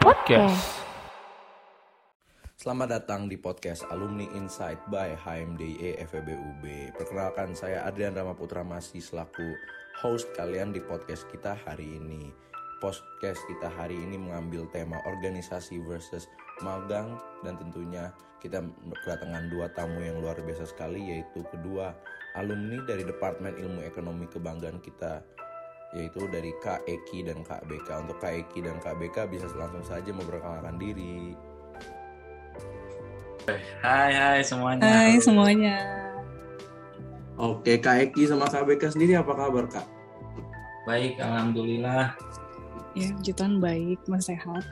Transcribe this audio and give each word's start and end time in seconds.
Podcast. 0.00 0.72
Selamat 2.56 2.88
datang 2.96 3.28
di 3.28 3.36
podcast 3.36 3.84
Alumni 3.92 4.24
Insight 4.32 4.80
by 4.88 5.12
HMDIE 5.12 6.00
FEBUB. 6.00 6.64
Perkenalkan 6.96 7.52
saya 7.52 7.84
Adrian 7.84 8.16
Ramaputra 8.16 8.64
masih 8.64 9.04
selaku 9.04 9.52
host 10.00 10.32
kalian 10.32 10.72
di 10.72 10.80
podcast 10.80 11.28
kita 11.28 11.60
hari 11.68 12.00
ini. 12.00 12.32
Podcast 12.82 13.38
kita 13.46 13.70
hari 13.70 13.94
ini 13.94 14.18
mengambil 14.18 14.66
tema 14.74 14.98
organisasi 15.06 15.86
versus 15.86 16.26
magang 16.66 17.14
dan 17.46 17.54
tentunya 17.54 18.10
kita 18.42 18.58
kedatangan 19.06 19.46
dua 19.54 19.70
tamu 19.70 20.02
yang 20.02 20.18
luar 20.18 20.34
biasa 20.42 20.66
sekali 20.66 21.14
yaitu 21.14 21.46
kedua 21.46 21.94
alumni 22.34 22.82
dari 22.82 23.06
Departemen 23.06 23.54
Ilmu 23.54 23.86
Ekonomi 23.86 24.26
Kebanggaan 24.26 24.82
kita 24.82 25.22
yaitu 25.94 26.26
dari 26.26 26.50
Kak 26.58 26.82
Eki 26.90 27.30
dan 27.30 27.46
Kak 27.46 27.70
BK. 27.70 28.02
Untuk 28.02 28.18
Kak 28.18 28.34
Eki 28.34 28.66
dan 28.66 28.82
Kak 28.82 28.98
BK 28.98 29.30
bisa 29.30 29.46
langsung 29.54 29.86
saja 29.86 30.10
memperkenalkan 30.10 30.74
diri. 30.82 31.38
Hai 33.78 34.10
hai 34.10 34.40
semuanya. 34.42 34.82
Hai 34.82 35.22
semuanya. 35.22 35.76
Oke, 37.38 37.78
Kak 37.78 38.10
Eki 38.10 38.26
sama 38.26 38.50
Kak 38.50 38.66
BK 38.66 38.90
sendiri 38.90 39.14
apa 39.14 39.38
kabar, 39.38 39.70
Kak? 39.70 39.86
Baik, 40.82 41.22
alhamdulillah. 41.22 42.31
Ya, 42.92 43.08
jutaan 43.24 43.56
baik, 43.62 44.04
mas 44.04 44.28
sehat. 44.28 44.64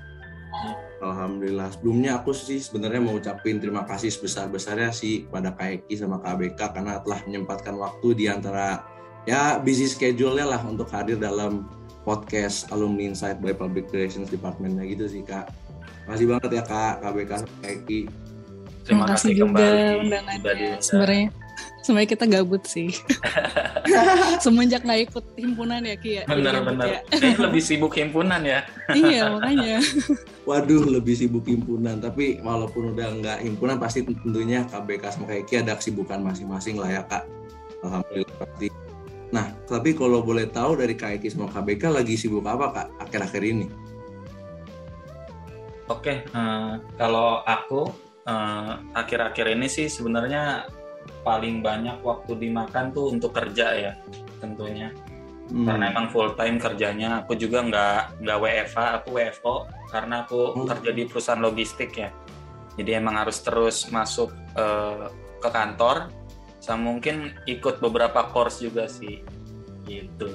Alhamdulillah. 1.00 1.72
Sebelumnya 1.72 2.20
aku 2.20 2.36
sih 2.36 2.60
sebenarnya 2.60 3.00
mau 3.00 3.16
ucapin 3.16 3.56
terima 3.56 3.88
kasih 3.88 4.12
sebesar-besarnya 4.12 4.92
sih 4.92 5.24
pada 5.24 5.56
Kak 5.56 5.88
Eki 5.88 5.94
sama 5.96 6.20
Kak 6.20 6.36
BK 6.36 6.60
karena 6.76 7.00
telah 7.00 7.20
menyempatkan 7.24 7.74
waktu 7.80 8.08
di 8.12 8.28
antara 8.28 8.84
ya 9.24 9.56
busy 9.56 9.88
schedule-nya 9.88 10.44
lah 10.44 10.60
untuk 10.68 10.92
hadir 10.92 11.16
dalam 11.16 11.64
podcast 12.04 12.68
Alumni 12.72 13.08
Insight 13.08 13.40
by 13.40 13.56
Public 13.56 13.88
Relations 13.92 14.28
Department-nya 14.28 14.84
gitu 14.92 15.08
sih, 15.08 15.24
Kak. 15.24 15.48
Makasih 16.04 16.26
banget 16.28 16.50
ya 16.60 16.62
Kak, 16.68 16.94
Kak 17.00 17.12
BK 17.16 17.30
sama 17.40 17.54
Kak 17.64 17.70
Eki. 17.80 18.00
Terima, 18.84 19.04
kasih 19.08 19.32
juga 19.32 19.44
kembali 19.56 19.82
undangannya. 20.04 20.72
Sebenarnya 20.82 21.24
sebenarnya 21.84 22.10
kita 22.12 22.24
gabut 22.28 22.62
sih. 22.68 22.92
Semenjak 24.44 24.84
nggak 24.84 25.10
ikut 25.10 25.24
himpunan 25.36 25.80
ya 25.84 25.96
Ki 25.96 26.10
ya. 26.20 26.24
Benar-benar. 26.28 26.86
ya. 26.86 27.00
Kayaknya 27.08 27.38
lebih 27.48 27.62
sibuk 27.64 27.92
himpunan 27.96 28.40
ya. 28.44 28.60
iya 29.00 29.32
makanya. 29.32 29.78
Waduh, 30.48 30.84
lebih 30.88 31.14
sibuk 31.16 31.44
himpunan. 31.48 31.98
Tapi 32.00 32.40
walaupun 32.44 32.96
udah 32.96 33.08
nggak 33.20 33.38
himpunan, 33.44 33.76
pasti 33.80 34.04
tentunya 34.04 34.64
KBK 34.68 35.04
sama 35.12 35.26
KIK 35.28 35.64
ada 35.64 35.74
kesibukan 35.76 36.20
masing-masing 36.20 36.76
lah 36.80 36.90
ya, 36.90 37.02
Kak. 37.04 37.24
Alhamdulillah 37.80 38.36
pasti. 38.36 38.68
Nah, 39.30 39.46
tapi 39.70 39.94
kalau 39.94 40.26
boleh 40.26 40.50
tahu 40.50 40.74
dari 40.74 40.98
KIK 40.98 41.30
sama 41.30 41.46
KBK 41.48 41.82
lagi 42.02 42.14
sibuk 42.18 42.44
apa, 42.44 42.66
Kak, 42.74 42.88
akhir-akhir 43.08 43.42
ini? 43.46 43.66
Oke, 45.90 46.22
eh, 46.22 46.72
kalau 46.98 47.42
aku 47.42 47.90
eh, 48.26 48.72
akhir-akhir 48.94 49.58
ini 49.58 49.66
sih 49.66 49.90
sebenarnya 49.90 50.66
paling 51.22 51.60
banyak 51.60 52.00
waktu 52.00 52.36
dimakan 52.36 52.92
tuh 52.92 53.12
untuk 53.12 53.36
kerja 53.36 53.66
ya, 53.76 53.92
tentunya. 54.40 54.92
Hmm. 55.50 55.66
Karena 55.66 55.90
emang 55.90 56.06
full 56.14 56.38
time 56.38 56.62
kerjanya. 56.62 57.26
Aku 57.26 57.34
juga 57.34 57.60
nggak 57.66 58.22
nggak 58.22 58.38
WFH, 58.38 58.78
aku 59.02 59.08
WFO 59.18 59.54
karena 59.90 60.22
aku 60.22 60.54
Hmm. 60.54 60.66
kerja 60.70 60.90
di 60.94 61.02
perusahaan 61.10 61.42
logistik 61.42 61.90
ya. 61.98 62.14
Jadi 62.78 62.90
emang 62.94 63.18
harus 63.18 63.42
terus 63.42 63.90
masuk 63.90 64.30
eh, 64.54 65.06
ke 65.42 65.48
kantor. 65.50 66.06
Sama 66.62 66.92
mungkin 66.92 67.34
ikut 67.50 67.82
beberapa 67.82 68.30
course 68.30 68.62
juga 68.62 68.86
sih. 68.86 69.26
Gitu. 69.88 70.28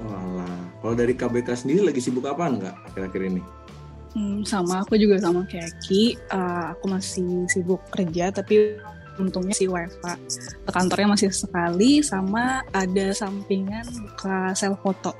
Walah. 0.00 0.58
Kalau 0.80 0.94
dari 0.96 1.12
KBK 1.14 1.48
sendiri 1.54 1.92
lagi 1.92 2.00
sibuk 2.02 2.24
apa 2.26 2.48
enggak 2.48 2.74
akhir-akhir 2.90 3.22
ini? 3.30 3.42
Hmm, 4.10 4.42
sama 4.42 4.82
aku 4.82 4.98
juga 4.98 5.22
sama 5.22 5.46
kayak 5.46 5.70
Ki. 5.86 6.18
Eh, 6.18 6.64
aku 6.74 6.90
masih 6.90 7.46
sibuk 7.46 7.78
kerja 7.94 8.34
tapi 8.34 8.74
untungnya 9.20 9.54
si 9.54 9.68
WFA. 9.68 10.16
Ke 10.64 10.70
kantornya 10.72 11.12
masih 11.12 11.30
sekali 11.30 12.00
sama 12.00 12.64
ada 12.72 13.12
sampingan 13.12 13.84
buka 13.84 14.56
sel 14.56 14.74
foto. 14.80 15.12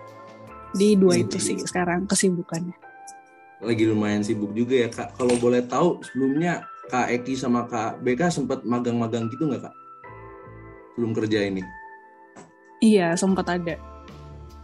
Di 0.72 0.94
dua 0.94 1.18
itu 1.18 1.36
sih 1.36 1.58
sekarang 1.60 2.06
kesibukannya. 2.08 2.74
Lagi 3.60 3.84
lumayan 3.84 4.24
sibuk 4.24 4.56
juga 4.56 4.86
ya, 4.86 4.88
Kak. 4.88 5.20
Kalau 5.20 5.36
boleh 5.36 5.60
tahu, 5.68 6.00
sebelumnya 6.00 6.64
Kak 6.88 7.12
Eki 7.12 7.36
sama 7.36 7.68
Kak 7.68 8.00
BK 8.00 8.32
sempat 8.32 8.64
magang-magang 8.64 9.28
gitu 9.28 9.44
nggak, 9.50 9.68
Kak? 9.68 9.74
Belum 10.96 11.12
kerja 11.12 11.44
ini. 11.44 11.60
Iya, 12.80 13.12
sempat 13.20 13.44
ada. 13.52 13.76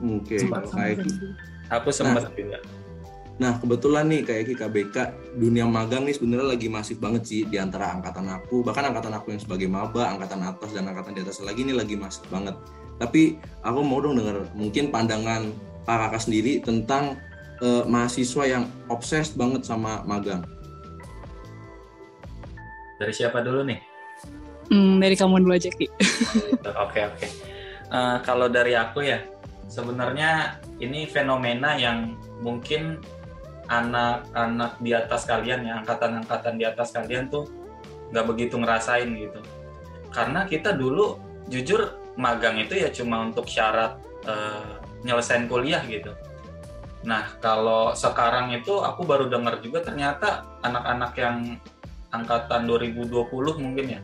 Oke, 0.00 0.40
Sempat 0.40 0.64
kalau 0.72 0.80
Kak 0.80 0.86
Eki. 0.96 1.10
Aku 1.68 1.88
sempat 1.92 2.32
juga. 2.32 2.58
Nah, 3.36 3.60
kebetulan 3.60 4.08
nih 4.08 4.24
kayak 4.24 4.56
KBK, 4.56 4.96
dunia 5.36 5.68
magang 5.68 6.08
nih 6.08 6.16
sebenarnya 6.16 6.56
lagi 6.56 6.72
masif 6.72 6.96
banget 6.96 7.28
sih 7.28 7.44
di 7.44 7.60
antara 7.60 7.92
angkatan 7.92 8.24
aku, 8.32 8.64
bahkan 8.64 8.88
angkatan 8.88 9.12
aku 9.12 9.36
yang 9.36 9.40
sebagai 9.44 9.68
maba, 9.68 10.08
angkatan 10.08 10.40
atas 10.40 10.72
dan 10.72 10.88
angkatan 10.88 11.12
di 11.12 11.20
atas 11.20 11.44
lagi 11.44 11.60
ini 11.60 11.76
lagi 11.76 12.00
masif 12.00 12.24
banget. 12.32 12.56
Tapi 12.96 13.36
aku 13.60 13.84
mau 13.84 14.00
dong 14.00 14.16
denger 14.16 14.48
mungkin 14.56 14.88
pandangan 14.88 15.52
Pak 15.84 15.96
Kakak 16.08 16.24
sendiri 16.24 16.64
tentang 16.64 17.20
eh, 17.60 17.84
mahasiswa 17.84 18.44
yang 18.48 18.64
obses 18.88 19.36
banget 19.36 19.68
sama 19.68 20.00
magang. 20.08 20.40
Dari 22.96 23.12
siapa 23.12 23.44
dulu 23.44 23.68
nih? 23.68 23.80
Hmm, 24.72 24.96
dari 24.96 25.12
kamu 25.12 25.44
dulu 25.44 25.52
aja 25.52 25.68
Ki. 25.68 25.86
Oke 26.88 27.00
oke. 27.04 27.28
Eh, 27.86 28.16
kalau 28.24 28.48
dari 28.48 28.74
aku 28.74 29.04
ya, 29.04 29.22
sebenarnya 29.68 30.58
ini 30.80 31.06
fenomena 31.06 31.78
yang 31.78 32.18
mungkin 32.40 32.98
anak-anak 33.66 34.78
di 34.78 34.90
atas 34.94 35.26
kalian 35.26 35.66
ya, 35.66 35.74
angkatan-angkatan 35.82 36.54
di 36.58 36.64
atas 36.66 36.94
kalian 36.94 37.26
tuh 37.30 37.50
nggak 38.14 38.26
begitu 38.26 38.54
ngerasain 38.58 39.10
gitu. 39.14 39.40
Karena 40.14 40.46
kita 40.46 40.72
dulu 40.72 41.18
jujur 41.50 41.94
magang 42.16 42.58
itu 42.58 42.74
ya 42.74 42.88
cuma 42.90 43.22
untuk 43.22 43.46
syarat 43.46 43.98
eh, 44.26 44.74
nyelesain 45.06 45.46
kuliah 45.46 45.82
gitu. 45.86 46.10
Nah 47.06 47.38
kalau 47.38 47.94
sekarang 47.94 48.50
itu 48.56 48.82
aku 48.82 49.06
baru 49.06 49.30
dengar 49.30 49.62
juga 49.62 49.84
ternyata 49.84 50.42
anak-anak 50.66 51.12
yang 51.14 51.36
angkatan 52.10 52.66
2020 52.66 53.30
mungkin 53.62 53.86
ya 53.98 54.00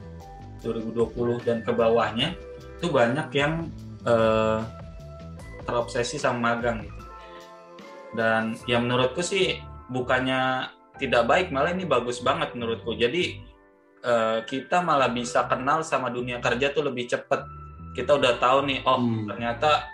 2020 0.63 1.43
dan 1.43 1.59
ke 1.67 1.73
bawahnya 1.75 2.39
itu 2.79 2.87
banyak 2.91 3.29
yang 3.35 3.67
eh, 4.07 4.61
terobsesi 5.67 6.19
sama 6.19 6.55
magang 6.55 6.87
gitu. 6.87 7.02
Dan 8.13 8.57
ya 8.69 8.79
menurutku 8.79 9.25
sih 9.25 9.61
bukannya 9.89 10.69
tidak 11.01 11.25
baik, 11.27 11.47
malah 11.51 11.73
ini 11.73 11.89
bagus 11.89 12.21
banget 12.21 12.53
menurutku. 12.53 12.93
Jadi 12.95 13.41
eh, 14.05 14.39
kita 14.45 14.85
malah 14.85 15.09
bisa 15.09 15.49
kenal 15.49 15.81
sama 15.83 16.13
dunia 16.13 16.39
kerja 16.39 16.71
tuh 16.71 16.87
lebih 16.89 17.09
cepet. 17.09 17.41
Kita 17.93 18.17
udah 18.17 18.41
tahu 18.41 18.69
nih, 18.69 18.79
oh 18.85 18.97
Hmm. 19.01 19.29
ternyata 19.29 19.89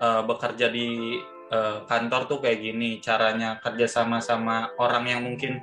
eh, 0.00 0.22
bekerja 0.24 0.66
di 0.68 1.20
eh, 1.52 1.78
kantor 1.88 2.28
tuh 2.28 2.38
kayak 2.44 2.60
gini, 2.60 3.00
caranya 3.00 3.60
kerja 3.60 3.88
sama 3.88 4.20
sama 4.20 4.72
orang 4.76 5.04
yang 5.08 5.20
mungkin 5.24 5.60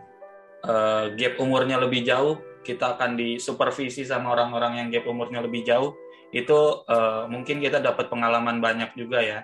eh, 0.65 1.05
gap 1.13 1.33
umurnya 1.37 1.77
lebih 1.79 2.03
jauh, 2.05 2.41
kita 2.63 2.97
akan 2.97 3.15
disupervisi 3.15 4.03
sama 4.03 4.35
orang-orang 4.35 4.83
yang 4.83 4.87
gap 4.91 5.05
umurnya 5.07 5.41
lebih 5.41 5.63
jauh 5.63 5.95
itu 6.29 6.85
eh, 6.85 7.23
mungkin 7.25 7.57
kita 7.57 7.81
dapat 7.81 8.05
pengalaman 8.11 8.61
banyak 8.61 8.93
juga 8.93 9.19
ya 9.23 9.39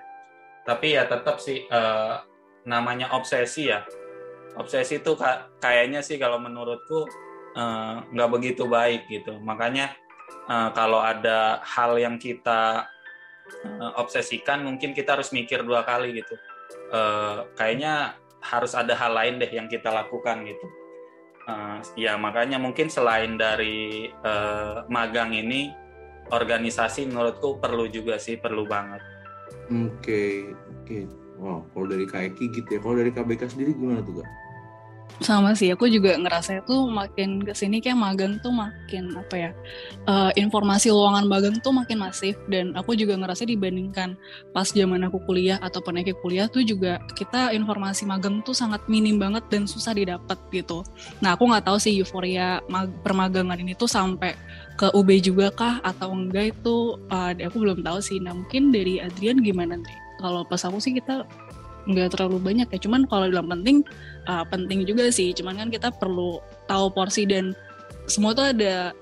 tapi 0.65 0.93
ya 0.93 1.09
tetap 1.09 1.41
sih 1.41 1.65
eh, 1.65 2.13
namanya 2.65 3.13
obsesi 3.13 3.69
ya. 3.69 3.85
Obsesi 4.57 4.97
itu 4.99 5.13
ka- 5.13 5.53
kayaknya 5.61 6.01
sih 6.01 6.17
kalau 6.17 6.41
menurutku 6.41 7.05
eh, 7.55 7.95
nggak 8.11 8.29
begitu 8.33 8.65
baik 8.65 9.05
gitu. 9.07 9.37
Makanya 9.39 9.93
eh, 10.49 10.69
kalau 10.73 10.99
ada 10.99 11.61
hal 11.61 11.95
yang 12.01 12.17
kita 12.17 12.89
eh, 13.63 13.91
obsesikan 14.01 14.65
mungkin 14.65 14.97
kita 14.97 15.15
harus 15.15 15.29
mikir 15.31 15.61
dua 15.61 15.85
kali 15.85 16.17
gitu. 16.21 16.35
Kayaknya 17.53 18.17
harus 18.41 18.73
ada 18.73 18.93
hal 18.95 19.11
lain 19.13 19.37
deh 19.41 19.51
yang 19.51 19.65
kita 19.69 19.89
lakukan 19.91 20.45
gitu. 20.47 20.67
Ya 21.97 22.17
makanya 22.17 22.57
mungkin 22.57 22.89
selain 22.89 23.37
dari 23.37 24.09
magang 24.89 25.33
ini 25.33 25.73
organisasi 26.33 27.09
menurutku 27.09 27.61
perlu 27.61 27.85
juga 27.89 28.17
sih 28.17 28.37
perlu 28.37 28.65
banget. 28.65 29.01
Oke, 29.69 30.53
oke. 30.81 31.24
Wow, 31.35 31.67
kalau 31.75 31.87
dari 31.91 32.05
KIK 32.07 32.39
gitu 32.55 32.69
ya. 32.75 32.79
Kalau 32.79 32.95
dari 32.95 33.11
KBK 33.11 33.41
sendiri 33.51 33.75
gimana 33.75 33.99
tuh, 33.99 34.23
Kak? 34.23 34.29
Sama 35.23 35.55
sih, 35.55 35.71
aku 35.71 35.87
juga 35.87 36.11
ngerasa 36.19 36.59
itu 36.59 36.75
makin 36.91 37.39
ke 37.39 37.55
sini 37.55 37.79
kayak 37.79 37.95
magang 37.95 38.35
tuh 38.43 38.51
makin 38.51 39.15
apa 39.15 39.35
ya, 39.47 39.51
uh, 40.11 40.27
informasi 40.35 40.91
lowongan 40.91 41.23
magang 41.31 41.55
tuh 41.63 41.71
makin 41.71 42.03
masif 42.03 42.35
dan 42.51 42.75
aku 42.75 42.99
juga 42.99 43.15
ngerasa 43.15 43.47
dibandingkan 43.47 44.19
pas 44.51 44.67
zaman 44.67 45.07
aku 45.07 45.23
kuliah 45.23 45.55
atau 45.63 45.79
peneki 45.79 46.11
kuliah 46.19 46.51
tuh 46.51 46.67
juga 46.67 46.99
kita 47.15 47.55
informasi 47.55 48.03
magang 48.03 48.43
tuh 48.43 48.51
sangat 48.51 48.83
minim 48.91 49.15
banget 49.15 49.47
dan 49.47 49.63
susah 49.63 49.95
didapat 49.95 50.35
gitu. 50.51 50.83
Nah 51.23 51.39
aku 51.39 51.47
nggak 51.47 51.63
tahu 51.63 51.79
sih 51.79 51.95
euforia 51.95 52.59
mag 52.67 52.91
permagangan 52.99 53.55
ini 53.55 53.71
tuh 53.71 53.87
sampai 53.87 54.35
ke 54.75 54.91
UB 54.91 55.09
juga 55.23 55.47
kah 55.55 55.79
atau 55.79 56.11
enggak 56.11 56.59
itu 56.59 56.99
uh, 57.07 57.31
aku 57.31 57.55
belum 57.63 57.87
tahu 57.87 58.03
sih. 58.03 58.19
Nah 58.19 58.35
mungkin 58.35 58.75
dari 58.75 58.99
Adrian 58.99 59.39
gimana 59.39 59.79
nih? 59.79 60.04
Kalau 60.19 60.41
pas 60.47 60.61
aku 60.63 60.79
sih 60.79 60.95
kita 60.95 61.27
nggak 61.85 62.17
terlalu 62.17 62.37
banyak 62.41 62.67
ya. 62.69 62.79
Cuman 62.81 63.05
kalau 63.05 63.29
dalam 63.29 63.47
penting 63.49 63.85
uh, 64.25 64.43
penting 64.49 64.83
juga 64.83 65.09
sih. 65.13 65.31
Cuman 65.31 65.57
kan 65.57 65.69
kita 65.69 65.93
perlu 65.93 66.41
tahu 66.65 66.91
porsi 66.91 67.29
dan 67.29 67.53
semua 68.09 68.33
tuh 68.33 68.51
ada 68.51 68.93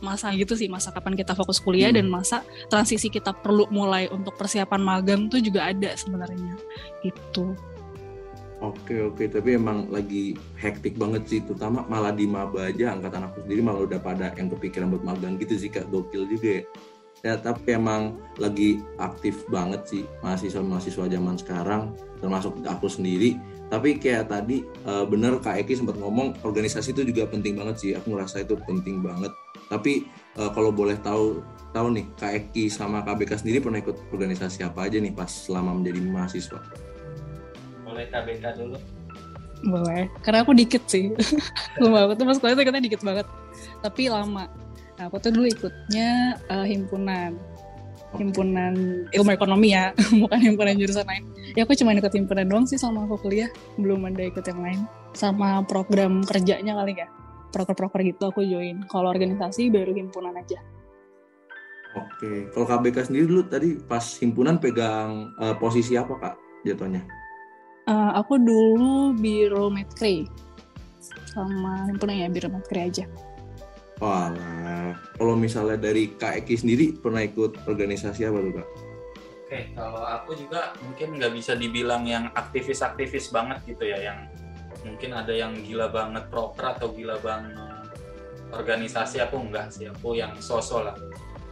masa 0.00 0.32
gitu 0.32 0.54
sih. 0.54 0.70
Masa 0.70 0.94
kapan 0.94 1.18
kita 1.18 1.34
fokus 1.34 1.58
kuliah 1.58 1.90
hmm. 1.90 1.98
dan 1.98 2.06
masa 2.08 2.36
transisi 2.70 3.10
kita 3.10 3.34
perlu 3.34 3.66
mulai 3.68 4.06
untuk 4.08 4.34
persiapan 4.38 4.80
magang 4.80 5.26
tuh 5.26 5.42
juga 5.42 5.68
ada 5.68 5.92
sebenarnya. 5.98 6.54
Gitu. 7.02 7.54
Oke 8.60 9.00
oke. 9.00 9.24
Tapi 9.26 9.56
emang 9.58 9.90
lagi 9.90 10.38
hektik 10.60 10.94
banget 11.00 11.26
sih. 11.26 11.40
Terutama 11.42 11.82
malah 11.90 12.14
di 12.14 12.30
maba 12.30 12.70
aja 12.70 12.94
angkatan 12.94 13.26
aku 13.26 13.42
sendiri 13.42 13.60
malah 13.64 13.82
udah 13.88 13.98
pada 13.98 14.30
yang 14.38 14.52
kepikiran 14.52 14.92
buat 14.94 15.04
magang 15.04 15.34
gitu 15.40 15.58
sih 15.58 15.72
kak. 15.72 15.90
Gokil 15.90 16.30
juga 16.30 16.62
ya 16.62 16.64
ya 17.20 17.36
tapi 17.36 17.76
emang 17.76 18.16
lagi 18.40 18.80
aktif 18.96 19.44
banget 19.52 19.84
sih 19.84 20.02
mahasiswa-mahasiswa 20.24 21.04
zaman 21.12 21.36
sekarang 21.36 21.92
termasuk 22.20 22.52
aku 22.68 22.86
sendiri. 22.86 23.40
Tapi 23.70 24.02
kayak 24.02 24.34
tadi 24.34 24.66
uh, 24.84 25.06
bener 25.06 25.38
Kak 25.38 25.62
Eki 25.62 25.78
sempat 25.78 25.94
ngomong 25.96 26.42
organisasi 26.42 26.90
itu 26.90 27.06
juga 27.06 27.30
penting 27.30 27.54
banget 27.54 27.76
sih. 27.78 27.90
Aku 27.94 28.12
ngerasa 28.12 28.42
itu 28.44 28.58
penting 28.66 29.00
banget. 29.00 29.30
Tapi 29.70 30.10
uh, 30.36 30.50
kalau 30.50 30.74
boleh 30.74 30.98
tahu 31.00 31.38
tahu 31.70 31.94
nih 31.94 32.06
Kak 32.18 32.32
Eki 32.34 32.66
sama 32.66 33.06
KBK 33.06 33.46
sendiri 33.46 33.62
pernah 33.62 33.78
ikut 33.78 33.96
organisasi 34.10 34.66
apa 34.66 34.90
aja 34.90 34.98
nih 34.98 35.14
pas 35.14 35.30
selama 35.30 35.78
menjadi 35.78 36.02
mahasiswa? 36.02 36.60
Boleh 37.86 38.04
KBK 38.10 38.44
dulu. 38.58 38.78
Boleh 39.60 40.10
karena 40.26 40.42
aku 40.42 40.52
dikit 40.56 40.82
sih. 40.90 41.14
Lama 41.80 42.10
aku 42.10 42.12
tuh 42.18 42.26
pas 42.26 42.36
kuliah 42.42 42.56
tuh 42.58 42.66
kita 42.66 42.80
dikit 42.82 43.00
banget. 43.06 43.26
Tapi 43.80 44.08
lama 44.08 44.48
Nah, 45.00 45.08
aku 45.08 45.16
tuh 45.16 45.32
dulu 45.32 45.48
ikutnya 45.48 46.36
uh, 46.52 46.68
himpunan 46.68 47.32
himpunan 48.20 48.76
ilmu 49.16 49.32
ekonomi 49.32 49.72
ya, 49.72 49.96
bukan 50.20 50.36
himpunan 50.36 50.76
jurusan 50.76 51.08
lain. 51.08 51.24
Ya 51.56 51.64
aku 51.64 51.72
cuma 51.72 51.96
ikut 51.96 52.12
himpunan 52.12 52.44
doang 52.44 52.68
sih 52.68 52.76
sama 52.76 53.08
aku 53.08 53.16
kuliah, 53.24 53.48
belum 53.80 54.04
ada 54.12 54.28
ikut 54.28 54.44
yang 54.44 54.60
lain. 54.60 54.84
Sama 55.16 55.64
program 55.64 56.20
kerjanya 56.20 56.76
kali 56.76 57.00
ya, 57.00 57.08
proker-proker 57.48 58.12
gitu 58.12 58.28
aku 58.28 58.44
join. 58.44 58.84
Kalau 58.92 59.08
organisasi 59.08 59.72
baru 59.72 59.96
himpunan 59.96 60.36
aja. 60.36 60.60
Oke, 61.96 62.52
kalau 62.52 62.68
KBK 62.68 63.08
sendiri 63.08 63.24
dulu 63.24 63.48
tadi 63.48 63.80
pas 63.80 64.04
himpunan 64.20 64.60
pegang 64.60 65.32
uh, 65.40 65.56
posisi 65.56 65.96
apa 65.96 66.12
kak 66.20 66.34
jatuhnya? 66.68 67.08
Uh, 67.88 68.20
aku 68.20 68.36
dulu 68.36 69.16
biro 69.16 69.72
metkre 69.72 70.28
sama 71.32 71.88
himpunan 71.88 72.20
ya 72.20 72.28
biro 72.28 72.52
metkre 72.52 72.84
aja. 72.84 73.08
Walah, 74.00 74.96
kalau 75.20 75.36
misalnya 75.36 75.76
dari 75.76 76.16
Kak 76.16 76.40
Eki 76.40 76.54
sendiri 76.56 76.86
pernah 76.96 77.20
ikut 77.20 77.68
organisasi 77.68 78.24
apa 78.24 78.38
tuh 78.40 78.52
Kak? 78.56 78.68
Oke, 79.44 79.60
kalau 79.76 80.02
aku 80.08 80.30
juga 80.40 80.72
mungkin 80.80 81.20
nggak 81.20 81.32
bisa 81.36 81.52
dibilang 81.52 82.08
yang 82.08 82.32
aktivis-aktivis 82.32 83.28
banget 83.28 83.60
gitu 83.68 83.92
ya, 83.92 84.00
yang 84.00 84.24
mungkin 84.88 85.12
ada 85.12 85.36
yang 85.36 85.52
gila 85.60 85.92
banget 85.92 86.24
proper 86.32 86.72
atau 86.72 86.88
gila 86.96 87.20
banget 87.20 87.92
organisasi 88.56 89.20
aku 89.20 89.36
enggak 89.36 89.68
sih, 89.68 89.84
aku 89.84 90.16
yang 90.16 90.32
sosok 90.40 90.90
lah. 90.90 90.96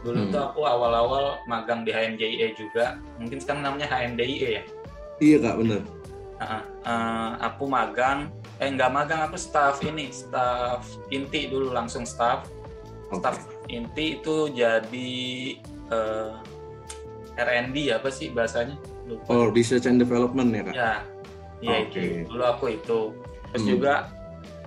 Dulu 0.01 0.25
hmm. 0.25 0.31
tuh 0.31 0.41
aku 0.41 0.63
awal-awal 0.63 1.37
magang 1.45 1.83
di 1.83 1.91
HMJIE 1.91 2.55
juga, 2.55 2.97
mungkin 3.19 3.37
sekarang 3.37 3.61
namanya 3.61 3.87
HMDIE 3.91 4.49
ya? 4.57 4.63
Iya 5.19 5.37
kak, 5.43 5.55
bener. 5.59 5.81
Uh, 6.39 6.63
uh, 6.87 7.29
aku 7.43 7.67
magang 7.67 8.31
eh 8.59 8.69
nggak 8.69 8.91
magang 8.91 9.21
aku 9.23 9.39
staff 9.39 9.79
ini 9.83 10.11
staff 10.11 10.83
inti 11.09 11.47
dulu 11.47 11.71
langsung 11.71 12.03
staff 12.03 12.47
okay. 13.07 13.19
staff 13.23 13.37
inti 13.71 14.19
itu 14.19 14.51
jadi 14.51 15.11
uh, 15.91 16.35
eh, 17.39 17.43
R&D 17.43 17.95
apa 17.95 18.11
sih 18.11 18.35
bahasanya 18.35 18.75
Lupa. 19.07 19.31
oh 19.31 19.47
research 19.49 19.87
and 19.87 19.97
development 19.97 20.51
ya 20.51 20.61
kak 20.67 20.75
ya 20.75 20.93
ya 21.59 21.75
okay. 21.87 22.23
itu 22.23 22.27
dulu 22.27 22.43
aku 22.43 22.65
itu 22.75 22.99
terus 23.49 23.63
hmm. 23.63 23.71
juga 23.71 23.93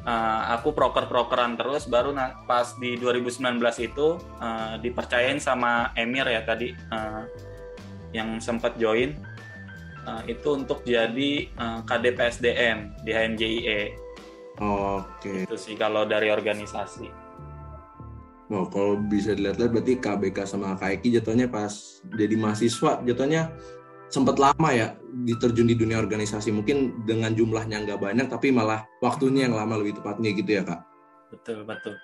uh, 0.08 0.42
aku 0.56 0.72
proker-prokeran 0.72 1.60
terus 1.60 1.84
baru 1.84 2.16
pas 2.48 2.74
di 2.80 2.96
2019 2.96 3.60
itu 3.84 4.16
uh, 4.40 4.74
dipercayain 4.80 5.36
sama 5.36 5.92
Emir 5.94 6.26
ya 6.26 6.42
tadi 6.44 6.72
uh, 6.90 7.24
yang 8.12 8.40
sempat 8.40 8.76
join 8.76 9.16
uh, 10.06 10.22
itu 10.26 10.48
untuk 10.54 10.82
jadi 10.82 11.50
uh, 11.58 11.80
KDPSDM 11.86 13.04
di 13.06 13.10
HMJIE. 13.10 13.82
Oke. 14.60 15.48
Itu 15.48 15.56
sih 15.56 15.74
kalau 15.74 16.04
dari 16.04 16.28
organisasi. 16.28 17.08
Oh, 18.52 18.68
kalau 18.68 19.00
bisa 19.00 19.32
dilihat-lihat 19.32 19.72
berarti 19.72 19.94
KBK 19.96 20.38
sama 20.44 20.76
KIK 20.76 21.24
jatuhnya 21.24 21.48
pas 21.48 21.72
jadi 22.04 22.36
mahasiswa 22.36 23.00
jatuhnya 23.00 23.48
sempat 24.12 24.36
lama 24.36 24.68
ya 24.76 24.92
diterjun 25.24 25.64
di 25.64 25.72
dunia 25.72 25.96
organisasi 25.96 26.52
mungkin 26.52 27.00
dengan 27.08 27.32
jumlahnya 27.32 27.88
nggak 27.88 27.96
banyak 27.96 28.28
tapi 28.28 28.52
malah 28.52 28.84
waktunya 29.00 29.48
yang 29.48 29.56
lama 29.56 29.80
lebih 29.80 29.96
tepatnya 29.96 30.36
gitu 30.36 30.60
ya 30.60 30.62
kak 30.68 30.84
betul 31.32 31.64
betul 31.64 31.96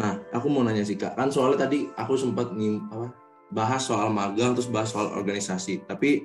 nah 0.00 0.16
aku 0.32 0.48
mau 0.48 0.64
nanya 0.64 0.80
sih 0.80 0.96
kak 0.96 1.12
kan 1.12 1.28
soalnya 1.28 1.68
tadi 1.68 1.92
aku 1.92 2.16
sempat 2.16 2.56
nih 2.56 2.80
apa 2.88 3.12
bahas 3.52 3.84
soal 3.84 4.08
magang 4.08 4.56
terus 4.56 4.72
bahas 4.72 4.88
soal 4.96 5.12
organisasi 5.12 5.84
tapi 5.84 6.24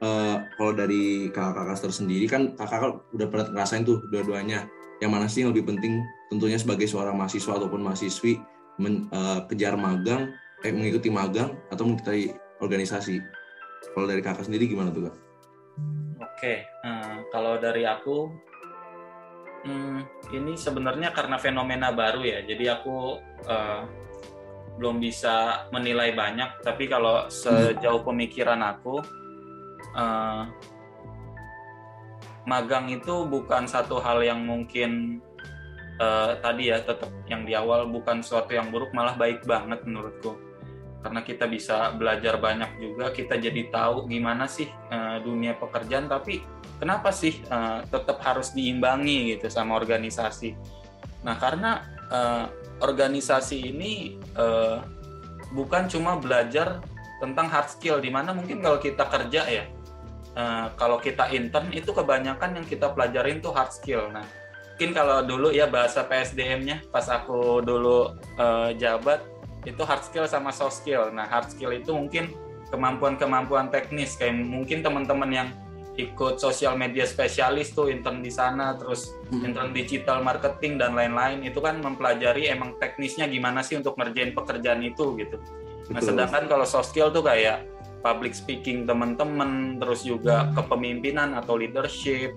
uh, 0.00 0.36
kalau 0.56 0.72
dari 0.74 1.28
kakak-kakak 1.30 1.78
tersendiri 1.88 2.26
kan 2.26 2.56
kakak 2.56 3.00
udah 3.14 3.26
pernah 3.28 3.46
ngerasain 3.52 3.84
tuh 3.84 4.02
dua-duanya. 4.08 4.66
Yang 5.00 5.10
mana 5.12 5.26
sih 5.32 5.40
yang 5.44 5.56
lebih 5.56 5.72
penting? 5.72 6.04
Tentunya 6.28 6.60
sebagai 6.60 6.84
seorang 6.84 7.16
mahasiswa 7.16 7.56
ataupun 7.56 7.80
mahasiswi 7.80 8.36
men, 8.76 9.08
uh, 9.12 9.44
kejar 9.48 9.76
magang 9.76 10.32
eh, 10.60 10.72
mengikuti 10.72 11.08
magang 11.08 11.56
atau 11.72 11.88
mengikuti 11.88 12.32
organisasi. 12.60 13.20
Kalau 13.96 14.04
dari 14.04 14.20
kakak 14.20 14.44
sendiri 14.44 14.68
gimana 14.68 14.92
tuh 14.92 15.08
kak? 15.08 15.16
Oke, 16.20 16.54
uh, 16.84 17.24
kalau 17.32 17.56
dari 17.56 17.88
aku 17.88 18.28
hmm, 19.64 20.00
ini 20.36 20.52
sebenarnya 20.56 21.16
karena 21.16 21.40
fenomena 21.40 21.88
baru 21.92 22.20
ya, 22.24 22.44
jadi 22.44 22.80
aku 22.80 23.20
uh, 23.48 23.82
belum 24.76 25.00
bisa 25.00 25.68
menilai 25.72 26.12
banyak. 26.12 26.60
Tapi 26.60 26.88
kalau 26.88 27.28
sejauh 27.28 28.04
pemikiran 28.04 28.60
aku, 28.60 29.00
uh, 29.94 30.46
magang 32.48 32.88
itu 32.90 33.28
bukan 33.28 33.68
satu 33.68 34.00
hal 34.00 34.24
yang 34.24 34.42
mungkin 34.42 35.20
uh, 36.00 36.34
tadi 36.40 36.72
ya 36.72 36.80
tetap 36.80 37.12
yang 37.28 37.44
di 37.44 37.52
awal 37.52 37.86
bukan 37.86 38.24
suatu 38.24 38.56
yang 38.56 38.72
buruk 38.72 38.90
malah 38.96 39.14
baik 39.14 39.44
banget 39.44 39.84
menurutku. 39.84 40.34
Karena 41.00 41.24
kita 41.24 41.48
bisa 41.48 41.96
belajar 41.96 42.36
banyak 42.36 42.76
juga 42.76 43.08
kita 43.08 43.40
jadi 43.40 43.72
tahu 43.72 44.08
gimana 44.08 44.44
sih 44.44 44.68
uh, 44.92 45.16
dunia 45.24 45.56
pekerjaan 45.56 46.12
tapi 46.12 46.44
kenapa 46.76 47.08
sih 47.08 47.40
uh, 47.48 47.84
tetap 47.88 48.20
harus 48.20 48.52
diimbangi 48.52 49.36
gitu 49.36 49.48
sama 49.48 49.80
organisasi? 49.80 50.56
Nah 51.24 51.40
karena 51.40 51.88
uh, 52.12 52.52
organisasi 52.84 53.72
ini 53.72 54.20
uh, 54.36 54.84
bukan 55.56 55.88
cuma 55.88 56.20
belajar 56.20 56.84
tentang 57.20 57.48
hard 57.48 57.68
skill 57.68 58.00
di 58.00 58.08
mana 58.08 58.32
mungkin 58.32 58.64
kalau 58.64 58.80
kita 58.80 59.04
kerja 59.08 59.42
ya 59.48 59.64
uh, 60.36 60.70
kalau 60.74 60.98
kita 61.00 61.30
intern 61.34 61.70
itu 61.70 61.90
kebanyakan 61.90 62.60
yang 62.60 62.66
kita 62.66 62.90
pelajarin 62.92 63.42
tuh 63.42 63.54
hard 63.54 63.72
skill. 63.74 64.10
Nah, 64.10 64.26
mungkin 64.74 64.90
kalau 64.96 65.20
dulu 65.24 65.48
ya 65.52 65.68
bahasa 65.68 66.04
PSDM-nya 66.06 66.88
pas 66.88 67.06
aku 67.08 67.60
dulu 67.60 68.16
uh, 68.40 68.70
jabat 68.76 69.20
itu 69.68 69.82
hard 69.84 70.02
skill 70.06 70.24
sama 70.24 70.54
soft 70.54 70.80
skill. 70.80 71.12
Nah, 71.12 71.28
hard 71.28 71.52
skill 71.52 71.74
itu 71.74 71.92
mungkin 71.92 72.32
kemampuan-kemampuan 72.70 73.68
teknis 73.68 74.14
kayak 74.16 74.38
mungkin 74.38 74.80
teman-teman 74.80 75.30
yang 75.30 75.48
ikut 75.98 76.40
sosial 76.40 76.78
media 76.78 77.04
spesialis 77.04 77.74
tuh 77.76 77.90
intern 77.92 78.24
di 78.24 78.32
sana 78.32 78.78
terus 78.78 79.12
hmm. 79.28 79.42
intern 79.44 79.70
digital 79.74 80.22
marketing 80.24 80.80
dan 80.80 80.96
lain-lain 80.96 81.44
itu 81.44 81.58
kan 81.60 81.82
mempelajari 81.82 82.48
emang 82.48 82.78
teknisnya 82.80 83.28
gimana 83.28 83.60
sih 83.60 83.76
untuk 83.76 83.98
ngerjain 83.98 84.32
pekerjaan 84.32 84.80
itu 84.80 85.18
gitu. 85.18 85.36
Nah, 85.90 85.98
sedangkan 85.98 86.46
kalau 86.46 86.62
soft 86.62 86.94
skill 86.94 87.10
tuh 87.10 87.26
kayak 87.26 87.66
public 88.00 88.32
speaking 88.32 88.88
teman-teman, 88.88 89.76
terus 89.80 90.04
juga 90.04 90.48
kepemimpinan 90.56 91.36
atau 91.36 91.60
leadership, 91.60 92.32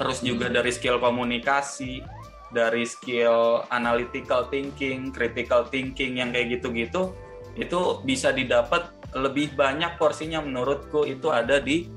terus 0.00 0.24
juga 0.24 0.48
dari 0.48 0.72
skill 0.72 0.96
komunikasi, 0.96 2.00
dari 2.50 2.88
skill 2.88 3.64
analytical 3.70 4.48
thinking, 4.48 5.12
critical 5.12 5.68
thinking 5.68 6.18
yang 6.18 6.32
kayak 6.32 6.60
gitu-gitu, 6.60 7.12
itu 7.54 8.00
bisa 8.02 8.32
didapat 8.32 8.88
lebih 9.12 9.52
banyak 9.58 9.98
porsinya 9.98 10.38
menurutku 10.40 11.02
itu 11.04 11.28
ada 11.28 11.58
di 11.58 11.90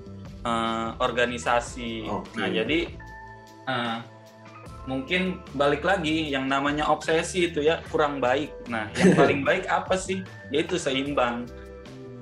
uh, 0.44 0.98
organisasi. 1.00 2.10
Okay. 2.10 2.36
Nah 2.36 2.48
jadi 2.50 2.80
uh, 3.70 3.98
mungkin 4.84 5.40
balik 5.56 5.88
lagi 5.88 6.28
yang 6.28 6.52
namanya 6.52 6.90
obsesi 6.92 7.48
itu 7.52 7.64
ya 7.64 7.80
kurang 7.88 8.20
baik. 8.20 8.52
Nah, 8.68 8.92
yang 9.00 9.16
paling 9.16 9.42
baik 9.48 9.66
apa 9.72 9.96
sih? 9.96 10.24
Yaitu 10.52 10.76
seimbang. 10.76 11.48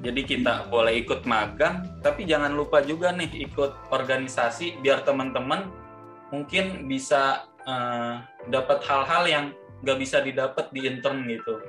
Jadi 0.01 0.21
kita 0.25 0.65
boleh 0.73 1.05
ikut 1.05 1.29
magang, 1.29 1.85
tapi 2.01 2.25
jangan 2.25 2.57
lupa 2.57 2.81
juga 2.81 3.13
nih 3.13 3.45
ikut 3.45 3.93
organisasi 3.93 4.81
biar 4.81 5.05
teman-teman 5.05 5.69
mungkin 6.33 6.89
bisa 6.89 7.45
uh, 7.69 8.25
dapat 8.49 8.81
hal-hal 8.81 9.23
yang 9.29 9.45
nggak 9.85 9.99
bisa 10.01 10.17
didapat 10.25 10.73
di 10.73 10.89
intern 10.89 11.29
gitu. 11.29 11.61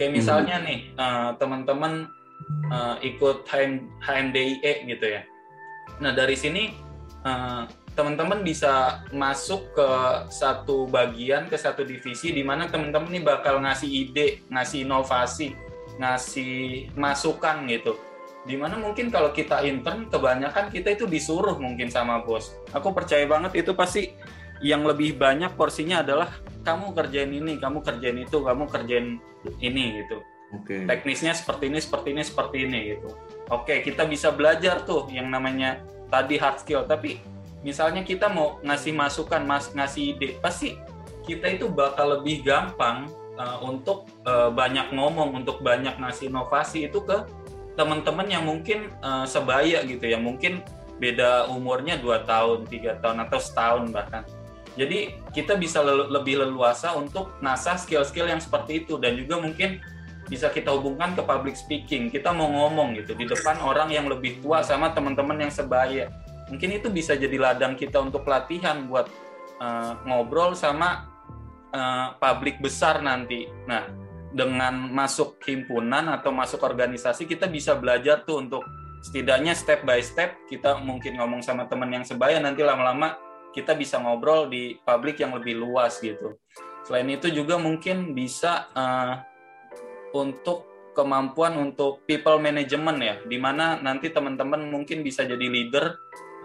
Kayak 0.00 0.10
hmm. 0.10 0.16
misalnya 0.16 0.56
hmm. 0.56 0.64
nih 0.64 0.80
uh, 0.96 1.30
teman-teman 1.36 1.92
uh, 2.72 2.96
ikut 3.04 3.44
HM, 3.48 3.88
HMDIE 4.00 4.88
gitu 4.88 5.06
ya. 5.20 5.22
Nah 6.00 6.16
dari 6.16 6.40
sini 6.40 6.72
uh, 7.24 7.68
teman-teman 7.94 8.42
bisa 8.42 9.04
masuk 9.14 9.70
ke 9.76 9.88
satu 10.32 10.90
bagian 10.90 11.46
ke 11.46 11.54
satu 11.54 11.86
divisi 11.86 12.34
di 12.34 12.42
mana 12.42 12.66
teman-teman 12.66 13.12
ini 13.12 13.22
bakal 13.22 13.62
ngasih 13.62 13.86
ide, 13.86 14.42
ngasih 14.50 14.82
inovasi, 14.82 15.54
ngasih 15.98 16.90
masukan 16.98 17.66
gitu. 17.70 17.98
Di 18.44 18.60
mana 18.60 18.76
mungkin 18.76 19.08
kalau 19.08 19.32
kita 19.32 19.64
intern 19.64 20.12
kebanyakan 20.12 20.68
kita 20.68 20.92
itu 20.92 21.08
disuruh 21.08 21.56
mungkin 21.56 21.88
sama 21.88 22.20
bos. 22.20 22.52
Aku 22.76 22.92
percaya 22.92 23.24
banget 23.24 23.64
itu 23.64 23.72
pasti 23.72 24.12
yang 24.60 24.84
lebih 24.84 25.16
banyak 25.16 25.56
porsinya 25.56 26.04
adalah 26.04 26.28
kamu 26.64 26.92
kerjain 26.92 27.32
ini, 27.32 27.56
kamu 27.56 27.80
kerjain 27.80 28.20
itu, 28.20 28.40
kamu 28.44 28.68
kerjain 28.68 29.20
ini 29.60 30.04
gitu. 30.04 30.20
Okay. 30.62 30.86
Teknisnya 30.86 31.34
seperti 31.34 31.72
ini, 31.72 31.78
seperti 31.82 32.08
ini, 32.14 32.22
seperti 32.22 32.56
ini 32.68 32.78
gitu. 32.94 33.08
Oke, 33.52 33.76
okay, 33.76 33.78
kita 33.82 34.06
bisa 34.06 34.30
belajar 34.30 34.84
tuh 34.86 35.08
yang 35.10 35.28
namanya 35.28 35.82
tadi 36.08 36.38
hard 36.38 36.62
skill, 36.62 36.86
tapi 36.86 37.18
misalnya 37.66 38.06
kita 38.06 38.30
mau 38.30 38.60
ngasih 38.62 38.92
masukan, 38.94 39.42
mas 39.42 39.72
ngasih 39.74 40.14
ide, 40.14 40.38
pasti 40.38 40.78
kita 41.24 41.58
itu 41.58 41.66
bakal 41.66 42.20
lebih 42.20 42.44
gampang 42.44 43.08
uh, 43.38 43.58
untuk 43.64 44.10
uh, 44.26 44.50
banyak 44.50 44.92
ngomong, 44.92 45.34
untuk 45.44 45.60
banyak 45.60 45.96
ngasih 45.98 46.30
inovasi 46.30 46.88
itu 46.88 47.02
ke 47.02 47.26
teman-teman 47.74 48.26
yang 48.30 48.44
mungkin 48.46 48.92
uh, 49.02 49.26
sebaya 49.26 49.82
gitu 49.86 50.06
ya, 50.06 50.18
mungkin 50.18 50.62
beda 51.02 51.50
umurnya 51.50 51.98
dua 51.98 52.22
tahun, 52.22 52.70
tiga 52.70 52.98
tahun 53.02 53.26
atau 53.26 53.38
setahun 53.42 53.90
bahkan. 53.90 54.22
Jadi 54.74 55.22
kita 55.30 55.54
bisa 55.54 55.82
le 55.86 56.10
lebih 56.10 56.42
leluasa 56.42 56.98
untuk 56.98 57.38
ngasah 57.38 57.78
skill-skill 57.78 58.26
yang 58.26 58.42
seperti 58.42 58.82
itu 58.82 58.98
dan 58.98 59.14
juga 59.14 59.38
mungkin 59.38 59.78
bisa 60.26 60.50
kita 60.50 60.74
hubungkan 60.74 61.14
ke 61.14 61.22
public 61.22 61.54
speaking. 61.54 62.10
Kita 62.10 62.34
mau 62.34 62.50
ngomong 62.50 62.98
gitu 62.98 63.14
di 63.14 63.22
depan 63.22 63.62
orang 63.62 63.94
yang 63.94 64.10
lebih 64.10 64.42
tua 64.42 64.66
sama 64.66 64.90
teman-teman 64.90 65.46
yang 65.46 65.52
sebaya 65.54 66.10
mungkin 66.48 66.76
itu 66.76 66.88
bisa 66.92 67.16
jadi 67.16 67.36
ladang 67.40 67.74
kita 67.76 68.00
untuk 68.00 68.24
pelatihan 68.24 68.84
buat 68.88 69.08
uh, 69.60 69.96
ngobrol 70.04 70.52
sama 70.52 71.08
uh, 71.74 72.14
publik 72.22 72.62
besar 72.62 73.02
nanti. 73.02 73.50
Nah, 73.66 73.90
dengan 74.34 74.90
masuk 74.90 75.38
himpunan 75.46 76.10
atau 76.10 76.34
masuk 76.34 76.62
organisasi 76.62 77.26
kita 77.26 77.46
bisa 77.46 77.78
belajar 77.78 78.26
tuh 78.26 78.42
untuk 78.42 78.62
setidaknya 79.04 79.54
step 79.54 79.86
by 79.86 80.02
step 80.02 80.34
kita 80.50 80.80
mungkin 80.82 81.20
ngomong 81.20 81.44
sama 81.44 81.70
teman 81.70 81.92
yang 81.92 82.02
sebaya 82.02 82.42
nanti 82.42 82.66
lama-lama 82.66 83.14
kita 83.54 83.78
bisa 83.78 84.02
ngobrol 84.02 84.50
di 84.50 84.74
publik 84.82 85.22
yang 85.22 85.38
lebih 85.38 85.54
luas 85.54 86.02
gitu. 86.02 86.34
Selain 86.82 87.06
itu 87.06 87.30
juga 87.30 87.54
mungkin 87.54 88.12
bisa 88.12 88.66
uh, 88.74 89.22
untuk 90.10 90.90
kemampuan 90.94 91.54
untuk 91.58 92.02
people 92.06 92.42
management 92.42 92.98
ya, 92.98 93.14
di 93.22 93.38
mana 93.38 93.78
nanti 93.78 94.10
teman-teman 94.10 94.66
mungkin 94.66 95.06
bisa 95.06 95.22
jadi 95.22 95.46
leader 95.46 95.94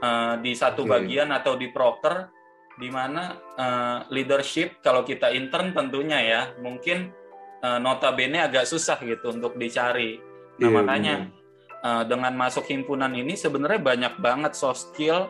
uh, 0.05 0.37
di 0.37 0.53
satu 0.53 0.85
okay. 0.85 0.91
bagian 1.01 1.33
atau 1.33 1.57
di 1.57 1.73
proker 1.73 2.38
di 2.79 2.87
mana 2.87 3.35
uh, 3.59 3.99
leadership 4.07 4.79
kalau 4.79 5.03
kita 5.03 5.29
intern 5.35 5.75
tentunya 5.75 6.19
ya 6.23 6.41
mungkin 6.63 7.11
uh, 7.59 7.77
notabene 7.77 8.39
agak 8.39 8.63
susah 8.63 8.95
gitu 9.03 9.35
untuk 9.35 9.59
dicari. 9.59 10.17
Nah 10.59 10.63
yeah, 10.63 10.71
makanya 10.71 11.15
uh, 11.83 12.03
dengan 12.07 12.33
masuk 12.39 12.63
himpunan 12.71 13.11
ini 13.11 13.35
sebenarnya 13.35 13.83
banyak 13.83 14.13
banget 14.23 14.55
soft 14.55 14.95
skill 14.95 15.27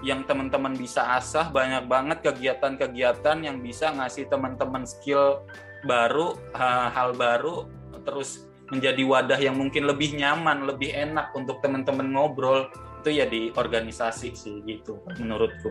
yang 0.00 0.24
teman-teman 0.24 0.72
bisa 0.72 1.04
asah, 1.20 1.52
banyak 1.52 1.84
banget 1.84 2.24
kegiatan-kegiatan 2.24 3.44
yang 3.44 3.60
bisa 3.60 3.92
ngasih 3.92 4.24
teman-teman 4.32 4.88
skill 4.88 5.44
baru, 5.84 6.32
hal 6.56 7.12
baru, 7.12 7.68
terus 8.00 8.48
menjadi 8.72 9.04
wadah 9.04 9.36
yang 9.36 9.60
mungkin 9.60 9.84
lebih 9.84 10.16
nyaman, 10.16 10.64
lebih 10.64 10.96
enak 10.96 11.36
untuk 11.36 11.60
teman-teman 11.60 12.08
ngobrol 12.08 12.72
itu 13.04 13.20
ya 13.20 13.28
di 13.28 13.52
organisasi 13.52 14.32
sih 14.32 14.64
gitu 14.64 15.04
menurutku. 15.20 15.68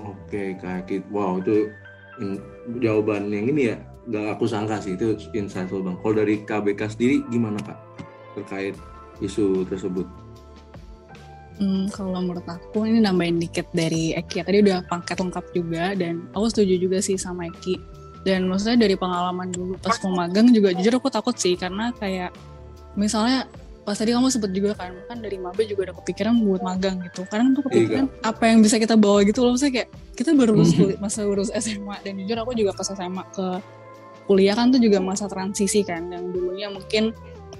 Oke 0.00 0.56
kak 0.56 0.88
Kit, 0.88 1.04
wow 1.12 1.36
itu 1.36 1.68
jawaban 2.80 3.28
yang 3.28 3.48
ini 3.52 3.72
ya 3.72 3.76
gak 4.10 4.36
aku 4.38 4.44
sangka 4.50 4.82
sih 4.82 4.98
itu 4.98 5.14
insightful 5.36 5.84
bang. 5.84 5.96
Kalau 6.00 6.14
dari 6.16 6.34
KBK 6.42 6.80
sendiri 6.96 7.16
gimana 7.30 7.58
kak 7.62 7.78
terkait 8.34 8.74
isu 9.20 9.62
tersebut? 9.68 10.06
Hmm, 11.60 11.86
kalau 11.92 12.18
menurut 12.18 12.42
aku 12.48 12.88
ini 12.88 12.98
nambahin 12.98 13.38
dikit 13.38 13.68
dari 13.70 14.16
Eki 14.16 14.42
ya. 14.42 14.44
Tadi 14.48 14.58
udah 14.66 14.78
paket 14.88 15.16
lengkap 15.20 15.44
juga 15.54 15.84
dan 15.94 16.26
aku 16.34 16.46
setuju 16.50 16.74
juga 16.80 16.98
sih 16.98 17.14
sama 17.14 17.46
Eki. 17.46 17.78
Dan 18.22 18.46
maksudnya 18.50 18.86
dari 18.86 18.94
pengalaman 18.98 19.50
dulu 19.50 19.74
pas 19.78 19.98
mau 20.06 20.26
magang 20.26 20.50
juga 20.50 20.74
jujur 20.74 20.98
aku 20.98 21.10
takut 21.10 21.34
sih 21.34 21.58
karena 21.58 21.90
kayak 21.98 22.30
misalnya 22.94 23.46
pas 23.82 23.98
tadi 23.98 24.14
kamu 24.14 24.30
sebut 24.30 24.50
juga 24.54 24.78
kan 24.78 24.94
kan 25.10 25.18
dari 25.18 25.42
Mabe 25.42 25.66
juga 25.66 25.90
ada 25.90 25.94
kepikiran 25.98 26.38
buat 26.38 26.62
magang 26.62 27.02
gitu. 27.02 27.26
Kadang 27.26 27.58
tuh 27.58 27.66
kepikiran 27.66 28.06
iya. 28.06 28.22
apa 28.22 28.44
yang 28.46 28.62
bisa 28.62 28.78
kita 28.78 28.94
bawa 28.94 29.26
gitu 29.26 29.42
loh. 29.42 29.58
Maksudnya 29.58 29.74
kayak 29.82 29.88
kita 30.14 30.30
baru 30.38 30.54
lulus 30.54 30.72
kuliah, 30.78 30.98
masa 31.02 31.26
lulus 31.26 31.50
SMA 31.50 31.96
dan 32.06 32.12
jujur 32.22 32.36
aku 32.38 32.54
juga 32.54 32.70
pas 32.78 32.86
SMA 32.86 33.24
ke 33.34 33.46
kuliah 34.30 34.54
kan 34.54 34.70
tuh 34.70 34.78
juga 34.78 35.02
masa 35.02 35.26
transisi 35.26 35.82
kan. 35.82 36.06
Yang 36.14 36.24
dulunya 36.30 36.70
mungkin 36.70 37.10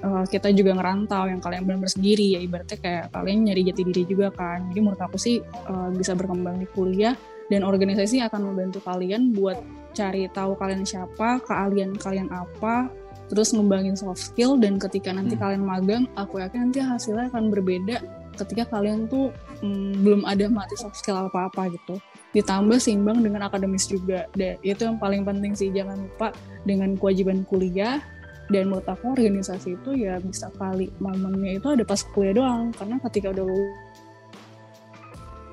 uh, 0.07 0.23
kita 0.31 0.55
juga 0.55 0.79
ngerantau 0.79 1.27
yang 1.27 1.43
kalian 1.43 1.67
benar-benar 1.67 1.91
sendiri. 1.91 2.39
Ya 2.39 2.41
ibaratnya 2.41 2.79
kayak 2.79 3.05
kalian 3.11 3.39
nyari 3.51 3.63
jati 3.67 3.83
diri 3.83 4.03
juga 4.07 4.31
kan. 4.31 4.71
Jadi 4.71 4.79
menurut 4.79 5.03
aku 5.03 5.19
sih 5.19 5.43
uh, 5.43 5.91
bisa 5.91 6.15
berkembang 6.15 6.63
di 6.63 6.71
kuliah. 6.71 7.19
Dan 7.51 7.67
organisasi 7.67 8.23
akan 8.23 8.55
membantu 8.55 8.81
kalian 8.81 9.35
buat 9.35 9.61
cari 9.93 10.25
tahu 10.33 10.57
kalian 10.57 10.89
siapa 10.89 11.43
keahlian 11.45 11.93
kalian 12.01 12.33
apa 12.33 12.89
terus 13.33 13.57
ngembangin 13.57 13.97
soft 13.97 14.21
skill 14.21 14.61
dan 14.61 14.77
ketika 14.77 15.09
nanti 15.09 15.33
hmm. 15.33 15.41
kalian 15.41 15.65
magang 15.65 16.05
aku 16.21 16.45
yakin 16.45 16.69
nanti 16.69 16.85
hasilnya 16.85 17.33
akan 17.33 17.49
berbeda 17.49 18.05
ketika 18.37 18.77
kalian 18.77 19.09
tuh 19.09 19.33
hmm, 19.65 20.05
belum 20.05 20.29
ada 20.29 20.53
mati 20.53 20.77
soft 20.77 21.01
skill 21.01 21.17
apa-apa 21.17 21.73
gitu. 21.73 21.97
Ditambah 22.37 22.77
seimbang 22.77 23.25
dengan 23.25 23.49
akademis 23.49 23.89
juga. 23.89 24.29
Dan 24.37 24.61
itu 24.61 24.85
yang 24.85 24.97
paling 25.01 25.25
penting 25.25 25.53
sih 25.57 25.73
jangan 25.73 26.05
lupa 26.05 26.33
dengan 26.69 26.97
kewajiban 26.97 27.45
kuliah 27.49 28.05
dan 28.53 28.69
menurut 28.69 28.85
aku 28.85 29.17
organisasi 29.17 29.81
itu 29.81 29.91
ya 29.97 30.21
bisa 30.21 30.53
kali 30.61 30.93
momennya 31.01 31.57
itu 31.57 31.69
ada 31.73 31.85
pas 31.85 32.05
kuliah 32.13 32.37
doang. 32.37 32.73
Karena 32.77 32.97
ketika 33.09 33.33
udah 33.33 33.45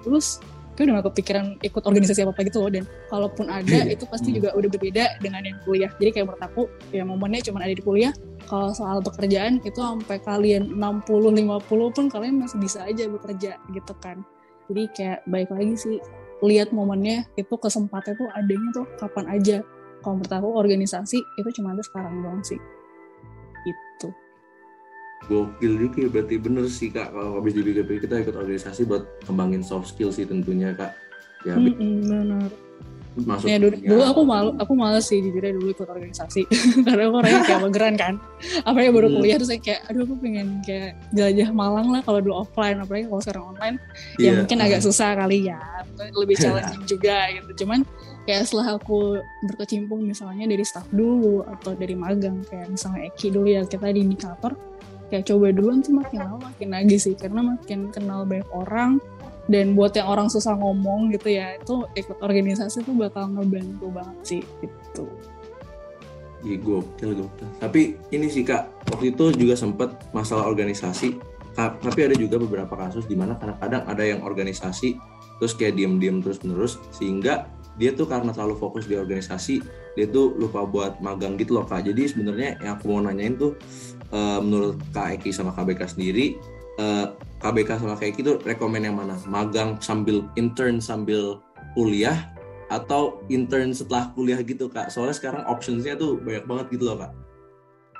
lulus 0.03 0.39
gue 0.79 0.87
udah 0.87 1.03
gak 1.03 1.11
kepikiran 1.11 1.59
ikut 1.59 1.83
organisasi 1.83 2.23
apa 2.23 2.31
apa 2.31 2.47
gitu 2.47 2.63
loh 2.63 2.71
dan 2.71 2.87
kalaupun 3.11 3.51
ada 3.51 3.67
iya. 3.67 3.99
itu 3.99 4.07
pasti 4.07 4.31
juga 4.31 4.55
udah 4.55 4.71
berbeda 4.71 5.19
dengan 5.19 5.43
yang 5.43 5.59
kuliah. 5.67 5.91
Jadi 5.99 6.09
kayak 6.15 6.25
menurut 6.31 6.43
aku 6.47 6.61
ya 6.95 7.03
momennya 7.03 7.43
cuma 7.51 7.59
ada 7.59 7.75
di 7.75 7.83
kuliah. 7.83 8.15
Kalau 8.47 8.71
soal 8.71 9.03
pekerjaan 9.03 9.59
itu 9.59 9.75
sampai 9.75 10.23
kalian 10.23 10.79
60 10.79 11.35
50 11.35 11.67
pun 11.67 12.05
kalian 12.07 12.39
masih 12.39 12.63
bisa 12.63 12.87
aja 12.87 13.11
bekerja 13.11 13.59
gitu 13.75 13.93
kan. 13.99 14.23
Jadi 14.71 14.83
kayak 14.95 15.19
baik 15.27 15.51
lagi 15.51 15.75
sih 15.75 15.95
lihat 16.39 16.71
momennya 16.71 17.27
itu 17.35 17.51
kesempatan 17.59 18.15
tuh 18.15 18.31
adanya 18.31 18.69
tuh 18.71 18.87
kapan 19.03 19.25
aja. 19.35 19.57
Kalau 19.99 20.15
menurut 20.15 20.31
aku 20.31 20.49
organisasi 20.63 21.19
itu 21.19 21.49
cuma 21.59 21.75
ada 21.75 21.83
sekarang 21.83 22.23
doang 22.23 22.39
sih. 22.39 22.55
Itu 23.67 24.15
gokil 25.27 25.73
juga 25.75 25.97
ya 26.07 26.09
berarti 26.09 26.35
bener 26.39 26.65
sih 26.71 26.89
kak 26.89 27.11
kalau 27.11 27.41
habis 27.41 27.53
di 27.53 27.61
BGP 27.61 27.89
kita 28.07 28.23
ikut 28.23 28.35
organisasi 28.37 28.87
buat 28.87 29.03
kembangin 29.27 29.61
soft 29.61 29.91
skill 29.91 30.13
sih 30.13 30.23
tentunya 30.23 30.71
kak. 30.73 30.95
Ya 31.43 31.55
mm 31.55 31.71
-hmm, 31.75 31.93
benar. 32.07 32.51
masuk 33.19 33.51
ya, 33.51 33.59
dulu, 33.59 33.75
dulu 33.83 34.03
aku 34.05 34.21
malu 34.23 34.51
aku 34.63 34.73
malas 34.79 35.11
sih 35.11 35.19
jujurnya 35.19 35.51
dulu 35.59 35.75
ikut 35.75 35.87
organisasi. 35.91 36.47
Karena 36.87 37.09
aku 37.09 37.15
orangnya 37.19 37.41
kayak 37.43 37.61
mageran 37.67 37.95
kan. 37.99 38.13
Apa 38.63 38.79
yang 38.79 38.95
baru 38.95 39.07
kuliah 39.11 39.35
terus 39.35 39.51
saya 39.51 39.59
kayak 39.59 39.81
aduh 39.91 40.07
aku 40.07 40.15
pengen 40.23 40.47
kayak 40.63 40.95
jelajah 41.11 41.49
Malang 41.51 41.87
lah 41.91 42.01
kalau 42.05 42.19
dulu 42.23 42.35
offline. 42.47 42.79
Apalagi 42.79 43.11
kalau 43.11 43.19
sekarang 43.19 43.45
online 43.51 43.75
yeah. 44.21 44.31
ya 44.31 44.39
mungkin 44.39 44.57
agak 44.63 44.79
susah 44.85 45.19
kali 45.19 45.51
ya. 45.51 45.59
Lebih 46.15 46.35
challenging 46.43 46.83
juga 46.87 47.17
gitu. 47.33 47.65
Cuman 47.65 47.83
kayak 48.29 48.45
setelah 48.45 48.77
aku 48.77 49.17
berkecimpung 49.51 50.05
misalnya 50.05 50.45
dari 50.45 50.61
staff 50.61 50.85
dulu 50.93 51.41
atau 51.49 51.73
dari 51.73 51.97
magang 51.97 52.45
kayak 52.45 52.69
misalnya 52.69 53.09
Eki 53.09 53.27
dulu 53.33 53.47
ya 53.49 53.65
kita 53.65 53.89
di 53.89 54.05
indikator 54.05 54.53
kayak 55.09 55.25
coba 55.27 55.51
duluan 55.51 55.81
sih 55.81 55.93
makin 55.93 56.19
lama 56.21 56.37
makin 56.53 56.69
lagi 56.71 56.97
sih 57.01 57.13
karena 57.17 57.41
makin 57.41 57.89
kenal 57.89 58.23
banyak 58.23 58.47
orang 58.53 59.01
dan 59.49 59.73
buat 59.73 59.97
yang 59.97 60.05
orang 60.05 60.29
susah 60.29 60.53
ngomong 60.53 61.09
gitu 61.09 61.33
ya 61.33 61.57
itu 61.57 61.83
ikut 61.97 62.21
organisasi 62.21 62.85
tuh 62.85 62.93
bakal 62.93 63.27
ngebantu 63.33 63.89
banget 63.89 64.17
sih 64.23 64.41
gitu 64.61 65.09
Iya 66.39 66.55
gokil 66.63 67.19
gokil. 67.19 67.49
Tapi 67.59 67.99
ini 68.15 68.31
sih 68.31 68.47
kak, 68.47 68.87
waktu 68.87 69.11
itu 69.11 69.35
juga 69.35 69.59
sempet 69.59 69.91
masalah 70.15 70.47
organisasi. 70.47 71.19
Tapi 71.51 71.99
ada 71.99 72.15
juga 72.15 72.39
beberapa 72.39 72.79
kasus 72.79 73.03
di 73.03 73.19
mana 73.19 73.35
kadang-kadang 73.35 73.83
ada 73.91 74.03
yang 74.07 74.23
organisasi 74.23 74.95
terus 75.39 75.55
kayak 75.55 75.79
diem-diem 75.79 76.19
terus 76.19 76.43
menerus 76.43 76.79
sehingga 76.91 77.47
dia 77.79 77.95
tuh 77.95 78.05
karena 78.05 78.35
terlalu 78.35 78.59
fokus 78.59 78.85
di 78.85 78.99
organisasi 78.99 79.63
dia 79.95 80.05
tuh 80.11 80.35
lupa 80.35 80.67
buat 80.67 80.99
magang 80.99 81.39
gitu 81.39 81.55
loh 81.55 81.63
kak 81.63 81.87
jadi 81.87 82.11
sebenarnya 82.11 82.59
yang 82.59 82.75
aku 82.75 82.91
mau 82.91 82.99
nanyain 82.99 83.39
tuh 83.39 83.55
uh, 84.13 84.39
menurut 84.43 84.77
kak 84.95 85.19
Eki 85.19 85.33
sama 85.33 85.51
KBK 85.53 85.97
sendiri 85.97 86.37
uh, 86.79 86.83
eh, 86.83 87.05
KBK 87.41 87.81
sama 87.81 87.95
kak 87.95 88.15
Eki 88.15 88.21
tuh 88.25 88.37
rekomend 88.43 88.85
yang 88.87 88.97
mana 88.97 89.15
magang 89.29 89.79
sambil 89.79 90.25
intern 90.35 90.81
sambil 90.81 91.41
kuliah 91.73 92.29
atau 92.69 93.21
intern 93.33 93.73
setelah 93.73 94.13
kuliah 94.13 94.39
gitu 94.45 94.69
kak 94.69 94.93
soalnya 94.93 95.17
sekarang 95.17 95.41
optionsnya 95.49 95.97
tuh 95.97 96.21
banyak 96.21 96.45
banget 96.45 96.65
gitu 96.77 96.85
loh 96.89 96.97
kak 97.01 97.13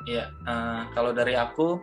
Iya, 0.08 0.32
uh, 0.48 0.88
kalau 0.96 1.12
dari 1.12 1.36
aku 1.36 1.76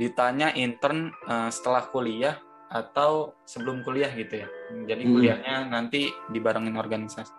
ditanya 0.00 0.50
intern 0.58 1.14
uh, 1.30 1.46
setelah 1.52 1.86
kuliah 1.86 2.34
atau 2.72 3.36
sebelum 3.46 3.84
kuliah 3.86 4.10
gitu 4.10 4.42
ya. 4.42 4.48
Jadi 4.88 5.02
hmm. 5.06 5.12
kuliahnya 5.12 5.56
nanti 5.70 6.10
dibarengin 6.32 6.74
organisasi. 6.74 7.30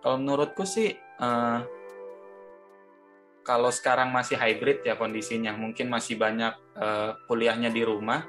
Kalau 0.00 0.16
menurutku 0.16 0.64
sih 0.64 0.96
uh, 1.20 1.60
kalau 3.42 3.72
sekarang 3.72 4.12
masih 4.12 4.36
hybrid 4.36 4.84
ya 4.84 4.94
kondisinya, 5.00 5.56
mungkin 5.56 5.88
masih 5.88 6.20
banyak 6.20 6.52
uh, 6.76 7.16
kuliahnya 7.26 7.72
di 7.72 7.82
rumah. 7.82 8.24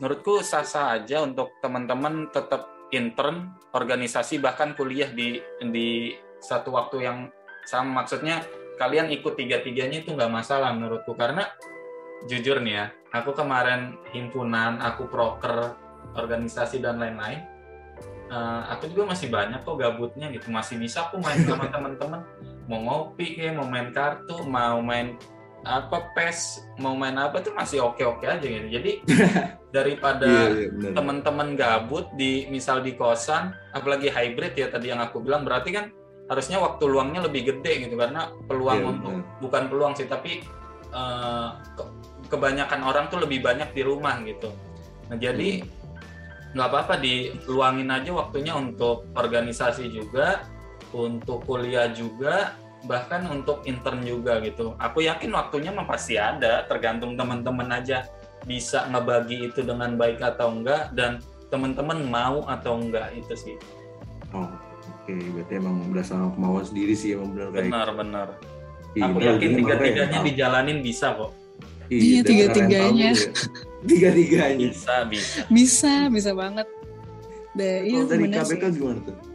Menurutku 0.00 0.40
sah-sah 0.42 0.98
aja 0.98 1.22
untuk 1.22 1.56
teman-teman 1.62 2.28
tetap 2.32 2.68
intern 2.92 3.56
organisasi 3.72 4.38
bahkan 4.42 4.76
kuliah 4.76 5.08
di 5.08 5.40
di 5.60 6.12
satu 6.42 6.74
waktu 6.76 6.96
yang 7.06 7.18
sama. 7.64 8.04
Maksudnya 8.04 8.44
kalian 8.76 9.08
ikut 9.14 9.38
tiga-tiganya 9.38 10.04
itu 10.04 10.12
nggak 10.12 10.32
masalah 10.32 10.74
menurutku 10.74 11.14
karena 11.14 11.48
jujur 12.26 12.62
nih 12.62 12.74
ya, 12.78 12.86
aku 13.10 13.34
kemarin 13.34 13.98
himpunan, 14.14 14.78
aku 14.78 15.10
proker, 15.10 15.74
organisasi 16.14 16.78
dan 16.78 17.02
lain-lain, 17.02 17.42
uh, 18.30 18.62
aku 18.70 18.90
juga 18.90 19.14
masih 19.14 19.28
banyak 19.28 19.62
kok 19.62 19.78
gabutnya 19.78 20.30
gitu, 20.30 20.48
masih 20.50 20.78
bisa 20.78 21.08
aku 21.08 21.18
main 21.18 21.42
sama 21.42 21.66
teman-teman, 21.74 22.20
mau 22.70 22.80
ngopi 22.82 23.38
kayak 23.38 23.58
mau 23.58 23.66
main 23.66 23.90
kartu, 23.90 24.42
mau 24.46 24.78
main 24.82 25.18
apa 25.62 26.10
pes 26.18 26.66
mau 26.82 26.98
main 26.98 27.14
apa 27.14 27.38
tuh 27.38 27.54
masih 27.54 27.86
oke 27.86 28.02
oke 28.02 28.26
aja 28.26 28.42
gitu 28.42 28.66
jadi 28.66 28.92
daripada 29.76 30.50
yeah, 30.50 30.66
yeah, 30.74 30.90
teman-teman 30.90 31.54
gabut 31.54 32.10
di 32.18 32.50
misal 32.50 32.82
di 32.82 32.98
kosan 32.98 33.54
apalagi 33.70 34.10
hybrid 34.10 34.58
ya 34.58 34.74
tadi 34.74 34.90
yang 34.90 34.98
aku 34.98 35.22
bilang 35.22 35.46
berarti 35.46 35.70
kan 35.70 35.94
harusnya 36.26 36.58
waktu 36.58 36.82
luangnya 36.90 37.30
lebih 37.30 37.46
gede 37.46 37.86
gitu 37.86 37.94
karena 37.94 38.34
peluang 38.50 38.80
yeah, 38.82 38.90
untuk 38.90 39.14
yeah. 39.14 39.38
bukan 39.38 39.62
peluang 39.70 39.94
sih 39.94 40.10
tapi 40.10 40.42
uh, 40.90 41.62
kebanyakan 42.28 42.80
orang 42.84 43.04
tuh 43.12 43.20
lebih 43.20 43.44
banyak 43.44 43.72
di 43.76 43.82
rumah 43.84 44.16
gitu. 44.24 44.52
Nah 45.12 45.16
jadi 45.20 45.60
hmm. 45.60 46.56
nggak 46.56 46.68
hmm. 46.68 46.74
apa-apa 46.76 46.94
diluangin 47.00 47.92
aja 47.92 48.10
waktunya 48.16 48.56
untuk 48.56 49.08
organisasi 49.12 49.92
juga, 49.92 50.46
untuk 50.94 51.44
kuliah 51.48 51.90
juga, 51.90 52.56
bahkan 52.86 53.26
untuk 53.30 53.64
intern 53.64 54.02
juga 54.02 54.38
gitu. 54.42 54.74
Aku 54.78 55.02
yakin 55.02 55.32
waktunya 55.32 55.70
mah 55.74 55.86
pasti 55.86 56.18
ada, 56.18 56.66
tergantung 56.66 57.14
teman-teman 57.14 57.68
aja 57.72 58.06
bisa 58.42 58.90
ngebagi 58.90 59.50
itu 59.50 59.62
dengan 59.62 59.94
baik 59.94 60.18
atau 60.18 60.50
enggak 60.50 60.90
dan 60.98 61.22
teman-teman 61.52 62.02
mau 62.08 62.42
atau 62.50 62.80
enggak 62.80 63.14
itu 63.14 63.34
sih. 63.38 63.56
Oh, 64.34 64.48
oke, 64.48 64.52
okay. 65.06 65.20
berarti 65.30 65.52
emang 65.60 65.76
berdasarkan 65.92 66.32
kemauan 66.34 66.64
sendiri 66.66 66.94
sih 66.96 67.14
emang 67.14 67.36
benar 67.36 67.48
kayak. 67.52 67.64
Benar, 67.68 67.88
benar. 67.94 68.28
Iya, 68.92 69.04
Aku 69.08 69.18
yakin 69.24 69.50
tiga-tiganya 69.56 70.18
dijalanin 70.20 70.78
bisa 70.84 71.16
kok. 71.16 71.32
Iya, 71.92 72.20
tiga-tiganya. 72.24 73.10
Ya. 73.12 73.30
Tiga-tiganya. 73.82 74.66
Bisa, 74.72 74.94
bisa. 75.08 75.40
Bisa, 75.48 75.94
bisa 76.08 76.30
banget. 76.32 76.68
Deh, 77.52 77.84
iya, 77.84 78.00
dari 78.08 78.32
KPK 78.32 78.64
sih. 78.64 78.80
gimana 78.80 79.00
tuh? 79.04 79.31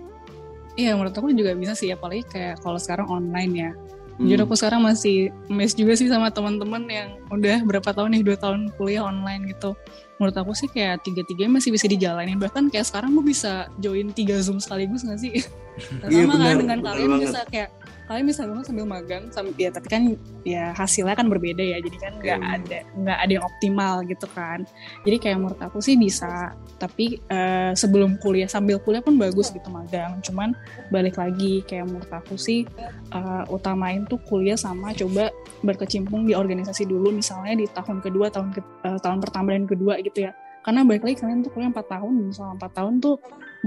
Iya, 0.77 0.93
menurut 0.93 1.17
aku 1.17 1.33
juga 1.33 1.57
bisa 1.57 1.73
sih, 1.73 1.89
apalagi 1.89 2.23
kayak 2.29 2.61
kalau 2.61 2.77
sekarang 2.77 3.09
online 3.09 3.53
ya. 3.57 3.71
Hmm. 4.17 4.29
Jadi 4.29 4.41
aku 4.45 4.53
sekarang 4.57 4.81
masih 4.85 5.29
mes 5.49 5.73
juga 5.73 5.93
sih 5.93 6.09
sama 6.09 6.29
teman-teman 6.33 6.85
yang 6.89 7.17
udah 7.33 7.61
berapa 7.65 7.89
tahun 7.93 8.17
nih, 8.17 8.23
dua 8.25 8.37
tahun 8.37 8.73
kuliah 8.77 9.05
online 9.05 9.49
gitu. 9.49 9.73
Menurut 10.17 10.37
aku 10.37 10.53
sih 10.57 10.69
kayak 10.69 11.05
tiga-tiganya 11.05 11.61
masih 11.61 11.69
bisa 11.69 11.85
dijalanin. 11.85 12.37
Bahkan 12.41 12.73
kayak 12.73 12.89
sekarang 12.89 13.13
gue 13.13 13.25
bisa 13.25 13.69
join 13.77 14.09
tiga 14.13 14.37
Zoom 14.41 14.57
sekaligus 14.57 15.05
gak 15.05 15.21
sih? 15.21 15.41
Iya, 16.09 16.25
Sama 16.25 16.35
kan 16.41 16.55
dengan 16.57 16.79
kalian 16.81 17.09
bisa 17.21 17.41
kayak 17.47 17.69
kalian 18.07 18.25
bisa 18.31 18.47
banget 18.47 18.65
sambil 18.71 18.85
magang 18.87 19.23
sambil 19.35 19.51
ya 19.59 19.67
tapi 19.67 19.87
kan 19.91 20.01
ya 20.47 20.71
hasilnya 20.71 21.13
kan 21.13 21.27
berbeda 21.27 21.59
ya. 21.59 21.77
Jadi 21.83 21.97
kan 21.99 22.13
nggak 22.23 22.39
yeah. 22.39 22.55
ada 22.55 22.77
nggak 22.95 23.17
ada 23.19 23.31
yang 23.35 23.45
optimal 23.45 23.93
gitu 24.07 24.27
kan. 24.31 24.59
Jadi 25.03 25.17
kayak 25.19 25.37
menurut 25.43 25.59
aku 25.59 25.77
sih 25.83 25.99
bisa 25.99 26.55
tapi 26.79 27.19
uh, 27.27 27.75
sebelum 27.75 28.15
kuliah 28.23 28.47
sambil 28.47 28.79
kuliah 28.79 29.03
pun 29.03 29.19
bagus 29.19 29.51
gitu 29.51 29.67
magang. 29.67 30.23
Cuman 30.23 30.55
balik 30.89 31.19
lagi 31.19 31.61
kayak 31.67 31.91
menurut 31.91 32.09
aku 32.09 32.39
sih 32.39 32.63
uh, 33.11 33.43
utamain 33.51 34.07
tuh 34.07 34.17
kuliah 34.25 34.55
sama 34.55 34.95
coba 34.95 35.29
berkecimpung 35.61 36.25
di 36.25 36.33
organisasi 36.33 36.87
dulu. 36.87 37.11
Misalnya 37.11 37.59
di 37.59 37.65
tahun 37.67 37.99
kedua 37.99 38.31
tahun 38.31 38.55
ke, 38.55 38.61
uh, 38.87 38.99
tahun 39.03 39.19
pertama 39.19 39.51
dan 39.51 39.67
kedua 39.67 39.99
gitu 39.99 40.25
ya. 40.25 40.31
Karena 40.63 40.83
balik 40.83 41.03
lagi 41.07 41.15
kalian 41.23 41.47
tuh 41.47 41.51
kuliah 41.55 41.71
4 41.71 41.79
tahun 41.79 42.11
misalnya 42.27 42.59
4 42.59 42.75
tahun 42.75 42.93
tuh 42.99 43.15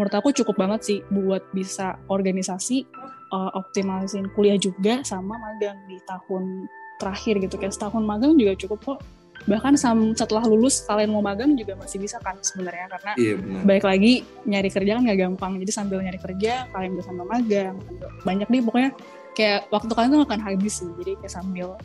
menurut 0.01 0.17
aku 0.17 0.33
cukup 0.33 0.57
banget 0.57 0.81
sih 0.81 0.99
buat 1.13 1.45
bisa 1.53 2.01
organisasi 2.09 2.89
uh, 3.37 3.53
optimalisin 3.53 4.33
kuliah 4.33 4.57
juga 4.57 5.05
sama 5.05 5.37
magang 5.37 5.77
di 5.85 6.01
tahun 6.09 6.65
terakhir 6.97 7.37
gitu. 7.45 7.61
Kayak 7.61 7.77
setahun 7.77 8.01
magang 8.01 8.33
juga 8.41 8.57
cukup 8.57 8.81
kok. 8.81 8.99
Bahkan 9.45 9.77
setelah 10.17 10.45
lulus 10.49 10.89
kalian 10.89 11.13
mau 11.13 11.21
magang 11.21 11.53
juga 11.53 11.77
masih 11.77 12.01
bisa 12.01 12.17
kan 12.25 12.41
sebenarnya 12.41 12.89
karena 12.97 13.13
iya, 13.21 13.35
baik 13.65 13.85
lagi 13.85 14.25
nyari 14.49 14.73
kerja 14.73 14.97
kan 14.97 15.05
nggak 15.05 15.21
gampang. 15.21 15.53
Jadi 15.61 15.73
sambil 15.73 16.01
nyari 16.01 16.17
kerja 16.17 16.65
kalian 16.73 16.97
bisa 16.97 17.13
sama 17.13 17.29
magang. 17.29 17.77
Banyak 18.25 18.49
deh 18.49 18.65
pokoknya 18.65 18.91
kayak 19.37 19.69
waktu 19.69 19.93
kalian 19.93 20.17
tuh 20.17 20.25
akan 20.25 20.41
habis 20.41 20.81
sih. 20.81 20.89
Jadi 20.97 21.13
kayak 21.21 21.33
sambil 21.37 21.77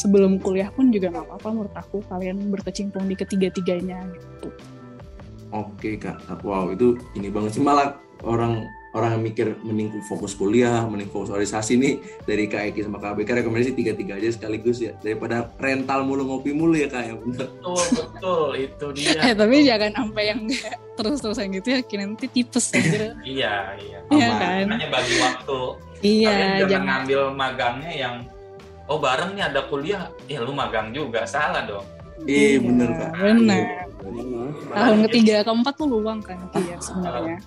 sebelum 0.00 0.40
kuliah 0.40 0.72
pun 0.72 0.88
juga 0.88 1.12
nggak 1.12 1.28
apa-apa 1.28 1.48
menurut 1.52 1.74
aku 1.76 2.00
kalian 2.08 2.40
berkecimpung 2.48 3.04
di 3.04 3.12
ketiga-tiganya 3.20 4.00
gitu 4.16 4.48
oke 5.52 5.90
kak. 6.00 6.18
Wow 6.42 6.74
itu 6.74 6.98
ini 7.14 7.28
banget 7.30 7.58
sih. 7.58 7.62
Malah 7.62 7.98
orang 8.24 8.66
orang 8.90 9.18
yang 9.18 9.22
mikir 9.22 9.46
mending 9.62 10.02
fokus 10.02 10.34
kuliah, 10.34 10.82
mending 10.82 11.06
fokus 11.06 11.30
organisasi 11.30 11.78
nih 11.78 11.94
dari 12.26 12.50
Kak 12.50 12.74
Eki 12.74 12.90
sama 12.90 12.98
Kak 12.98 13.22
BK 13.22 13.42
rekomendasi 13.42 13.78
tiga-tiga 13.78 14.18
aja 14.18 14.34
sekaligus 14.34 14.82
ya 14.82 14.98
daripada 14.98 15.54
rental 15.62 16.02
mulu 16.02 16.26
ngopi 16.26 16.50
mulu 16.50 16.74
ya 16.74 16.90
Kak 16.90 17.02
ya. 17.06 17.14
Betul 17.14 17.84
betul. 17.94 18.48
Itu 18.58 18.86
dia. 18.90 19.20
Eh, 19.30 19.34
tapi 19.34 19.62
jangan 19.62 19.90
sampai 19.94 20.24
yang 20.34 20.40
terus-terusan 20.98 21.54
gitu 21.54 21.68
ya 21.70 21.80
nanti 22.02 22.26
tipes 22.26 22.74
aja 22.74 23.14
iya 23.24 23.78
iya. 23.78 23.98
Iya 24.10 24.28
kan? 24.36 24.66
Hanya 24.74 24.88
bagi 24.90 25.14
waktu. 25.22 25.60
Iya 26.00 26.32
Kalian 26.32 26.68
jangan, 26.68 26.86
ngambil 26.88 27.20
magangnya 27.36 27.92
yang 27.92 28.14
oh 28.90 28.98
bareng 28.98 29.38
nih 29.38 29.44
ada 29.46 29.60
kuliah. 29.70 30.10
Ya 30.26 30.42
lu 30.42 30.50
magang 30.50 30.90
juga. 30.90 31.22
Salah 31.30 31.62
dong 31.62 31.99
iya, 32.28 32.46
iya 32.56 32.58
bener 32.60 32.88
Kak. 32.92 33.10
bener. 33.16 33.64
Tahun 34.70 34.98
ketiga 35.08 35.34
keempat 35.44 35.74
tuh 35.76 35.88
luang 35.88 36.20
kan 36.20 36.38
iya 36.56 36.76
sebenarnya. 36.80 37.38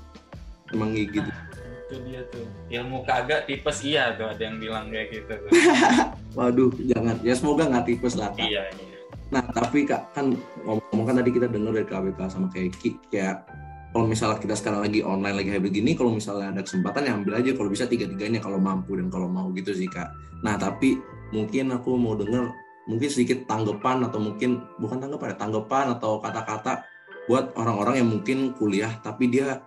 Emang 0.73 0.89
gitu. 0.97 1.19
Nah, 1.21 1.53
itu 1.93 1.95
dia 2.09 2.21
tuh. 2.33 2.45
Ilmu 2.73 2.97
kagak 3.05 3.45
tipes 3.45 3.77
iya 3.85 4.17
tuh 4.17 4.33
ada 4.33 4.41
yang 4.41 4.57
bilang 4.57 4.89
kayak 4.89 5.07
gitu 5.13 5.33
tuh. 5.33 5.51
waduh 6.37 6.71
jangan. 6.89 7.15
Ya 7.21 7.33
semoga 7.37 7.69
nggak 7.69 7.85
tipes 7.85 8.13
lah 8.17 8.33
kak. 8.33 8.45
iya 8.45 8.63
iya. 8.73 8.97
Nah 9.29 9.43
tapi 9.53 9.85
kak 9.85 10.13
kan 10.17 10.33
ngomong 10.65 11.05
kan 11.05 11.15
tadi 11.21 11.29
kita 11.33 11.47
dengar 11.49 11.73
dari 11.77 11.87
KBK 11.87 12.19
sama 12.29 12.47
kayak 12.49 12.73
kayak 13.09 13.45
kalau 13.93 14.09
misalnya 14.09 14.41
kita 14.41 14.57
sekarang 14.57 14.81
lagi 14.89 15.05
online 15.05 15.37
lagi 15.37 15.49
hybrid 15.53 15.73
gini 15.77 15.93
kalau 15.93 16.17
misalnya 16.17 16.49
ada 16.57 16.61
kesempatan 16.65 17.05
ya 17.05 17.13
ambil 17.13 17.33
aja. 17.37 17.51
Kalau 17.53 17.69
bisa 17.69 17.85
tiga-tiganya 17.85 18.41
kalau 18.41 18.57
mampu 18.57 18.97
dan 18.97 19.13
kalau 19.13 19.29
mau 19.29 19.53
gitu 19.53 19.69
sih 19.73 19.85
kak. 19.85 20.09
Nah 20.41 20.57
tapi 20.57 20.97
mungkin 21.29 21.73
aku 21.73 21.93
mau 21.97 22.17
denger 22.17 22.62
mungkin 22.83 23.07
sedikit 23.07 23.47
tanggapan 23.47 24.03
atau 24.03 24.19
mungkin 24.19 24.63
bukan 24.79 24.99
tanggapan 24.99 25.35
ya 25.35 25.37
tanggapan 25.39 25.85
atau 25.95 26.19
kata-kata 26.19 26.83
buat 27.31 27.55
orang-orang 27.55 28.03
yang 28.03 28.09
mungkin 28.11 28.51
kuliah 28.59 28.91
tapi 28.99 29.31
dia 29.31 29.63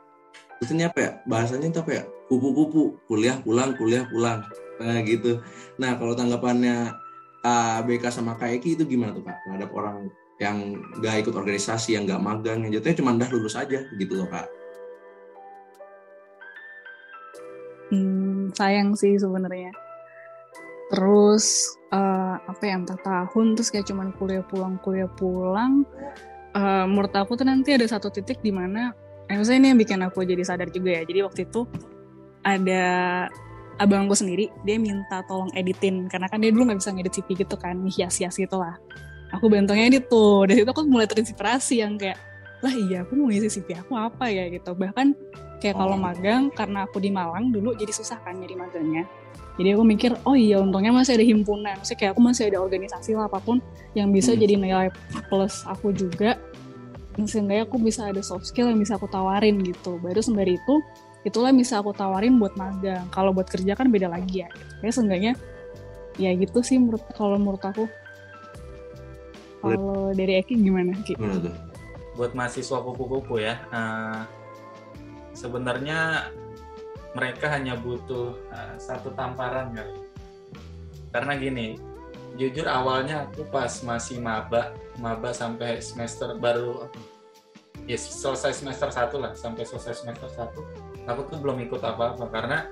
maksudnya 0.61 0.93
apa 0.93 0.99
ya 1.01 1.11
bahasanya 1.25 1.73
itu 1.73 1.81
apa 1.81 1.93
ya 1.93 2.05
kupu-kupu 2.29 3.01
kuliah 3.09 3.41
pulang 3.41 3.73
kuliah 3.79 4.05
pulang. 4.11 4.45
Nah 4.77 5.01
gitu. 5.07 5.41
Nah 5.81 5.97
kalau 5.97 6.13
tanggapannya 6.13 6.93
uh, 7.41 7.79
BK 7.87 8.05
sama 8.13 8.37
KEK 8.37 8.77
itu 8.77 8.85
gimana 8.85 9.17
tuh 9.17 9.25
kak 9.25 9.41
terhadap 9.47 9.71
orang 9.73 10.13
yang 10.37 10.77
gak 11.01 11.25
ikut 11.25 11.33
organisasi 11.33 11.97
yang 11.97 12.05
gak 12.05 12.21
magang 12.21 12.61
yang 12.69 12.77
jatuhnya 12.77 13.01
cuma 13.01 13.17
dah 13.17 13.29
lulus 13.33 13.57
aja 13.57 13.89
gitu 13.97 14.13
loh 14.21 14.29
kak? 14.29 14.45
Hmm, 17.89 18.53
sayang 18.53 18.93
sih 18.99 19.17
sebenarnya 19.17 19.86
terus 20.87 21.75
uh, 21.91 22.39
apa 22.47 22.63
ya 22.63 22.79
empat 22.79 23.03
tahun 23.03 23.59
terus 23.59 23.75
kayak 23.75 23.91
cuman 23.91 24.15
kuliah 24.17 24.45
pulang 24.47 24.79
kuliah 24.83 25.11
pulang. 25.19 25.83
Uh, 26.57 26.89
menurut 26.89 27.13
aku 27.13 27.37
tuh 27.37 27.45
nanti 27.45 27.77
ada 27.77 27.85
satu 27.85 28.09
titik 28.09 28.41
di 28.41 28.49
mana 28.49 28.97
eh, 29.29 29.37
maksudnya 29.37 29.61
ini 29.61 29.69
yang 29.75 29.81
bikin 29.81 30.01
aku 30.07 30.25
jadi 30.25 30.43
sadar 30.47 30.71
juga 30.71 30.97
ya. 30.97 31.03
Jadi 31.05 31.21
waktu 31.27 31.41
itu 31.47 31.67
ada 32.47 32.87
abangku 33.77 34.17
sendiri 34.17 34.49
dia 34.65 34.77
minta 34.79 35.21
tolong 35.27 35.51
editin. 35.53 36.07
Karena 36.09 36.31
kan 36.31 36.41
dia 36.41 36.51
dulu 36.55 36.71
nggak 36.71 36.81
bisa 36.81 36.91
ngedit 36.95 37.13
CV 37.21 37.29
gitu 37.45 37.57
kan 37.59 37.77
hias-hias 37.87 38.35
gitu 38.39 38.57
lah. 38.57 38.79
Aku 39.35 39.51
bantunya 39.51 39.91
edit 39.91 40.07
tuh. 40.07 40.47
Dari 40.47 40.63
situ 40.63 40.71
aku 40.71 40.87
mulai 40.87 41.11
terinspirasi 41.11 41.83
yang 41.83 41.99
kayak 41.99 42.17
lah 42.65 42.73
iya 42.73 43.05
aku 43.05 43.13
mau 43.17 43.29
ngisi 43.29 43.61
CV 43.61 43.77
aku 43.77 43.93
apa 43.95 44.29
ya 44.29 44.49
gitu 44.49 44.73
bahkan 44.73 45.13
kayak 45.61 45.77
kalau 45.77 45.97
Oh. 45.97 46.01
magang 46.01 46.49
karena 46.53 46.85
aku 46.85 47.01
di 47.01 47.09
Malang 47.09 47.53
dulu 47.53 47.73
jadi 47.73 47.93
susah 47.93 48.21
kan 48.25 48.37
nyari 48.37 48.57
magangnya 48.57 49.05
jadi 49.57 49.73
aku 49.77 49.85
mikir 49.85 50.13
oh 50.25 50.37
iya 50.37 50.61
untungnya 50.61 50.93
masih 50.93 51.17
ada 51.17 51.25
himpunan 51.25 51.77
maksudnya 51.77 51.99
kayak 52.01 52.13
aku 52.17 52.21
masih 52.25 52.43
ada 52.49 52.59
organisasi 52.61 53.17
lah 53.17 53.25
apa 53.29 53.41
pun 53.41 53.61
yang 53.93 54.13
bisa 54.13 54.33
Hmm. 54.33 54.41
jadi 54.41 54.55
nilai 54.57 54.89
plus 55.29 55.65
aku 55.65 55.93
juga 55.93 56.37
sehingga 57.17 57.65
aku 57.65 57.81
bisa 57.81 58.13
ada 58.13 58.21
soft 58.21 58.45
skill 58.45 58.69
yang 58.69 58.77
bisa 58.77 59.01
aku 59.01 59.09
tawarin 59.09 59.57
gitu 59.65 59.97
baru 60.05 60.21
sembari 60.21 60.61
itu 60.61 60.75
itulah 61.25 61.49
yang 61.49 61.61
bisa 61.65 61.81
aku 61.81 61.97
tawarin 61.97 62.37
buat 62.37 62.53
magang 62.55 63.09
kalau 63.09 63.33
buat 63.33 63.49
kerja 63.49 63.73
kan 63.73 63.89
beda 63.89 64.13
lagi 64.13 64.45
ya 64.45 64.49
gitu. 64.53 64.73
kayak 64.85 64.95
seenggaknya 64.95 65.33
ya 66.21 66.37
gitu 66.37 66.61
sih 66.61 66.77
menurut 66.77 67.01
kalau 67.17 67.41
menurut 67.41 67.65
aku 67.65 67.89
kalau 69.61 70.13
dari 70.13 70.39
Eki 70.39 70.55
gimana 70.61 70.93
Ki? 71.03 71.17
Tuh? 71.17 71.51
Buat 72.17 72.33
mahasiswa 72.33 72.81
kupu-kupu 72.81 73.39
ya. 73.39 73.61
Eh, 73.71 74.23
sebenarnya 75.37 76.33
mereka 77.13 77.53
hanya 77.53 77.77
butuh 77.77 78.37
eh, 78.51 78.75
satu 78.81 79.13
tamparan 79.13 79.77
kali. 79.77 79.95
Karena 81.13 81.33
gini 81.37 81.77
jujur 82.37 82.69
awalnya 82.69 83.25
aku 83.25 83.49
pas 83.49 83.81
masih 83.81 84.21
maba 84.21 84.77
maba 85.01 85.33
sampai 85.33 85.81
semester 85.81 86.37
baru 86.37 86.85
ya 87.89 87.97
selesai 87.97 88.53
semester 88.53 88.93
satu 88.93 89.17
lah 89.17 89.33
sampai 89.33 89.65
selesai 89.65 90.05
semester 90.05 90.29
satu 90.29 90.61
aku 91.09 91.21
tuh 91.33 91.39
belum 91.41 91.61
ikut 91.65 91.81
apa-apa. 91.81 92.29
Karena 92.29 92.69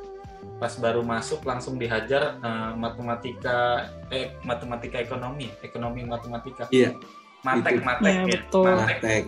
pas 0.60 0.76
baru 0.76 1.00
masuk 1.00 1.40
langsung 1.48 1.80
dihajar 1.80 2.36
eh, 2.40 2.72
matematika 2.76 3.88
eh 4.12 4.36
matematika 4.44 5.00
ekonomi 5.00 5.48
ekonomi 5.64 6.04
matematika. 6.04 6.68
Iya. 6.68 6.96
Matek 7.44 7.72
Itu. 7.74 7.84
matek 7.84 8.08
Iya, 8.08 8.20
ya 8.20 8.26
betul. 8.40 8.66
matek 8.74 9.22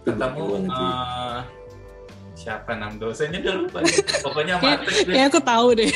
ketemu 0.00 0.44
eh, 0.66 1.38
siapa 2.34 2.72
nam 2.72 2.96
dosennya 2.96 3.38
udah 3.38 3.54
lupa 3.60 3.78
nih. 3.80 3.96
pokoknya 4.24 4.54
matek 4.58 4.88
deh. 5.04 5.12
Kayak 5.12 5.26
aku 5.28 5.40
tahu 5.42 5.66
deh. 5.76 5.90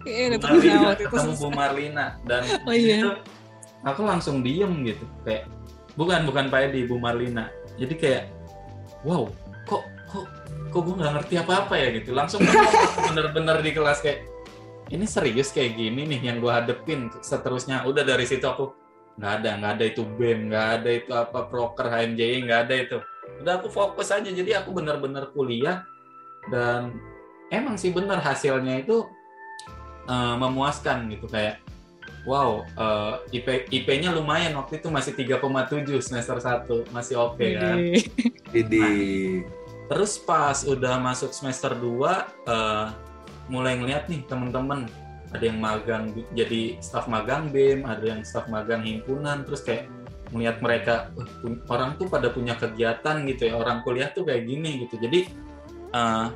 Kayak 0.00 0.24
udah 0.24 0.38
Marlina, 0.40 0.90
ketemu 0.94 1.32
Bu 1.34 1.48
Marlina 1.50 2.06
dan 2.24 2.42
Oh 2.62 2.72
iya. 2.72 2.96
itu 3.02 3.10
aku 3.80 4.00
langsung 4.02 4.40
diem 4.40 4.72
gitu 4.82 5.04
kayak 5.22 5.46
bukan 5.94 6.24
bukan 6.24 6.46
Pak 6.46 6.70
Edi 6.70 6.86
Bu 6.86 6.96
Marlina 6.96 7.46
jadi 7.74 7.94
kayak 7.94 8.24
wow 9.02 9.26
kok 9.64 9.82
kok 10.06 10.24
kok 10.68 10.80
gue 10.80 10.94
nggak 10.94 11.12
ngerti 11.14 11.34
apa 11.38 11.52
apa 11.62 11.74
ya 11.74 11.88
gitu 11.92 12.10
langsung 12.10 12.42
bener-bener 13.06 13.58
di 13.60 13.70
kelas 13.70 13.98
kayak 13.98 14.26
ini 14.88 15.04
serius 15.04 15.50
kayak 15.50 15.74
gini 15.74 16.06
nih 16.06 16.20
yang 16.22 16.38
gue 16.38 16.50
hadepin 16.50 17.10
seterusnya 17.18 17.82
udah 17.84 18.02
dari 18.02 18.24
situ 18.24 18.42
aku 18.42 18.72
nggak 19.18 19.32
ada 19.42 19.50
nggak 19.58 19.72
ada 19.78 19.84
itu 19.90 20.02
BEM 20.06 20.38
nggak 20.48 20.68
ada 20.78 20.90
itu 20.94 21.10
apa 21.10 21.38
proker 21.50 21.86
HMJI 21.90 22.46
nggak 22.46 22.60
ada 22.70 22.74
itu. 22.78 22.98
Udah 23.42 23.52
aku 23.58 23.68
fokus 23.68 24.14
aja 24.14 24.30
jadi 24.30 24.62
aku 24.62 24.70
bener-bener 24.70 25.26
kuliah. 25.34 25.82
Dan 26.48 26.96
emang 27.50 27.74
sih 27.74 27.90
bener 27.90 28.22
hasilnya 28.22 28.86
itu 28.86 29.04
eh, 30.06 30.34
memuaskan 30.38 31.10
gitu 31.10 31.26
kayak 31.26 31.58
wow 32.24 32.62
eh, 32.62 33.42
IP 33.42 33.68
IP-nya 33.74 34.14
lumayan 34.14 34.54
waktu 34.54 34.78
itu 34.78 34.88
masih 34.88 35.12
3,7 35.18 35.82
semester 35.98 36.38
1 36.38 36.94
masih 36.94 37.14
oke 37.18 37.46
kan? 37.58 37.76
Wih. 37.76 38.06
Jadi 38.54 38.86
terus 39.90 40.20
pas 40.20 40.62
udah 40.62 41.02
masuk 41.02 41.34
semester 41.34 41.74
2 41.74 41.82
eh, 42.46 42.86
mulai 43.50 43.74
ngeliat 43.80 44.06
nih 44.06 44.22
temen-temen 44.30 45.07
ada 45.28 45.44
yang 45.44 45.60
magang 45.60 46.12
di- 46.16 46.28
jadi 46.32 46.80
staf 46.80 47.04
magang 47.04 47.52
BEM 47.52 47.84
ada 47.84 48.00
yang 48.00 48.24
staf 48.24 48.48
magang 48.48 48.80
himpunan 48.80 49.44
terus 49.44 49.60
kayak 49.60 49.88
melihat 50.32 50.60
mereka 50.60 50.94
"Wah, 51.16 51.28
pun- 51.40 51.60
orang 51.68 51.96
tuh 51.96 52.08
pada 52.08 52.28
punya 52.32 52.56
kegiatan 52.56 53.24
gitu 53.28 53.48
ya 53.48 53.54
orang 53.56 53.80
kuliah 53.84 54.12
tuh 54.12 54.28
kayak 54.28 54.44
gini 54.44 54.84
gitu. 54.84 55.00
Jadi 55.00 55.28
eh, 55.92 56.26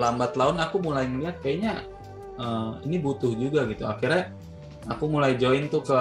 lambat 0.00 0.32
laun 0.34 0.56
aku 0.60 0.80
mulai 0.80 1.04
ngeliat 1.08 1.40
kayaknya 1.44 1.84
eh, 2.40 2.72
ini 2.88 2.96
butuh 3.00 3.32
juga 3.36 3.68
gitu. 3.68 3.84
Akhirnya 3.84 4.32
aku 4.88 5.04
mulai 5.08 5.36
join 5.36 5.68
tuh 5.68 5.84
ke 5.84 6.00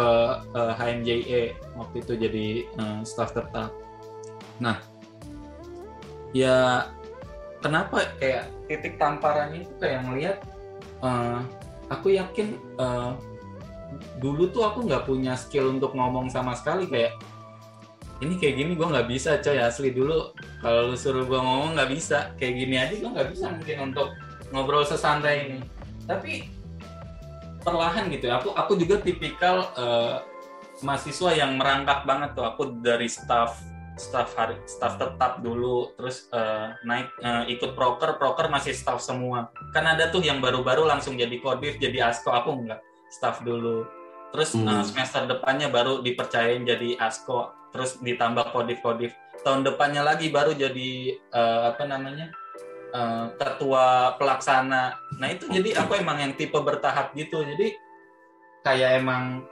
eh, 0.56 0.74
HMJE 0.80 1.44
waktu 1.80 1.96
itu 2.00 2.14
jadi 2.16 2.48
eh, 2.68 3.00
staf 3.04 3.36
tetap. 3.36 3.72
Nah 4.64 4.80
ya 6.32 6.88
kenapa 7.60 8.08
kayak 8.18 8.50
titik 8.68 8.96
tamparannya 8.98 9.68
itu 9.68 9.74
kayak 9.80 10.00
ngelihat 10.08 10.38
eh, 11.04 11.40
aku 11.94 12.18
yakin 12.18 12.58
eh, 12.80 13.12
dulu 14.18 14.50
tuh 14.50 14.66
aku 14.66 14.90
nggak 14.90 15.06
punya 15.06 15.38
skill 15.38 15.70
untuk 15.70 15.94
ngomong 15.94 16.30
sama 16.34 16.58
sekali 16.58 16.90
kayak 16.90 17.18
ini 18.24 18.40
kayak 18.40 18.56
gini 18.56 18.72
gue 18.80 18.88
nggak 18.88 19.10
bisa 19.10 19.42
coy 19.44 19.60
asli 19.60 19.92
dulu 19.92 20.32
kalau 20.64 20.94
lu 20.94 20.96
suruh 20.96 21.28
gue 21.28 21.36
ngomong 21.36 21.76
nggak 21.76 21.92
bisa. 21.92 22.32
Kayak 22.40 22.54
gini 22.56 22.76
aja 22.80 22.94
gue 22.96 23.10
nggak 23.12 23.30
bisa 23.36 23.46
mungkin 23.52 23.78
untuk 23.92 24.08
ngobrol 24.56 24.88
sesantai 24.88 25.36
ini. 25.50 25.60
Tapi 26.08 26.48
perlahan 27.64 28.12
gitu 28.12 28.28
ya 28.28 28.40
aku 28.40 28.56
aku 28.56 28.80
juga 28.80 29.04
tipikal 29.04 29.72
eh, 29.76 30.16
mahasiswa 30.80 31.36
yang 31.36 31.60
merangkak 31.60 32.08
banget 32.08 32.32
tuh. 32.32 32.48
Aku 32.48 32.80
dari 32.80 33.12
staff 33.12 33.60
staff 33.94 34.34
hari 34.34 34.58
staff 34.66 34.98
tetap 34.98 35.46
dulu 35.46 35.94
terus 35.94 36.26
eh, 36.34 36.74
naik 36.86 37.14
eh, 37.22 37.54
ikut 37.54 37.78
proker 37.78 38.18
proker 38.18 38.50
masih 38.50 38.74
staff 38.74 39.00
semua. 39.02 39.54
Kan 39.74 39.86
ada 39.86 40.10
tuh 40.10 40.22
yang 40.26 40.42
baru-baru 40.42 40.86
langsung 40.90 41.14
jadi 41.14 41.38
kodir 41.42 41.78
jadi 41.78 42.10
asko 42.10 42.34
aku 42.34 42.50
enggak 42.54 42.82
staff 43.14 43.46
dulu. 43.46 43.86
Terus 44.34 44.58
Hmm. 44.58 44.66
eh, 44.66 44.84
semester 44.86 45.30
depannya 45.30 45.70
baru 45.70 46.02
dipercayain 46.02 46.66
jadi 46.66 46.98
asko 46.98 47.54
terus 47.74 47.98
ditambah 48.02 48.54
kodif 48.54 48.82
kodif 48.86 49.14
tahun 49.42 49.66
depannya 49.66 50.06
lagi 50.06 50.30
baru 50.30 50.54
jadi 50.54 50.90
eh, 51.18 51.62
apa 51.70 51.84
namanya 51.86 52.34
eh, 52.94 53.26
ketua 53.38 54.18
pelaksana. 54.18 54.98
Nah 55.22 55.28
itu 55.30 55.46
jadi 55.50 55.86
aku 55.86 55.98
emang 56.02 56.18
yang 56.18 56.34
tipe 56.34 56.58
bertahap 56.58 57.14
gitu. 57.14 57.46
Jadi 57.46 57.78
kayak 58.66 59.06
emang 59.06 59.46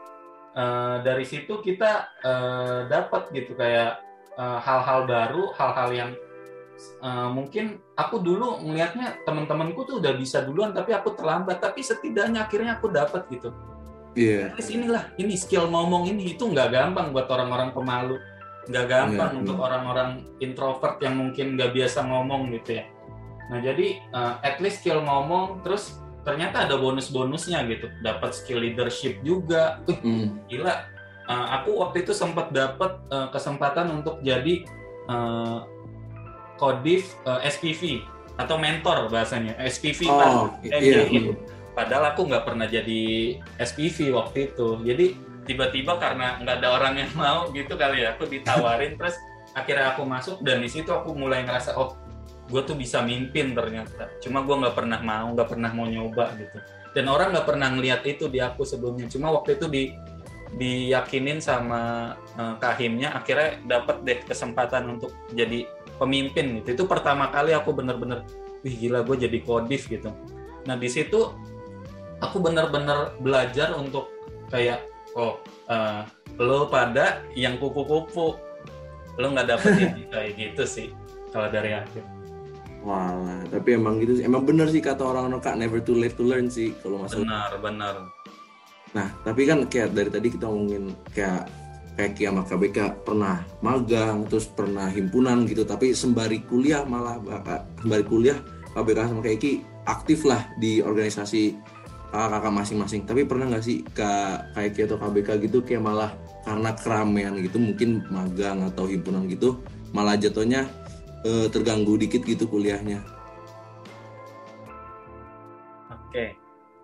eh, 0.58 0.95
dari 1.06 1.25
situ 1.30 1.62
kita 1.62 2.10
eh, 2.25 2.80
dapat 2.89 3.30
gitu 3.38 3.54
kayak 3.54 4.01
eh, 4.41 4.60
hal-hal 4.65 5.06
baru 5.06 5.54
hal-hal 5.54 5.89
yang 5.93 6.12
eh, 7.06 7.30
mungkin 7.30 7.77
aku 7.93 8.17
dulu 8.25 8.65
ngelihatnya 8.65 9.21
teman-temanku 9.21 9.86
tuh 9.86 10.01
udah 10.01 10.17
bisa 10.17 10.41
duluan 10.41 10.73
tapi 10.73 10.97
aku 10.97 11.13
terlambat. 11.13 11.62
Tapi 11.62 11.86
setidaknya 11.86 12.49
akhirnya 12.49 12.82
aku 12.82 12.89
dapat 12.89 13.30
gitu. 13.30 13.54
Iya. 14.17 14.51
Terus 14.58 14.69
inilah 14.75 15.04
ini 15.15 15.39
skill 15.39 15.71
ngomong 15.71 16.10
ini 16.10 16.36
itu 16.36 16.43
nggak 16.43 16.73
gampang 16.73 17.13
buat 17.15 17.30
orang-orang 17.32 17.71
pemalu. 17.71 18.17
Nggak 18.67 18.86
gampang 18.89 19.32
Iya, 19.34 19.39
untuk 19.45 19.58
iya. 19.58 19.63
orang-orang 19.63 20.10
introvert 20.43 20.97
yang 20.99 21.15
mungkin 21.17 21.56
nggak 21.56 21.71
biasa 21.71 22.04
ngomong 22.06 22.51
gitu 22.60 22.82
ya. 22.82 22.86
Nah 23.54 23.60
jadi 23.63 23.88
eh, 24.01 24.34
at 24.43 24.60
least 24.60 24.84
skill 24.84 24.99
ngomong 25.06 25.63
terus 25.63 26.01
ternyata 26.27 26.67
ada 26.67 26.75
bonus-bonusnya 26.77 27.63
gitu. 27.71 27.88
Dapat 28.04 28.36
skill 28.36 28.62
leadership 28.62 29.23
juga. 29.23 29.80
Hmm. 29.88 30.43
gila 30.51 30.90
Uh, 31.31 31.47
aku 31.63 31.79
waktu 31.79 32.03
itu 32.03 32.11
sempat 32.11 32.51
dapat 32.51 32.99
uh, 33.07 33.31
kesempatan 33.31 33.87
untuk 34.03 34.19
jadi 34.19 34.67
uh, 35.07 35.63
kodif 36.59 37.15
uh, 37.23 37.39
SPV 37.39 38.03
atau 38.35 38.59
mentor 38.59 39.07
bahasanya 39.07 39.55
SPV 39.63 40.11
Oh, 40.11 40.51
kan 40.59 40.81
iya. 40.83 41.07
MJI. 41.07 41.31
padahal 41.71 42.11
aku 42.11 42.27
nggak 42.27 42.43
pernah 42.43 42.67
jadi 42.67 43.01
SPV 43.63 44.11
waktu 44.11 44.51
itu. 44.51 44.83
Jadi 44.83 45.05
tiba-tiba 45.47 45.95
karena 45.95 46.35
nggak 46.43 46.59
ada 46.59 46.67
orang 46.75 46.93
yang 46.99 47.11
mau 47.15 47.47
gitu 47.55 47.79
kali 47.79 48.03
ya 48.03 48.19
aku 48.19 48.27
ditawarin. 48.27 48.95
Terus 48.99 49.15
akhirnya 49.55 49.95
aku 49.95 50.03
masuk 50.03 50.43
dan 50.43 50.59
di 50.59 50.67
situ 50.67 50.91
aku 50.91 51.15
mulai 51.15 51.47
ngerasa 51.47 51.79
oh 51.79 51.95
gue 52.51 52.61
tuh 52.67 52.75
bisa 52.75 52.99
mimpin 52.99 53.55
ternyata. 53.55 54.11
Cuma 54.19 54.43
gue 54.43 54.55
nggak 54.67 54.75
pernah 54.75 54.99
mau 54.99 55.31
nggak 55.31 55.47
pernah 55.47 55.71
mau 55.71 55.87
nyoba 55.87 56.35
gitu. 56.35 56.59
Dan 56.91 57.07
orang 57.07 57.31
nggak 57.31 57.47
pernah 57.47 57.71
ngeliat 57.71 58.03
itu 58.03 58.27
di 58.27 58.43
aku 58.43 58.67
sebelumnya. 58.67 59.07
Cuma 59.07 59.31
waktu 59.31 59.55
itu 59.55 59.71
di 59.71 59.95
diyakinin 60.55 61.39
sama 61.39 62.13
eh, 62.35 62.55
kahimnya 62.59 63.15
akhirnya 63.15 63.59
dapat 63.67 64.03
deh 64.03 64.19
kesempatan 64.27 64.97
untuk 64.97 65.15
jadi 65.31 65.63
pemimpin 65.95 66.59
gitu. 66.61 66.81
Itu 66.81 66.83
pertama 66.89 67.31
kali 67.31 67.55
aku 67.55 67.71
bener-bener 67.71 68.27
wih 68.61 68.75
gila 68.77 69.05
gue 69.07 69.27
jadi 69.27 69.37
kodif 69.41 69.87
gitu. 69.87 70.11
Nah 70.67 70.75
di 70.75 70.89
situ 70.91 71.31
aku 72.19 72.37
bener-bener 72.43 73.15
belajar 73.23 73.73
untuk 73.77 74.11
kayak 74.51 74.83
oh 75.15 75.39
eh, 75.71 76.03
lo 76.41 76.67
pada 76.67 77.23
yang 77.37 77.55
kupu-kupu. 77.55 78.35
Lo 79.19 79.25
nggak 79.31 79.47
dapet 79.47 79.71
ini 79.79 80.03
kayak 80.13 80.31
gitu 80.35 80.63
sih 80.67 80.87
kalau 81.31 81.47
dari 81.47 81.75
aku. 81.75 82.01
Walah, 82.81 83.45
tapi 83.53 83.77
emang 83.77 84.01
gitu 84.01 84.17
sih. 84.17 84.25
Emang 84.25 84.41
bener 84.41 84.65
sih 84.65 84.81
kata 84.81 85.05
orang-orang 85.05 85.37
kak 85.37 85.53
never 85.53 85.77
too 85.77 85.93
late 85.93 86.17
to 86.17 86.25
learn 86.25 86.49
sih 86.49 86.73
kalau 86.81 87.05
masalah. 87.05 87.21
benar 87.21 87.51
benar 87.61 87.95
Nah, 88.91 89.08
tapi 89.23 89.47
kan 89.47 89.63
kayak 89.71 89.95
dari 89.95 90.10
tadi 90.12 90.27
kita 90.32 90.45
ngomongin 90.47 90.91
kayak 91.15 91.47
kayak 91.95 92.17
sama 92.17 92.43
KBK 92.47 92.77
pernah 93.08 93.38
magang, 93.63 94.27
terus 94.27 94.47
pernah 94.51 94.88
himpunan 94.91 95.47
gitu, 95.47 95.63
tapi 95.63 95.95
sembari 95.95 96.43
kuliah 96.47 96.84
malah 96.84 97.19
sembari 97.80 98.04
kuliah 98.08 98.38
KBK 98.75 98.99
sama 99.12 99.21
kayak 99.23 99.63
aktif 99.88 100.23
lah 100.27 100.43
di 100.60 100.80
organisasi 100.84 101.56
kakak-kakak 102.12 102.54
masing-masing. 102.54 103.01
Tapi 103.08 103.21
pernah 103.23 103.47
nggak 103.47 103.63
sih 103.63 103.84
kak 103.95 104.56
kayak 104.56 104.71
Ki 104.75 104.82
atau 104.84 104.97
KBK 104.99 105.30
gitu 105.47 105.63
kayak 105.63 105.84
malah 105.84 106.12
karena 106.43 106.69
keramaian 106.75 107.34
gitu 107.39 107.58
mungkin 107.62 108.04
magang 108.12 108.65
atau 108.65 108.89
himpunan 108.89 109.30
gitu 109.30 109.62
malah 109.93 110.17
jatuhnya 110.17 110.67
eh, 111.23 111.47
terganggu 111.47 111.95
dikit 111.95 112.23
gitu 112.27 112.47
kuliahnya? 112.49 112.99
Oke, 115.91 116.36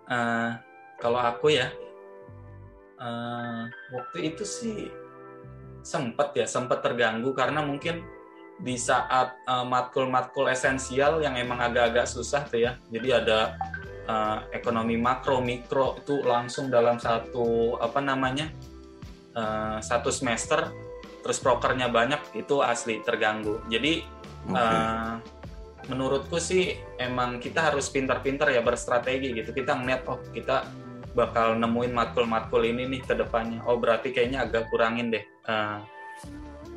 Eh, 0.08 0.50
kalau 0.96 1.20
aku 1.20 1.52
ya 1.52 1.68
eh, 2.98 3.62
waktu 3.94 4.18
itu 4.22 4.44
sih 4.44 4.90
sempat 5.80 6.34
ya 6.36 6.44
sempat 6.44 6.84
terganggu 6.84 7.32
karena 7.32 7.64
mungkin 7.64 8.04
di 8.58 8.74
saat 8.74 9.38
eh, 9.46 9.66
matkul-matkul 9.66 10.50
esensial 10.50 11.22
yang 11.22 11.38
emang 11.38 11.62
agak-agak 11.62 12.06
susah 12.10 12.44
tuh 12.46 12.60
ya. 12.66 12.72
Jadi 12.90 13.08
ada 13.14 13.54
eh, 14.06 14.38
ekonomi 14.54 14.98
makro, 14.98 15.38
mikro 15.38 16.02
itu 16.02 16.22
langsung 16.26 16.68
dalam 16.68 16.98
satu 16.98 17.78
apa 17.78 18.02
namanya 18.02 18.50
eh, 19.34 19.78
satu 19.78 20.10
semester, 20.10 20.74
terus 21.22 21.38
prokernya 21.38 21.86
banyak 21.88 22.20
itu 22.34 22.60
asli 22.60 23.00
terganggu. 23.02 23.62
Jadi 23.70 24.18
Oke. 24.48 24.56
Eh, 24.56 25.14
menurutku 25.88 26.36
sih 26.36 26.76
emang 27.00 27.40
kita 27.40 27.72
harus 27.72 27.88
pintar-pintar 27.88 28.52
ya 28.52 28.60
berstrategi 28.60 29.32
gitu. 29.32 29.50
Kita 29.56 29.76
ngeliat 29.76 30.04
oh 30.08 30.20
kita 30.32 30.64
bakal 31.18 31.58
nemuin 31.58 31.90
matkul-matkul 31.90 32.62
ini 32.62 32.86
nih 32.86 33.02
ke 33.02 33.18
depannya. 33.18 33.58
Oh 33.66 33.74
berarti 33.74 34.14
kayaknya 34.14 34.46
agak 34.46 34.70
kurangin 34.70 35.10
deh 35.10 35.26
eh, 35.26 35.78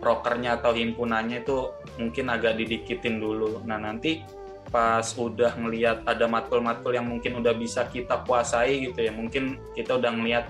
prokernya 0.01 0.57
atau 0.57 0.73
himpunannya 0.73 1.45
itu 1.45 1.69
mungkin 2.01 2.33
agak 2.33 2.57
didikitin 2.57 3.21
dulu. 3.21 3.61
Nah 3.69 3.77
nanti 3.77 4.25
pas 4.73 5.05
udah 5.13 5.53
ngeliat 5.61 6.07
ada 6.09 6.25
matkul-matkul 6.25 6.95
yang 6.95 7.05
mungkin 7.05 7.37
udah 7.37 7.53
bisa 7.53 7.85
kita 7.85 8.25
kuasai 8.25 8.89
gitu 8.89 9.03
ya, 9.05 9.13
mungkin 9.13 9.61
kita 9.77 10.01
udah 10.01 10.09
ngeliat 10.09 10.45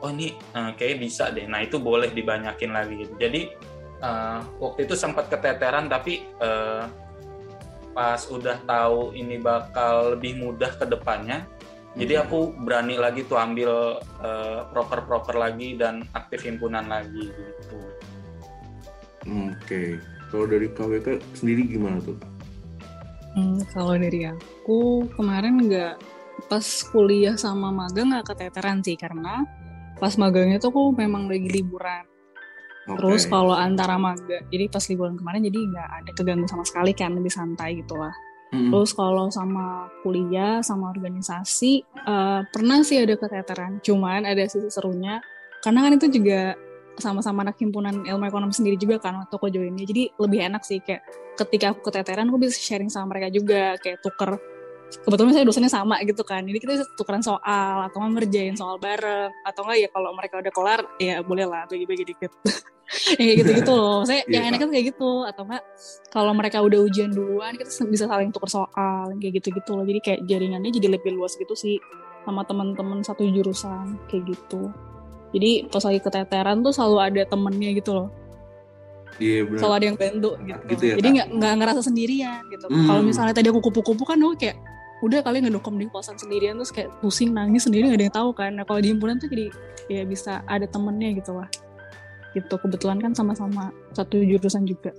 oh 0.00 0.08
ini 0.08 0.32
eh, 0.56 0.70
kayaknya 0.80 0.96
bisa 0.96 1.24
deh. 1.28 1.44
Nah 1.44 1.60
itu 1.60 1.76
boleh 1.76 2.08
dibanyakin 2.16 2.72
lagi. 2.72 3.04
gitu. 3.04 3.14
Jadi 3.20 3.40
eh, 4.00 4.38
waktu 4.56 4.88
itu 4.88 4.96
sempat 4.96 5.28
keteteran 5.28 5.92
tapi 5.92 6.24
eh, 6.40 6.84
pas 7.92 8.20
udah 8.28 8.60
tahu 8.64 9.16
ini 9.16 9.40
bakal 9.40 10.16
lebih 10.16 10.36
mudah 10.36 10.68
ke 10.76 10.84
depannya 10.84 11.48
jadi 11.96 12.20
Mhm. 12.20 12.22
aku 12.28 12.38
berani 12.62 12.94
lagi 13.00 13.24
tuh 13.24 13.40
ambil 13.40 13.98
eh, 14.22 14.60
proker-proker 14.70 15.34
lagi 15.34 15.74
dan 15.80 16.04
aktif 16.12 16.44
himpunan 16.44 16.86
lagi 16.86 17.32
gitu 17.32 17.78
Oke, 19.26 19.98
kalau 20.30 20.46
dari 20.46 20.70
KWK 20.70 21.18
sendiri 21.34 21.66
gimana 21.66 21.98
tuh? 21.98 22.14
Hmm, 23.34 23.58
kalau 23.74 23.98
dari 23.98 24.22
aku 24.22 25.10
kemarin 25.18 25.66
nggak 25.66 25.98
pas 26.46 26.66
kuliah 26.94 27.34
sama 27.34 27.74
magang 27.74 28.14
nggak 28.14 28.32
keteteran 28.32 28.86
sih 28.86 28.94
karena 28.94 29.42
pas 29.98 30.14
magangnya 30.14 30.62
tuh 30.62 30.70
aku 30.70 30.82
memang 30.94 31.26
lagi 31.26 31.50
liburan. 31.50 32.06
Oke. 32.86 33.02
Terus 33.02 33.26
kalau 33.26 33.50
antara 33.50 33.98
magang, 33.98 34.46
jadi 34.46 34.70
pas 34.70 34.86
liburan 34.86 35.18
kemarin 35.18 35.42
jadi 35.42 35.58
nggak 35.58 35.88
ada 35.90 36.10
keganggu 36.14 36.46
sama 36.46 36.62
sekali 36.62 36.94
kan 36.94 37.18
lebih 37.18 37.34
santai 37.34 37.82
gitu 37.82 37.98
Mm-mm. 38.54 38.70
Terus 38.70 38.94
kalau 38.94 39.26
sama 39.28 39.90
kuliah, 40.06 40.62
sama 40.62 40.94
organisasi, 40.94 41.82
eh, 41.82 42.40
pernah 42.46 42.78
sih 42.86 43.02
ada 43.02 43.18
keteteran. 43.18 43.82
Cuman 43.82 44.22
ada 44.22 44.46
sisi 44.46 44.70
serunya, 44.70 45.18
karena 45.62 45.82
kan 45.82 45.92
itu 45.98 46.06
juga 46.10 46.54
sama-sama 46.96 47.44
anak 47.44 47.60
himpunan 47.60 48.08
ilmu 48.08 48.24
ekonomi 48.24 48.56
sendiri 48.56 48.80
juga 48.80 48.96
kan 48.96 49.20
waktu 49.20 49.34
aku 49.36 49.52
joinnya. 49.52 49.84
Jadi 49.84 50.16
lebih 50.16 50.40
enak 50.48 50.62
sih 50.64 50.80
kayak 50.80 51.04
ketika 51.36 51.76
aku 51.76 51.90
keteteran, 51.92 52.30
aku 52.32 52.38
bisa 52.40 52.56
sharing 52.56 52.88
sama 52.88 53.12
mereka 53.12 53.28
juga, 53.28 53.76
kayak 53.82 54.00
tuker. 54.00 54.40
Kebetulan 54.86 55.32
saya 55.34 55.44
dosennya 55.46 55.72
sama 55.72 55.98
gitu 56.06 56.22
kan, 56.22 56.46
jadi 56.46 56.58
kita 56.62 56.72
tukeran 56.94 57.22
soal, 57.22 57.90
atau 57.90 57.96
nggak 57.98 58.12
ngerjain 58.22 58.54
soal 58.54 58.78
bareng, 58.78 59.34
atau 59.42 59.66
nggak 59.66 59.78
ya 59.82 59.88
kalau 59.90 60.10
mereka 60.14 60.38
udah 60.38 60.52
kelar, 60.54 60.80
ya 61.02 61.22
boleh 61.26 61.46
lah 61.46 61.66
bagi-bagi 61.66 62.06
dikit. 62.06 62.30
ya 63.18 63.22
kayak 63.22 63.36
gitu-gitu 63.42 63.72
loh, 63.74 64.06
saya 64.06 64.22
Iya, 64.26 64.38
yang 64.38 64.44
enaknya 64.54 64.66
tuh 64.66 64.72
kayak 64.78 64.86
gitu, 64.94 65.10
atau 65.26 65.42
nggak 65.42 65.62
kalau 66.14 66.32
mereka 66.38 66.62
udah 66.62 66.78
ujian 66.86 67.10
duluan 67.10 67.58
kita 67.58 67.70
bisa 67.90 68.06
saling 68.06 68.30
tuker 68.30 68.46
soal 68.46 69.10
kayak 69.18 69.42
gitu-gitu 69.42 69.70
loh. 69.74 69.82
Jadi 69.82 70.00
kayak 70.02 70.20
jaringannya 70.26 70.70
jadi 70.70 70.88
lebih 70.94 71.18
luas 71.18 71.34
gitu 71.34 71.54
sih 71.58 71.82
sama 72.22 72.46
teman-teman 72.46 73.02
satu 73.02 73.26
jurusan 73.26 73.98
kayak 74.06 74.34
gitu. 74.34 74.70
Jadi 75.34 75.66
pas 75.66 75.82
lagi 75.82 75.98
keteteran 75.98 76.62
tuh 76.62 76.70
selalu 76.70 76.96
ada 77.02 77.22
temennya 77.26 77.74
gitu 77.74 77.90
loh. 77.90 78.08
Iya 79.16 79.48
benar. 79.48 79.58
selalu 79.58 79.74
ada 79.74 79.86
yang 79.88 79.98
bantu 79.98 80.30
gitu, 80.44 80.60
Gitu 80.76 80.82
ya, 80.84 80.94
jadi 81.00 81.08
nggak 81.08 81.28
nggak 81.40 81.52
ngerasa 81.56 81.80
sendirian 81.88 82.42
gitu. 82.52 82.66
Hmm. 82.68 82.84
kalau 82.84 83.00
misalnya 83.00 83.32
tadi 83.32 83.48
aku 83.48 83.60
kupu-kupu 83.64 84.04
kan 84.04 84.20
aku 84.20 84.36
kayak 84.36 84.60
udah 85.04 85.20
kali 85.20 85.44
ngedokem 85.44 85.76
di 85.76 85.86
kosan 85.92 86.16
sendirian 86.16 86.56
terus 86.56 86.72
kayak 86.72 86.88
pusing 87.04 87.36
nangis 87.36 87.68
sendiri 87.68 87.92
nggak 87.92 88.00
ada 88.00 88.06
yang 88.08 88.16
tahu 88.16 88.30
kan 88.32 88.50
nah 88.56 88.64
kalau 88.64 88.80
di 88.80 88.88
himpunan 88.92 89.20
tuh 89.20 89.28
jadi 89.28 89.52
ya 89.92 90.02
bisa 90.08 90.40
ada 90.48 90.64
temennya 90.64 91.12
gitu 91.20 91.36
lah 91.36 91.48
gitu 92.32 92.54
kebetulan 92.56 93.00
kan 93.00 93.12
sama-sama 93.12 93.72
satu 93.92 94.20
jurusan 94.20 94.64
juga 94.64 94.92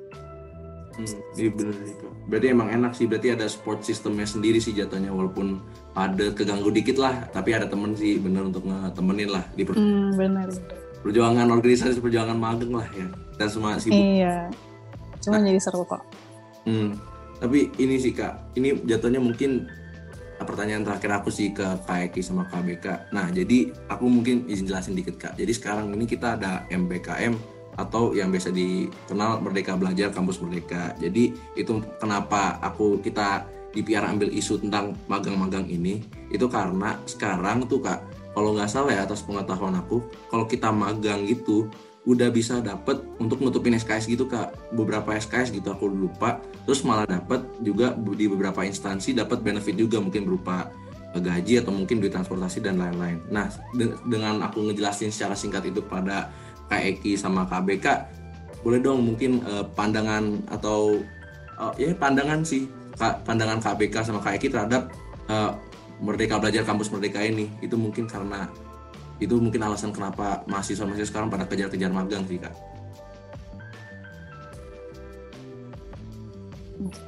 Hmm, 0.98 1.22
iya 1.38 1.54
benar 1.54 1.78
itu. 1.86 2.08
Berarti 2.26 2.48
emang 2.50 2.70
enak 2.74 2.92
sih. 2.98 3.06
Berarti 3.06 3.30
ada 3.30 3.46
support 3.46 3.86
sistemnya 3.86 4.26
sendiri 4.26 4.58
sih 4.58 4.74
jatuhnya 4.74 5.14
walaupun 5.14 5.62
ada 5.94 6.34
keganggu 6.34 6.74
dikit 6.74 6.98
lah, 6.98 7.30
tapi 7.30 7.54
ada 7.54 7.70
temen 7.70 7.94
sih 7.94 8.18
bener 8.18 8.50
untuk 8.50 8.66
ngetemenin 8.66 9.30
lah 9.30 9.46
di 9.54 9.62
per- 9.62 9.78
hmm, 9.78 10.18
benar 10.18 10.50
perjuangan 11.06 11.48
organisasi 11.54 12.02
perjuangan 12.02 12.36
magang 12.36 12.74
lah 12.74 12.90
ya. 12.98 13.08
Dan 13.38 13.48
semua 13.48 13.78
sibuk. 13.78 13.94
Iya. 13.94 14.50
Cuma 15.22 15.38
jadi 15.38 15.62
seru 15.62 15.86
kok. 15.86 16.02
Hmm. 16.66 16.98
Tapi 17.38 17.70
ini 17.78 18.02
sih 18.02 18.18
kak, 18.18 18.58
ini 18.58 18.82
jatuhnya 18.90 19.22
mungkin 19.22 19.70
pertanyaan 20.46 20.86
terakhir 20.86 21.22
aku 21.22 21.30
sih 21.34 21.50
ke 21.50 21.66
Kak 21.86 22.12
Eki 22.12 22.22
sama 22.22 22.46
KBK. 22.52 23.14
Nah 23.16 23.32
jadi 23.34 23.74
aku 23.90 24.06
mungkin 24.06 24.46
izin 24.46 24.70
jelasin 24.70 24.94
dikit 24.94 25.18
kak. 25.18 25.34
Jadi 25.40 25.52
sekarang 25.54 25.90
ini 25.94 26.06
kita 26.06 26.38
ada 26.38 26.66
MBKM 26.70 27.34
atau 27.78 28.14
yang 28.18 28.34
biasa 28.34 28.50
dikenal 28.50 29.42
Merdeka 29.42 29.78
Belajar 29.78 30.10
Kampus 30.10 30.42
Merdeka. 30.42 30.98
Jadi 30.98 31.34
itu 31.54 31.72
kenapa 32.02 32.58
aku 32.62 33.02
kita 33.02 33.46
di 33.78 33.86
PR 33.86 34.10
ambil 34.10 34.34
isu 34.34 34.58
tentang 34.66 34.98
magang-magang 35.06 35.70
ini 35.70 36.02
itu 36.34 36.50
karena 36.50 36.98
sekarang 37.06 37.70
tuh 37.70 37.78
kak 37.78 38.02
kalau 38.34 38.58
nggak 38.58 38.70
salah 38.70 38.94
ya 38.94 39.06
atas 39.06 39.22
pengetahuan 39.22 39.78
aku 39.78 40.02
kalau 40.34 40.50
kita 40.50 40.74
magang 40.74 41.30
gitu 41.30 41.70
udah 42.08 42.32
bisa 42.32 42.64
dapet 42.64 43.04
untuk 43.20 43.44
nutupin 43.44 43.76
SKS 43.76 44.08
gitu 44.08 44.32
kak. 44.32 44.56
Beberapa 44.72 45.12
SKS 45.20 45.52
gitu 45.52 45.68
aku 45.76 45.92
lupa. 45.92 46.40
Terus 46.64 46.88
malah 46.88 47.04
dapat 47.04 47.44
juga 47.60 47.92
di 47.94 48.32
beberapa 48.32 48.64
instansi 48.64 49.12
dapat 49.12 49.44
benefit 49.44 49.76
juga 49.76 50.00
mungkin 50.00 50.24
berupa 50.24 50.72
eh, 51.12 51.20
gaji 51.20 51.60
atau 51.60 51.76
mungkin 51.76 52.00
duit 52.00 52.16
transportasi 52.16 52.64
dan 52.64 52.80
lain-lain. 52.80 53.20
Nah 53.28 53.52
de- 53.76 54.00
dengan 54.08 54.40
aku 54.48 54.72
ngejelasin 54.72 55.12
secara 55.12 55.36
singkat 55.36 55.68
itu 55.68 55.84
pada 55.84 56.32
Kak 56.72 56.80
Eki 56.80 57.20
sama 57.20 57.44
KBK 57.48 58.16
boleh 58.64 58.80
dong 58.80 59.04
mungkin 59.04 59.44
eh, 59.44 59.66
pandangan 59.76 60.48
atau 60.48 61.04
eh, 61.60 61.74
ya 61.76 61.92
pandangan 61.92 62.42
sih 62.48 62.72
Kak, 62.96 63.28
pandangan 63.28 63.60
KBK 63.60 64.08
sama 64.08 64.24
Kak 64.24 64.40
Eki 64.40 64.48
terhadap 64.48 64.90
eh, 65.28 65.52
Merdeka 66.00 66.38
Belajar 66.40 66.64
Kampus 66.64 66.88
Merdeka 66.94 67.20
ini. 67.20 67.50
Itu 67.60 67.76
mungkin 67.76 68.06
karena 68.06 68.48
itu 69.18 69.36
mungkin 69.42 69.62
alasan 69.66 69.90
kenapa 69.90 70.46
mahasiswa-mahasiswa 70.46 71.10
sekarang 71.10 71.30
pada 71.34 71.50
kejar-kejar 71.50 71.90
magang 71.90 72.24
sih 72.30 72.38
kak. 72.38 72.54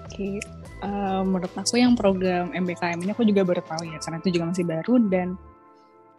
Oke. 0.09 0.41
Eh, 0.79 1.21
menurut 1.27 1.51
aku 1.51 1.75
yang 1.75 1.91
program 1.91 2.55
MBKM 2.55 3.03
ini 3.03 3.11
aku 3.11 3.27
juga 3.27 3.43
baru 3.43 3.59
tahu 3.59 3.83
ya 3.83 3.99
karena 3.99 4.17
itu 4.23 4.29
juga 4.31 4.45
masih 4.47 4.63
baru 4.63 4.93
dan 5.11 5.27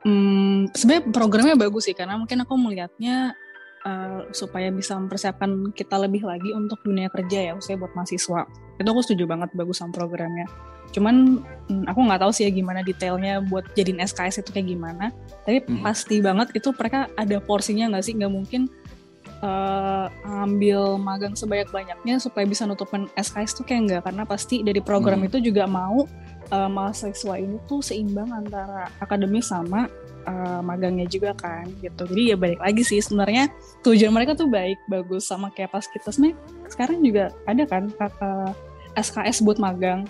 hmm, 0.05 0.77
sebenarnya 0.77 1.05
programnya 1.09 1.57
bagus 1.57 1.89
sih 1.89 1.97
karena 1.97 2.21
mungkin 2.21 2.45
aku 2.45 2.61
melihatnya 2.61 3.33
eh, 3.81 4.21
supaya 4.33 4.69
bisa 4.69 4.97
mempersiapkan 4.97 5.73
kita 5.73 5.97
lebih 6.01 6.25
lagi 6.25 6.53
untuk 6.53 6.81
dunia 6.85 7.09
kerja 7.09 7.51
ya, 7.51 7.53
khususnya 7.57 7.81
buat 7.81 7.93
mahasiswa. 7.97 8.41
Itu 8.77 8.89
aku 8.89 9.01
setuju 9.05 9.25
banget 9.29 9.51
bagus 9.53 9.81
sama 9.81 9.93
programnya. 9.93 10.45
Cuman 10.91 11.39
hmm, 11.71 11.87
aku 11.87 12.03
nggak 12.03 12.19
tahu 12.19 12.33
sih 12.35 12.45
ya 12.47 12.51
gimana 12.51 12.83
detailnya 12.83 13.39
buat 13.47 13.63
jadiin 13.79 14.03
SKS 14.03 14.43
itu 14.43 14.51
kayak 14.51 14.69
gimana. 14.75 15.15
Tapi 15.47 15.63
Hmm. 15.65 15.87
pasti 15.87 16.19
banget 16.19 16.51
itu 16.51 16.75
mereka 16.75 17.07
ada 17.15 17.37
porsinya 17.39 17.95
nggak 17.95 18.05
sih? 18.05 18.15
Nggak 18.19 18.33
mungkin 18.35 18.63
eh, 19.41 20.07
ambil 20.27 21.01
magang 21.01 21.33
sebanyak-banyaknya 21.33 22.21
supaya 22.21 22.45
bisa 22.45 22.69
nutupin 22.69 23.09
SKS 23.17 23.57
tuh 23.57 23.65
kayak 23.65 23.81
enggak 23.89 24.03
karena 24.05 24.29
pasti 24.29 24.61
dari 24.61 24.85
program 24.85 25.25
Hmm. 25.25 25.29
itu 25.33 25.39
juga 25.41 25.65
mau 25.65 26.05
eh, 26.51 26.69
mahasiswa 26.69 27.39
ini 27.39 27.57
tuh 27.65 27.79
seimbang 27.81 28.27
antara 28.35 28.91
akademis 28.99 29.49
sama 29.49 29.87
eh, 30.31 30.61
magangnya 30.63 31.11
juga 31.11 31.35
kan 31.35 31.67
gitu 31.83 32.07
jadi 32.07 32.35
ya 32.35 32.37
balik 32.39 32.61
lagi 32.63 32.83
sih 32.87 33.03
sebenarnya 33.03 33.51
tujuan 33.83 34.15
mereka 34.15 34.39
tuh 34.39 34.47
baik 34.47 34.79
bagus 34.87 35.27
sama 35.27 35.51
kayak 35.51 35.75
pas 35.75 35.85
kita 35.91 36.15
sebenarnya 36.15 36.39
sekarang 36.71 36.99
juga 37.03 37.35
ada 37.51 37.63
kan 37.67 37.91
eh, 37.91 38.53
SKS 38.95 39.43
buat 39.43 39.59
magang 39.59 40.07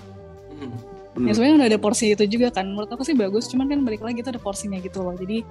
Hmm, 1.21 1.27
Ya 1.27 1.33
sebenarnya 1.35 1.57
udah 1.59 1.69
ada 1.75 1.81
porsi 1.81 2.15
itu 2.15 2.25
juga 2.31 2.55
kan. 2.55 2.71
Menurut 2.71 2.91
aku 2.91 3.03
sih 3.03 3.17
bagus, 3.19 3.51
cuman 3.51 3.67
kan 3.67 3.81
balik 3.83 4.03
lagi 4.05 4.23
itu 4.23 4.31
ada 4.31 4.39
porsinya 4.39 4.79
gitu 4.79 5.03
loh. 5.03 5.15
Jadi 5.19 5.43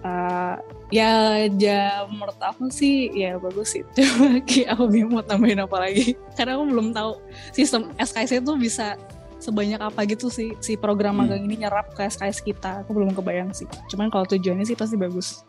uh, 0.00 0.56
ya 0.88 1.44
ja, 1.60 2.08
menurut 2.08 2.38
aku 2.40 2.72
sih 2.72 3.12
ya 3.12 3.36
bagus 3.36 3.76
sih. 3.76 3.84
Kayak 4.48 4.78
aku 4.78 4.88
bingung 4.88 5.20
mau 5.20 5.24
tambahin 5.24 5.60
apa 5.60 5.76
lagi. 5.76 6.16
Karena 6.38 6.56
aku 6.56 6.64
belum 6.72 6.96
tahu 6.96 7.10
sistem 7.52 7.92
SKS 8.00 8.40
itu 8.40 8.52
bisa 8.56 8.96
sebanyak 9.44 9.76
apa 9.76 10.08
gitu 10.08 10.26
sih 10.26 10.56
si 10.58 10.74
program 10.74 11.14
Hmm. 11.14 11.28
magang 11.28 11.44
ini 11.44 11.60
nyerap 11.60 11.92
ke 11.92 12.00
SKS 12.02 12.40
kita. 12.40 12.82
Aku 12.82 12.96
belum 12.96 13.12
kebayang 13.12 13.52
sih. 13.52 13.68
Cuman 13.86 14.08
kalau 14.08 14.24
tujuannya 14.24 14.64
sih 14.64 14.74
pasti 14.74 14.96
bagus. 14.96 15.44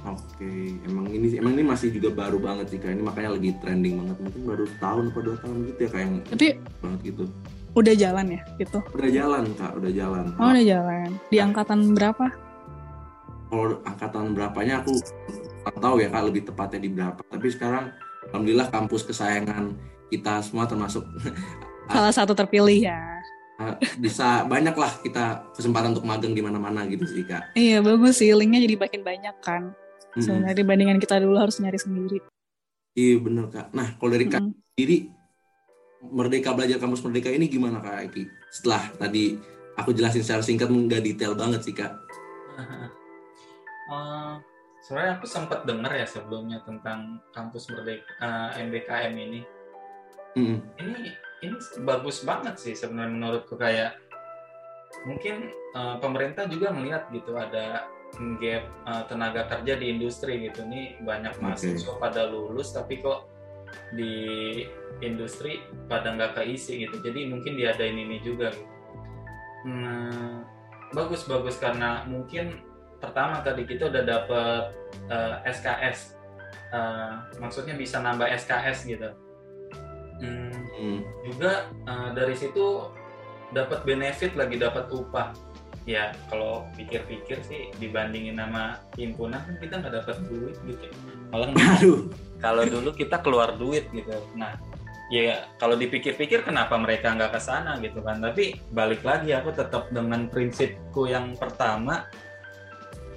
Oke, 0.00 0.48
emang 0.84 1.08
ini 1.08 1.36
emang 1.36 1.52
ini 1.56 1.64
masih 1.66 1.92
juga 1.92 2.08
baru 2.14 2.40
banget 2.40 2.72
sih 2.72 2.78
kak. 2.78 2.92
Ini 2.92 3.02
makanya 3.02 3.36
lagi 3.36 3.52
trending 3.58 4.00
banget. 4.00 4.16
Mungkin 4.20 4.42
baru 4.44 4.64
tahun 4.78 5.04
atau 5.10 5.20
dua 5.20 5.36
tahun 5.40 5.56
gitu 5.66 5.80
ya 5.80 5.88
kayak 5.88 6.04
yang 6.04 6.14
Tapi 6.24 6.46
banget 6.80 7.00
gitu. 7.04 7.24
udah 7.70 7.94
jalan 7.94 8.26
ya 8.28 8.40
gitu. 8.56 8.78
Udah 8.90 9.10
jalan 9.10 9.44
kak, 9.54 9.72
udah 9.76 9.90
jalan. 9.92 10.24
Oh 10.36 10.48
udah 10.48 10.64
jalan. 10.64 11.08
Di 11.28 11.38
angkatan 11.38 11.80
berapa? 11.92 12.26
Kalau 13.46 13.76
angkatan 13.82 14.24
berapanya 14.32 14.74
aku 14.80 14.94
tahu 15.74 15.94
ya 15.98 16.08
kak 16.08 16.24
lebih 16.24 16.42
tepatnya 16.44 16.80
di 16.80 16.90
berapa. 16.90 17.20
Tapi 17.20 17.46
sekarang 17.46 17.84
alhamdulillah 18.30 18.68
kampus 18.70 19.02
kesayangan 19.04 19.74
kita 20.08 20.40
semua 20.40 20.64
termasuk 20.64 21.02
Salah 21.90 22.14
satu 22.14 22.32
terpilih 22.32 22.80
ya. 22.80 23.00
eh, 23.60 23.76
bisa 23.98 24.46
banyak 24.46 24.72
lah 24.72 24.88
kita 25.02 25.52
kesempatan 25.52 25.92
untuk 25.92 26.06
magang 26.06 26.32
di 26.32 26.40
mana-mana 26.40 26.86
gitu 26.86 27.04
sih 27.04 27.20
kak. 27.22 27.52
Iya 27.52 27.78
bagus 27.80 28.16
sih. 28.16 28.32
Linknya 28.32 28.64
jadi 28.64 28.76
makin 28.78 29.02
banyak 29.02 29.36
kan. 29.40 29.76
Sebenarnya 30.12 30.56
dibandingkan 30.56 30.96
kita 30.96 31.20
dulu 31.20 31.36
harus 31.36 31.60
nyari 31.60 31.76
sendiri. 31.76 32.18
Iya 32.92 33.20
bener 33.20 33.46
kak. 33.46 33.70
Nah 33.70 33.94
kalau 33.94 34.10
dari 34.10 34.26
kak 34.26 34.40
Mm. 34.40 34.54
sendiri 34.72 34.96
Merdeka 36.00 36.56
Belajar 36.56 36.80
Kampus 36.80 37.04
Merdeka 37.04 37.28
ini 37.28 37.46
gimana 37.46 37.78
kak 37.78 38.08
Eki? 38.08 38.24
Setelah 38.48 38.82
tadi 38.96 39.36
aku 39.76 39.92
jelasin 39.92 40.24
secara 40.24 40.40
singkat 40.40 40.66
nggak 40.66 41.04
detail 41.04 41.34
banget 41.34 41.60
sih 41.60 41.74
kak. 41.74 41.92
Eh, 43.90 44.34
sebenarnya 44.80 45.18
aku 45.18 45.26
sempat 45.26 45.66
dengar 45.66 45.90
ya 45.90 46.06
sebelumnya 46.06 46.62
tentang 46.62 47.18
kampus 47.30 47.66
Merdeka 47.68 48.06
eh, 48.56 48.62
MBKM 48.62 49.14
ini. 49.18 49.40
Mm-mm. 50.38 50.62
Ini 50.78 51.10
ini 51.40 51.56
bagus 51.84 52.22
banget 52.22 52.60
sih 52.60 52.74
sebenarnya 52.76 53.12
menurutku 53.16 53.54
kayak 53.56 53.96
mungkin 55.08 55.50
eh, 55.50 55.96
pemerintah 56.02 56.44
juga 56.50 56.74
melihat 56.74 57.08
gitu 57.10 57.36
ada 57.36 57.88
gap 58.42 58.64
eh, 58.66 59.02
tenaga 59.08 59.48
kerja 59.48 59.78
di 59.78 59.86
industri 59.92 60.50
gitu. 60.50 60.66
Ini 60.66 61.00
banyak 61.04 61.40
mahasiswa 61.40 61.96
pada 61.96 62.28
lulus 62.28 62.74
tapi 62.74 63.00
kok 63.00 63.28
di 63.94 64.14
industri 65.00 65.62
pada 65.86 66.12
nggak 66.12 66.42
keisi 66.42 66.84
gitu. 66.84 67.00
Jadi 67.00 67.30
mungkin 67.30 67.56
diadain 67.56 67.96
ini 67.96 68.20
juga 68.20 68.52
gitu. 68.52 68.74
Nah, 69.60 70.40
bagus 70.96 71.28
bagus 71.28 71.60
karena 71.60 72.08
mungkin 72.08 72.64
pertama 73.00 73.40
tadi 73.40 73.64
kita 73.64 73.88
udah 73.88 74.02
dapet 74.04 74.64
eh, 75.08 75.36
SKS 75.48 76.20
Eh, 76.70 77.12
maksudnya 77.42 77.74
bisa 77.74 77.98
nambah 77.98 78.30
SKS 78.30 78.86
gitu 78.86 79.10
Hmm, 80.20 80.52
Mm. 80.80 81.00
juga 81.28 81.68
eh, 81.88 82.10
dari 82.16 82.32
situ 82.36 82.88
dapat 83.52 83.82
benefit 83.84 84.32
lagi 84.38 84.56
dapat 84.56 84.88
upah. 84.88 85.34
Ya 85.88 86.12
kalau 86.28 86.68
pikir-pikir 86.76 87.40
sih 87.44 87.72
dibandingin 87.80 88.36
sama 88.36 88.78
himpunan 88.94 89.40
kan 89.40 89.56
kita 89.58 89.74
nggak 89.80 89.94
dapat 90.04 90.16
duit 90.28 90.56
gitu. 90.68 90.86
Malah 91.32 91.50
kalau 92.44 92.62
dulu 92.68 92.92
kita 92.94 93.18
keluar 93.24 93.56
duit 93.56 93.88
gitu. 93.90 94.12
Nah 94.36 94.60
ya 95.10 95.50
kalau 95.58 95.74
dipikir-pikir 95.74 96.46
kenapa 96.46 96.78
mereka 96.78 97.16
nggak 97.16 97.32
ke 97.34 97.40
sana 97.42 97.80
gitu 97.80 98.04
kan? 98.04 98.20
Tapi 98.20 98.60
balik 98.70 99.02
lagi 99.02 99.34
aku 99.34 99.50
tetap 99.56 99.88
dengan 99.90 100.28
prinsipku 100.30 101.08
yang 101.10 101.34
pertama 101.34 102.06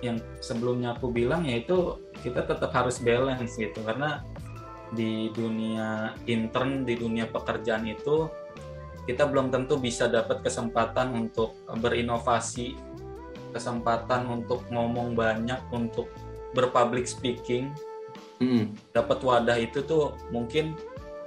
yang 0.04 0.20
sebelumnya 0.44 0.96
aku 0.96 1.12
bilang 1.12 1.48
yaitu 1.48 2.00
kita 2.24 2.44
tetap 2.48 2.72
harus 2.74 3.00
balance 3.04 3.60
gitu. 3.60 3.80
Karena 3.84 4.24
di 4.94 5.30
dunia 5.34 6.14
intern 6.30 6.86
di 6.86 6.94
dunia 6.98 7.30
pekerjaan 7.30 7.86
itu 7.90 8.30
kita 9.04 9.28
belum 9.28 9.52
tentu 9.52 9.76
bisa 9.82 10.08
dapat 10.08 10.46
kesempatan 10.46 11.12
untuk 11.18 11.58
berinovasi 11.82 12.78
kesempatan 13.52 14.26
untuk 14.32 14.66
ngomong 14.72 15.14
banyak 15.14 15.60
untuk 15.70 16.10
berpublic 16.54 17.06
speaking 17.06 17.74
Mm. 18.44 18.76
dapat 18.92 19.24
wadah 19.24 19.56
itu 19.56 19.86
tuh 19.86 20.20
mungkin 20.34 20.76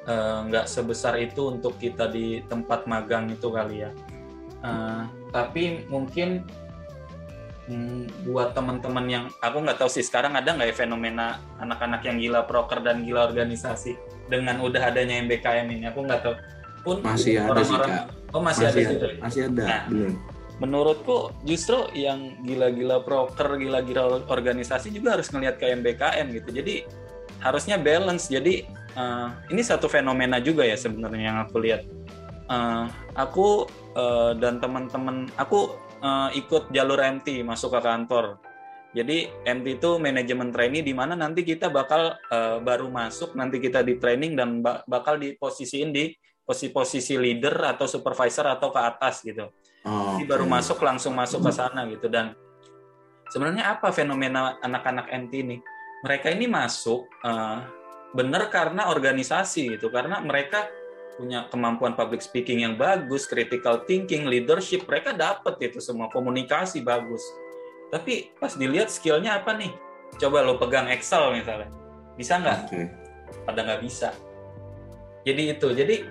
eh, 0.04 0.38
nggak 0.52 0.68
sebesar 0.68 1.16
itu 1.16 1.48
untuk 1.48 1.80
kita 1.80 2.12
di 2.12 2.44
tempat 2.44 2.84
magang 2.84 3.32
itu 3.32 3.48
kali 3.48 3.88
ya. 3.88 3.90
Eh, 4.60 5.02
tapi 5.32 5.86
mungkin 5.88 6.44
mm, 7.68 8.26
buat 8.26 8.54
teman-teman 8.54 9.04
yang 9.06 9.24
aku 9.38 9.62
nggak 9.62 9.78
tahu 9.78 9.90
sih 9.90 10.02
sekarang 10.02 10.34
ada 10.34 10.54
nggak 10.54 10.70
ya 10.70 10.76
fenomena 10.76 11.38
anak-anak 11.58 12.02
yang 12.06 12.16
gila 12.18 12.46
proker 12.46 12.82
dan 12.82 13.02
gila 13.02 13.26
organisasi 13.26 13.94
dengan 14.26 14.58
udah 14.62 14.90
adanya 14.90 15.22
MBKM 15.22 15.66
ini 15.70 15.84
aku 15.90 16.02
nggak 16.02 16.20
tahu 16.22 16.34
pun 16.82 16.96
Masih 17.02 17.42
ada 17.42 17.62
sih, 17.66 17.74
orang-orang- 17.74 18.06
oh 18.30 18.42
masih, 18.42 18.64
ada 18.66 18.70
Masih 18.78 18.84
gitu 18.94 19.06
ada, 19.06 19.18
masih 19.22 19.40
ada, 19.50 19.64
Nah. 19.66 19.82
bener. 19.90 20.12
menurutku 20.56 21.16
justru 21.44 21.84
yang 21.92 22.32
gila-gila 22.40 23.04
proker, 23.04 23.60
gila-gila 23.60 24.24
organisasi 24.24 24.88
juga 24.88 25.12
harus 25.20 25.28
ngelihat 25.28 25.60
ke 25.60 25.68
MBKM 25.68 26.32
gitu. 26.32 26.48
Jadi 26.48 26.74
harusnya 27.44 27.76
balance. 27.76 28.32
Jadi 28.32 28.64
eh, 28.96 29.28
ini 29.52 29.60
satu 29.60 29.84
fenomena 29.84 30.40
juga 30.40 30.64
ya 30.64 30.72
sebenarnya 30.72 31.24
yang 31.28 31.38
aku 31.44 31.60
lihat. 31.60 31.84
Eh, 32.48 32.84
aku 33.12 33.68
eh, 33.92 34.32
dan 34.40 34.56
teman-teman 34.56 35.28
aku 35.36 35.76
eh, 36.06 36.28
ikut 36.38 36.70
jalur 36.70 37.02
MT 37.02 37.42
masuk 37.42 37.74
ke 37.74 37.80
kantor. 37.82 38.38
Jadi 38.94 39.28
MT 39.44 39.82
itu 39.82 39.90
manajemen 40.00 40.48
trainee 40.54 40.80
di 40.80 40.94
mana 40.96 41.12
nanti 41.18 41.42
kita 41.42 41.68
bakal 41.68 42.14
eh, 42.16 42.58
baru 42.62 42.86
masuk, 42.88 43.34
nanti 43.34 43.58
kita 43.58 43.82
di 43.82 43.98
training 43.98 44.38
dan 44.38 44.62
ba- 44.62 44.86
bakal 44.86 45.18
diposisiin 45.18 45.90
di 45.90 46.14
posisi-posisi 46.46 47.18
leader 47.18 47.74
atau 47.74 47.90
supervisor 47.90 48.46
atau 48.46 48.70
ke 48.70 48.80
atas 48.80 49.26
gitu. 49.26 49.50
Oh, 49.82 50.14
Jadi 50.14 50.24
baru 50.30 50.46
masuk 50.46 50.78
langsung 50.78 51.18
masuk 51.18 51.42
ke 51.42 51.50
sana 51.50 51.82
gitu 51.90 52.06
dan 52.06 52.38
sebenarnya 53.28 53.74
apa 53.74 53.90
fenomena 53.90 54.54
anak-anak 54.62 55.10
MT 55.26 55.32
ini? 55.42 55.58
Mereka 56.06 56.30
ini 56.30 56.46
masuk 56.46 57.10
eh, 57.26 57.58
benar 58.14 58.48
karena 58.48 58.88
organisasi 58.88 59.76
gitu, 59.76 59.90
karena 59.90 60.22
mereka 60.22 60.70
punya 61.16 61.48
kemampuan 61.48 61.96
public 61.96 62.20
speaking 62.20 62.62
yang 62.62 62.76
bagus, 62.76 63.24
critical 63.24 63.82
thinking, 63.88 64.28
leadership, 64.28 64.84
mereka 64.84 65.16
dapat 65.16 65.56
itu 65.64 65.80
semua 65.80 66.12
komunikasi 66.12 66.84
bagus. 66.84 67.24
Tapi 67.88 68.36
pas 68.36 68.52
dilihat 68.52 68.92
skillnya 68.92 69.40
apa 69.40 69.56
nih? 69.56 69.72
Coba 70.20 70.44
lo 70.44 70.60
pegang 70.60 70.86
Excel 70.92 71.32
misalnya, 71.34 71.72
bisa 72.14 72.38
nggak? 72.38 72.58
Oke. 72.68 72.82
pada 73.42 73.66
nggak 73.66 73.82
bisa. 73.82 74.14
Jadi 75.26 75.42
itu, 75.50 75.68
jadi 75.74 76.06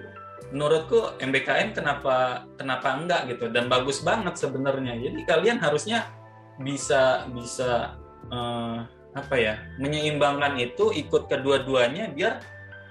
menurutku 0.51 1.17
MBKM 1.17 1.73
kenapa 1.73 2.45
kenapa 2.59 2.87
enggak 2.99 3.21
gitu 3.31 3.49
dan 3.49 3.71
bagus 3.71 4.03
banget 4.03 4.35
sebenarnya. 4.35 4.99
Jadi 4.99 5.19
kalian 5.25 5.57
harusnya 5.63 6.11
bisa 6.59 7.25
bisa 7.31 7.95
eh, 8.29 8.77
apa 9.15 9.35
ya 9.39 9.55
menyeimbangkan 9.79 10.59
itu 10.59 10.91
ikut 10.91 11.31
kedua-duanya 11.31 12.11
biar 12.11 12.43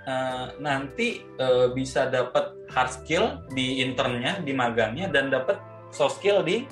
eh, 0.06 0.46
nanti 0.60 1.24
eh, 1.24 1.68
bisa 1.72 2.08
dapat 2.08 2.54
hard 2.70 2.90
skill 2.92 3.24
di 3.52 3.80
internnya 3.84 4.40
di 4.40 4.52
magangnya 4.52 5.08
dan 5.10 5.28
dapat 5.32 5.60
soft 5.90 6.20
skill 6.20 6.44
di 6.44 6.64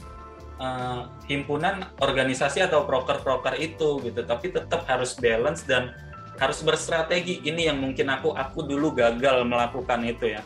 eh, 0.60 1.00
himpunan 1.28 1.84
organisasi 2.00 2.64
atau 2.64 2.84
proker-proker 2.84 3.56
itu 3.58 4.00
gitu. 4.04 4.20
Tapi 4.22 4.52
tetap 4.52 4.84
harus 4.86 5.16
balance 5.16 5.64
dan 5.64 5.92
harus 6.40 6.58
berstrategi. 6.64 7.42
Ini 7.44 7.72
yang 7.72 7.78
mungkin 7.82 8.08
aku 8.08 8.32
aku 8.32 8.64
dulu 8.64 8.94
gagal 8.96 9.44
melakukan 9.44 10.00
itu 10.06 10.34
ya. 10.38 10.42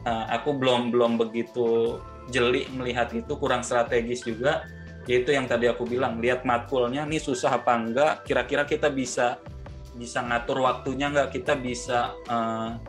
Uh, 0.00 0.24
aku 0.32 0.56
belum 0.56 0.88
belum 0.88 1.20
begitu 1.20 2.00
jeli 2.32 2.64
melihat 2.72 3.12
itu 3.12 3.36
kurang 3.36 3.60
strategis 3.60 4.24
juga. 4.24 4.64
Yaitu 5.08 5.32
yang 5.32 5.48
tadi 5.48 5.66
aku 5.66 5.88
bilang 5.88 6.20
lihat 6.20 6.44
matkulnya 6.44 7.08
nih 7.08 7.18
susah 7.18 7.56
apa 7.56 7.72
enggak 7.72 8.12
kira-kira 8.28 8.68
kita 8.68 8.92
bisa 8.92 9.40
bisa 10.00 10.24
ngatur 10.24 10.64
waktunya 10.64 11.12
enggak 11.12 11.36
kita 11.36 11.60
bisa 11.60 12.16
uh, 12.32 12.80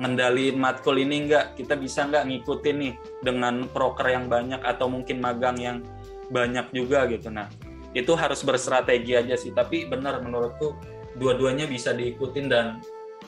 ngendaliin 0.00 0.56
matkul 0.56 0.96
ini 0.96 1.28
enggak 1.28 1.52
kita 1.52 1.76
bisa 1.76 2.08
enggak 2.08 2.24
ngikutin 2.24 2.76
nih 2.80 2.94
dengan 3.20 3.68
proker 3.68 4.08
yang 4.08 4.32
banyak 4.32 4.64
atau 4.64 4.88
mungkin 4.88 5.20
magang 5.20 5.60
yang 5.60 5.84
banyak 6.32 6.72
juga 6.72 7.04
gitu. 7.12 7.28
Nah 7.28 7.52
itu 7.92 8.16
harus 8.16 8.40
berstrategi 8.40 9.12
aja 9.12 9.36
sih. 9.36 9.52
Tapi 9.52 9.84
benar 9.84 10.24
menurutku 10.24 10.72
dua-duanya 11.20 11.68
bisa 11.68 11.92
diikutin 11.92 12.48
dan 12.48 12.80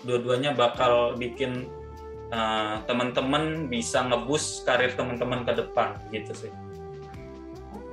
dua-duanya 0.09 0.57
bakal 0.57 1.13
bikin 1.17 1.69
uh, 2.33 2.81
teman-teman 2.85 3.69
bisa 3.69 4.05
ngebus 4.05 4.65
karir 4.65 4.93
teman-teman 4.97 5.45
ke 5.45 5.53
depan 5.57 6.01
gitu 6.13 6.33
sih. 6.33 6.53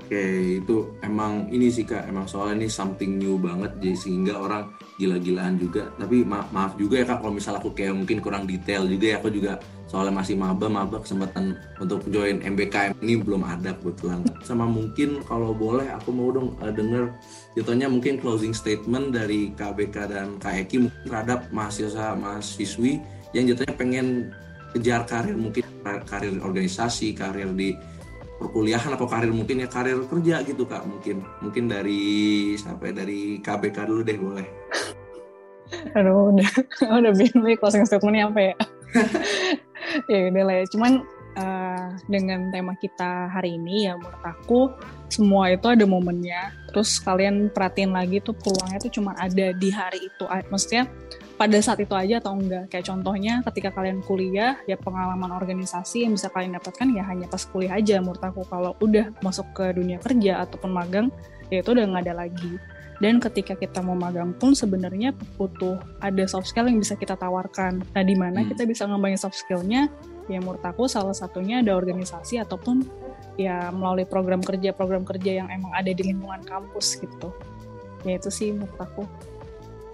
Oke, 0.05 0.61
itu 0.61 0.93
emang 1.01 1.49
ini 1.49 1.73
sih 1.73 1.81
kak, 1.81 2.05
emang 2.05 2.29
soalnya 2.29 2.61
ini 2.61 2.69
something 2.69 3.17
new 3.17 3.41
banget, 3.41 3.73
jadi 3.81 3.97
sehingga 3.97 4.37
orang 4.37 4.69
gila-gilaan 4.95 5.59
juga. 5.59 5.91
Tapi 5.99 6.23
ma- 6.23 6.47
maaf 6.51 6.79
juga 6.79 7.03
ya 7.03 7.05
kak, 7.05 7.19
kalau 7.19 7.33
misal 7.35 7.59
aku 7.59 7.75
kayak 7.75 7.95
mungkin 7.95 8.23
kurang 8.23 8.47
detail 8.47 8.87
juga 8.87 9.05
ya, 9.11 9.15
aku 9.19 9.29
juga 9.31 9.59
soalnya 9.85 10.17
masih 10.17 10.35
maba, 10.35 10.65
maba 10.67 10.97
kesempatan 10.99 11.55
untuk 11.77 12.03
join 12.09 12.41
MBKM 12.41 12.97
ini 13.05 13.21
belum 13.21 13.45
ada 13.45 13.75
kebetulan. 13.77 14.25
Sama 14.41 14.65
mungkin 14.65 15.21
kalau 15.23 15.53
boleh 15.53 15.87
aku 15.93 16.09
mau 16.11 16.33
dong 16.33 16.57
eh, 16.63 16.73
denger 16.73 17.13
jatuhnya 17.55 17.87
mungkin 17.87 18.19
closing 18.19 18.51
statement 18.51 19.15
dari 19.15 19.53
KBK 19.53 19.95
dan 20.11 20.27
Kak 20.41 20.67
Eki 20.67 20.89
mungkin 20.89 21.01
terhadap 21.07 21.39
mahasiswa 21.53 22.17
mahasiswi 22.17 22.99
yang 23.31 23.47
jatuhnya 23.51 23.75
pengen 23.77 24.07
kejar 24.75 25.07
karir 25.07 25.37
mungkin 25.39 25.63
karir 25.85 26.35
organisasi, 26.43 27.15
karir 27.15 27.47
di 27.55 27.71
perkuliahan 28.35 28.91
atau 28.93 29.07
karir 29.07 29.31
mungkin 29.31 29.63
ya 29.63 29.67
karir 29.71 30.03
kerja 30.05 30.43
gitu 30.43 30.67
kak 30.67 30.83
mungkin 30.83 31.23
mungkin 31.39 31.71
dari 31.71 32.53
sampai 32.59 32.91
dari 32.91 33.39
KBK 33.39 33.77
dulu 33.87 34.01
deh 34.03 34.17
boleh 34.19 34.47
Aduh, 35.97 36.33
udah, 36.33 36.49
udah 37.01 37.11
bingung 37.15 37.43
nih 37.45 37.57
closing 37.57 37.85
statementnya 37.89 38.29
apa 38.29 38.39
ya? 38.41 38.55
ya 40.11 40.19
udah 40.29 40.43
lah 40.45 40.55
ya. 40.61 40.65
Cuman 40.69 40.91
uh, 41.39 41.87
dengan 42.05 42.53
tema 42.53 42.73
kita 42.77 43.31
hari 43.33 43.57
ini 43.57 43.89
ya 43.89 43.97
menurut 43.97 44.23
aku 44.23 44.59
semua 45.09 45.49
itu 45.53 45.65
ada 45.65 45.85
momennya. 45.87 46.53
Terus 46.69 47.01
kalian 47.01 47.49
perhatiin 47.49 47.91
lagi 47.95 48.21
tuh 48.21 48.37
peluangnya 48.37 48.79
tuh 48.81 48.93
cuma 48.93 49.17
ada 49.17 49.53
di 49.55 49.69
hari 49.73 50.05
itu. 50.05 50.23
Maksudnya 50.25 50.85
pada 51.35 51.59
saat 51.59 51.83
itu 51.83 51.91
aja 51.91 52.23
atau 52.23 52.35
enggak. 52.35 52.71
Kayak 52.71 52.85
contohnya 52.95 53.33
ketika 53.51 53.75
kalian 53.75 53.99
kuliah, 54.03 54.55
ya 54.65 54.79
pengalaman 54.79 55.35
organisasi 55.35 56.07
yang 56.07 56.15
bisa 56.15 56.31
kalian 56.31 56.55
dapatkan 56.55 56.87
ya 56.95 57.03
hanya 57.07 57.27
pas 57.27 57.43
kuliah 57.43 57.75
aja 57.75 57.99
menurut 57.99 58.23
aku. 58.23 58.47
Kalau 58.47 58.71
udah 58.79 59.11
masuk 59.19 59.47
ke 59.51 59.75
dunia 59.75 59.99
kerja 59.99 60.47
ataupun 60.47 60.71
magang, 60.71 61.07
ya 61.51 61.59
itu 61.59 61.75
udah 61.75 61.83
nggak 61.91 62.03
ada 62.07 62.15
lagi 62.27 62.55
dan 63.03 63.19
ketika 63.19 63.59
kita 63.59 63.83
mau 63.83 63.97
magang 63.97 64.31
pun 64.35 64.55
sebenarnya 64.55 65.11
butuh 65.35 65.79
ada 65.99 66.23
soft 66.27 66.47
skill 66.47 66.71
yang 66.71 66.79
bisa 66.79 66.95
kita 66.95 67.19
tawarkan. 67.19 67.83
Nah, 67.91 68.03
di 68.03 68.15
mana 68.15 68.43
hmm. 68.43 68.55
kita 68.55 68.63
bisa 68.63 68.87
ngembangin 68.87 69.19
soft 69.19 69.35
skillnya? 69.35 69.91
Ya 70.31 70.39
menurut 70.41 70.63
aku 70.63 70.87
salah 70.87 71.13
satunya 71.13 71.61
ada 71.61 71.75
organisasi 71.75 72.41
ataupun 72.41 72.87
ya 73.35 73.69
melalui 73.75 74.07
program 74.07 74.39
kerja 74.39 74.71
program 74.71 75.03
kerja 75.03 75.43
yang 75.43 75.47
emang 75.51 75.75
ada 75.75 75.91
di 75.91 76.01
lingkungan 76.01 76.41
kampus 76.47 76.97
gitu. 76.97 77.35
Ya 78.07 78.15
itu 78.15 78.31
sih 78.31 78.55
menurut 78.55 78.79
aku. 78.79 79.03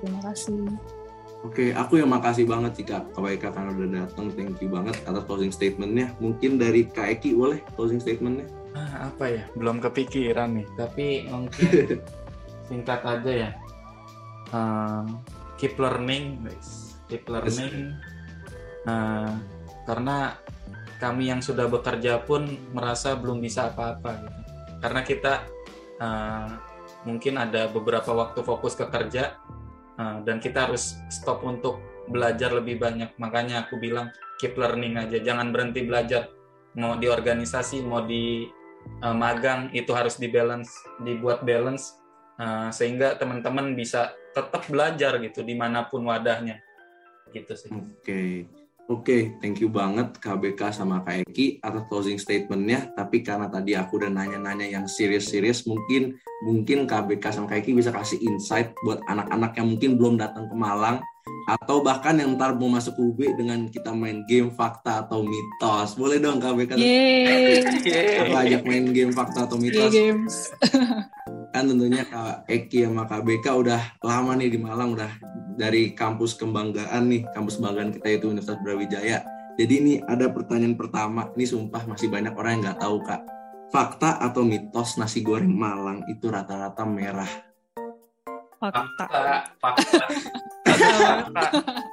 Terima 0.02 0.22
kasih. 0.30 1.01
Oke, 1.42 1.74
aku 1.74 1.98
yang 1.98 2.14
makasih 2.14 2.46
banget 2.46 2.78
sih 2.78 2.86
Kak 2.86 3.18
KWK 3.18 3.50
karena 3.50 3.72
udah 3.74 3.90
datang. 4.06 4.30
Thank 4.38 4.62
you 4.62 4.70
banget 4.70 4.94
atas 5.10 5.26
closing 5.26 5.50
statementnya. 5.50 6.14
Mungkin 6.22 6.62
dari 6.62 6.86
Kak 6.86 7.18
Eki 7.18 7.34
boleh 7.34 7.60
closing 7.74 7.98
statementnya? 7.98 8.46
Ah, 8.78 9.10
apa 9.10 9.26
ya? 9.26 9.44
Belum 9.58 9.82
kepikiran 9.82 10.62
nih. 10.62 10.68
Tapi 10.78 11.26
mungkin 11.34 11.98
singkat 12.72 13.04
aja 13.04 13.32
ya 13.48 13.52
uh, 14.56 15.04
keep 15.60 15.76
learning 15.76 16.40
guys 16.48 16.96
keep 17.12 17.28
learning 17.28 18.00
uh, 18.88 19.36
karena 19.84 20.40
kami 21.04 21.28
yang 21.34 21.44
sudah 21.44 21.68
bekerja 21.68 22.24
pun 22.24 22.48
merasa 22.72 23.20
belum 23.20 23.44
bisa 23.44 23.74
apa-apa 23.74 24.24
gitu 24.24 24.42
karena 24.80 25.02
kita 25.04 25.34
uh, 26.00 26.48
mungkin 27.04 27.36
ada 27.42 27.68
beberapa 27.68 28.14
waktu 28.16 28.40
fokus 28.46 28.78
ke 28.80 28.88
kerja 28.88 29.36
dan 30.24 30.38
kita 30.42 30.70
harus 30.70 31.00
stop 31.12 31.44
untuk 31.46 31.80
belajar 32.10 32.52
lebih 32.52 32.82
banyak 32.82 33.14
makanya 33.22 33.68
aku 33.68 33.78
bilang 33.78 34.10
keep 34.42 34.58
learning 34.58 34.98
aja 34.98 35.22
jangan 35.22 35.54
berhenti 35.54 35.86
belajar 35.86 36.28
mau 36.76 36.98
di 36.98 37.08
organisasi 37.08 37.84
mau 37.84 38.04
di 38.04 38.48
uh, 39.04 39.16
magang 39.16 39.70
itu 39.76 39.92
harus 39.94 40.18
di 40.18 40.28
balance 40.32 40.72
dibuat 41.04 41.44
balance 41.46 42.02
uh, 42.42 42.74
sehingga 42.74 43.16
teman-teman 43.20 43.76
bisa 43.78 44.16
tetap 44.32 44.64
belajar 44.72 45.20
gitu 45.20 45.44
di 45.44 45.54
mana 45.54 45.88
pun 45.88 46.08
wadahnya 46.08 46.64
gitu 47.32 47.54
sih. 47.56 47.72
Oke. 47.72 47.88
Okay. 48.04 48.61
Oke, 48.92 49.08
okay, 49.08 49.24
thank 49.40 49.64
you 49.64 49.72
banget 49.72 50.20
KBK 50.20 50.76
sama 50.76 51.00
Kak 51.08 51.24
Eki 51.24 51.64
atas 51.64 51.88
closing 51.88 52.20
statementnya. 52.20 52.92
Tapi 52.92 53.24
karena 53.24 53.48
tadi 53.48 53.72
aku 53.72 54.04
udah 54.04 54.12
nanya-nanya 54.12 54.68
yang 54.68 54.84
serius-serius, 54.84 55.64
mungkin 55.64 56.20
mungkin 56.44 56.84
KBK 56.84 57.24
sama 57.32 57.48
Kak 57.48 57.64
Eki 57.64 57.80
bisa 57.80 57.96
kasih 57.96 58.20
insight 58.20 58.76
buat 58.84 59.00
anak-anak 59.08 59.56
yang 59.56 59.72
mungkin 59.72 59.96
belum 59.96 60.20
datang 60.20 60.52
ke 60.52 60.56
Malang 60.60 61.00
atau 61.48 61.80
bahkan 61.80 62.20
yang 62.20 62.36
ntar 62.36 62.60
mau 62.60 62.68
masuk 62.68 63.00
UB 63.00 63.32
dengan 63.40 63.72
kita 63.72 63.96
main 63.96 64.28
game 64.28 64.52
fakta 64.52 65.08
atau 65.08 65.24
mitos. 65.24 65.96
Boleh 65.96 66.20
dong 66.20 66.44
KBK? 66.44 66.76
Yeay. 66.76 67.64
Aku 68.28 68.36
ajak 68.44 68.68
main 68.68 68.92
game 68.92 69.16
fakta 69.16 69.48
atau 69.48 69.56
mitos. 69.56 69.88
Yeah, 69.96 70.20
games. 70.20 70.52
kan 71.52 71.68
tentunya 71.68 72.08
Kak 72.08 72.48
Eki 72.48 72.88
sama 72.88 73.04
KBK 73.06 73.46
udah 73.52 73.82
lama 74.00 74.32
nih 74.40 74.50
di 74.56 74.60
Malang 74.60 74.96
udah 74.96 75.12
dari 75.60 75.92
kampus 75.92 76.40
kebanggaan 76.40 77.12
nih 77.12 77.28
kampus 77.36 77.60
kebanggaan 77.60 77.92
kita 77.92 78.08
itu 78.08 78.26
Universitas 78.32 78.60
Brawijaya. 78.64 79.24
Jadi 79.60 79.74
ini 79.78 79.94
ada 80.08 80.32
pertanyaan 80.32 80.80
pertama. 80.80 81.28
Ini 81.36 81.46
sumpah 81.46 81.84
masih 81.86 82.08
banyak 82.08 82.34
orang 82.34 82.52
yang 82.58 82.62
nggak 82.72 82.80
tahu 82.80 82.98
Kak. 83.04 83.22
Fakta 83.72 84.20
atau 84.20 84.44
mitos 84.48 84.96
nasi 84.96 85.24
goreng 85.24 85.52
Malang 85.52 86.04
itu 86.08 86.32
rata-rata 86.32 86.84
merah? 86.88 87.30
Fakta. 88.60 89.06
Fakta. 89.60 90.04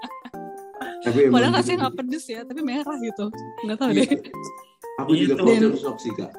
Tapi 0.99 1.31
padahal 1.31 1.55
kasih 1.63 1.73
nggak 1.79 1.95
pedes 1.95 2.25
ya 2.27 2.41
tapi 2.43 2.61
merah 2.61 2.97
gitu. 3.01 3.31
Nggak 3.65 3.79
tahu 3.79 3.91
deh. 3.95 4.09
Aku 4.99 5.13
juga 5.15 5.35
culture 5.39 5.79
shock 5.79 5.97
sih 6.03 6.13
kak. 6.13 6.31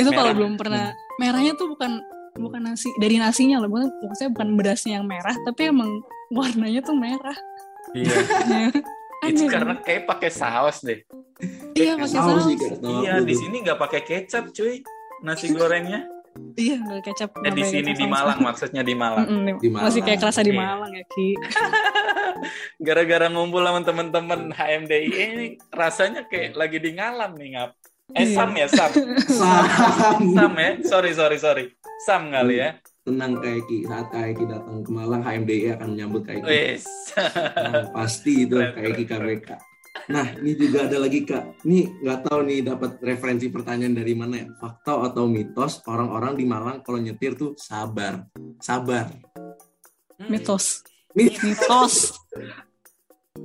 Itu 0.00 0.10
kalau 0.10 0.32
belum 0.32 0.56
pernah 0.56 0.96
merahnya 1.20 1.52
tuh 1.52 1.68
bukan 1.76 2.00
bukan 2.38 2.60
nasi 2.62 2.88
dari 3.00 3.18
nasinya 3.18 3.62
loh 3.62 3.70
maksudnya 4.06 4.30
bukan 4.30 4.48
berasnya 4.54 4.92
yang 5.00 5.06
merah 5.06 5.34
tapi 5.42 5.70
emang 5.70 6.02
warnanya 6.30 6.80
tuh 6.84 6.94
merah 6.94 7.38
iya 7.94 8.70
itu 9.30 9.50
karena 9.50 9.76
kayak 9.82 10.06
pakai 10.06 10.30
saus 10.30 10.80
deh 10.86 11.02
iya 11.74 11.98
pakai 11.98 12.10
saus, 12.14 12.44
iya 13.02 13.20
di 13.20 13.34
sini 13.34 13.66
nggak 13.66 13.78
pakai 13.78 14.00
kecap 14.06 14.54
cuy 14.54 14.80
nasi 15.20 15.52
gorengnya 15.52 16.06
Iya, 16.54 16.78
nggak 16.78 17.02
kecap. 17.10 17.30
Eh, 17.42 17.52
di 17.52 17.64
sini 17.66 17.90
di 17.90 18.06
Malang, 18.06 18.38
maksudnya 18.38 18.82
di 18.86 18.94
Malang. 18.94 19.26
Mm 19.26 19.34
-mm, 19.34 19.58
di 19.58 19.68
Malang. 19.68 19.86
Masih 19.90 20.00
kayak 20.06 20.18
kerasa 20.22 20.40
di 20.46 20.54
iya. 20.54 20.62
Malang 20.62 20.92
ya, 20.94 21.04
Ki. 21.10 21.28
Gara-gara 22.86 23.26
ngumpul 23.26 23.62
sama 23.66 23.80
temen-temen 23.82 24.40
HMDI 24.54 25.08
ini 25.10 25.46
rasanya 25.74 26.30
kayak 26.30 26.54
lagi 26.54 26.78
di 26.78 26.90
ngalam 26.94 27.34
nih, 27.34 27.48
ngap. 27.58 27.70
Eh 28.16 28.26
iya. 28.30 28.36
Sam 28.36 28.50
ya 28.56 28.66
Sam. 28.66 28.90
Sam. 29.28 29.64
Sam 30.34 30.52
ya. 30.56 30.70
Sorry 30.82 31.12
sorry 31.14 31.38
sorry. 31.38 31.64
Sam 32.06 32.30
kali 32.32 32.62
ya. 32.62 32.78
Tenang 33.00 33.40
Kaiki 33.40 33.88
saat 33.88 34.12
Kaiki 34.12 34.44
datang 34.44 34.84
ke 34.84 34.90
Malang 34.92 35.24
HMDI 35.24 35.78
akan 35.78 35.88
menyambut 35.96 36.22
Kaiki. 36.26 36.44
Yes. 36.46 36.84
Nah, 37.16 37.90
pasti 37.94 38.44
itu 38.46 38.56
Kaiki 38.56 39.04
KBK. 39.08 39.48
Nah 40.10 40.26
ini 40.38 40.54
juga 40.54 40.86
ada 40.86 40.98
lagi 41.02 41.26
kak. 41.26 41.66
Ini 41.66 42.02
nggak 42.02 42.20
tahu 42.30 42.40
nih 42.46 42.58
dapat 42.62 43.02
referensi 43.02 43.50
pertanyaan 43.50 43.94
dari 43.94 44.14
mana 44.14 44.34
ya. 44.38 44.46
Fakta 44.58 45.10
atau 45.10 45.26
mitos 45.26 45.82
orang-orang 45.86 46.38
di 46.38 46.44
Malang 46.46 46.82
kalau 46.82 46.98
nyetir 47.02 47.34
tuh 47.34 47.58
sabar, 47.58 48.26
sabar. 48.62 49.10
Mitos. 50.30 50.86
Mitos 51.14 52.14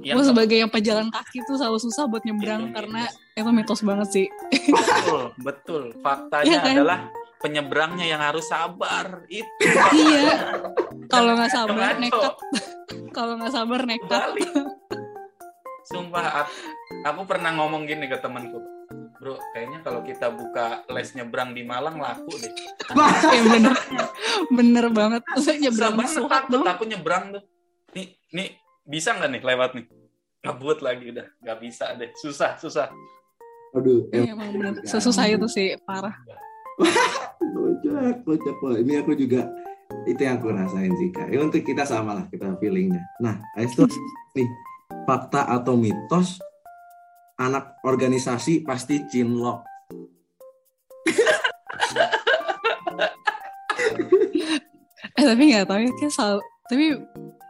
gue 0.03 0.26
sebagai 0.26 0.57
yang 0.59 0.72
pejalan 0.72 1.07
kaki 1.09 1.45
tuh 1.45 1.57
selalu 1.57 1.80
susah 1.82 2.05
buat 2.09 2.22
nyebrang 2.26 2.74
karena 2.74 3.07
itu 3.36 3.49
mitos 3.51 3.83
banget 3.83 4.09
sih. 4.15 4.27
Betul 4.71 5.21
betul. 5.43 5.83
Faktanya 5.99 6.47
ya, 6.47 6.59
kan? 6.63 6.71
adalah 6.71 6.99
penyeberangnya 7.43 8.07
yang 8.07 8.23
harus 8.23 8.47
sabar. 8.47 9.27
Itu 9.27 9.67
iya. 9.91 10.55
kalau 11.11 11.36
nggak 11.36 11.51
sabar 11.51 11.99
nekat. 11.99 12.33
Kalau 13.11 13.33
nggak 13.36 13.51
sabar 13.51 13.81
nekat. 13.83 14.29
Sumpah 15.86 16.47
aku 17.03 17.21
pernah 17.27 17.51
ngomong 17.59 17.83
gini 17.83 18.07
ke 18.07 18.15
temanku. 18.23 18.63
Bro 19.19 19.36
kayaknya 19.51 19.83
kalau 19.83 19.99
kita 20.07 20.31
buka 20.31 20.88
les 20.91 21.11
nyebrang 21.11 21.51
di 21.51 21.67
Malang 21.67 21.99
laku 21.99 22.31
deh. 22.39 22.51
Ya, 23.36 23.43
bener. 23.43 23.75
Bener 24.47 24.86
banget. 24.95 25.21
Saya 25.43 25.59
nyebrang 25.59 25.99
takut 26.31 26.63
aku 26.63 26.88
nyebrang 26.88 27.36
tuh. 27.36 27.43
Nih 27.99 28.15
nih 28.31 28.55
bisa 28.88 29.11
nggak 29.11 29.27
nih 29.27 29.41
lewat 29.43 29.71
nih? 29.75 29.86
Ngebut 30.39 30.79
lagi 30.79 31.11
udah. 31.11 31.27
Nggak 31.43 31.57
bisa 31.59 31.86
deh. 31.99 32.15
Susah 32.15 32.55
susah 32.55 32.88
aduh 33.76 34.07
iya, 34.15 34.32
emang 34.32 34.49
bener. 34.55 34.73
sesusah 34.88 35.28
itu 35.28 35.47
sih 35.51 35.76
parah. 35.84 36.15
Kocak 37.86 38.23
kocak 38.26 38.55
ini 38.82 38.99
aku 38.99 39.13
juga 39.15 39.47
itu 40.09 40.21
yang 40.21 40.41
aku 40.41 40.49
rasain 40.53 40.91
sih 40.97 41.09
kak. 41.13 41.30
Ya, 41.30 41.39
untuk 41.41 41.61
kita 41.61 41.86
sama 41.86 42.17
lah 42.17 42.26
kita 42.28 42.57
feelingnya. 42.57 43.01
Nah 43.21 43.38
itu 43.59 43.86
nih 44.36 44.49
fakta 45.05 45.45
atau 45.49 45.78
mitos 45.78 46.41
anak 47.38 47.78
organisasi 47.84 48.63
pasti 48.63 49.03
cinlok. 49.11 49.61
Eh 55.15 55.23
tapi 55.23 55.47
nggak 55.47 55.63
tahu 55.71 55.80
ya 55.80 55.91
kayak 55.95 56.11
selalu 56.11 56.43
tapi 56.67 56.86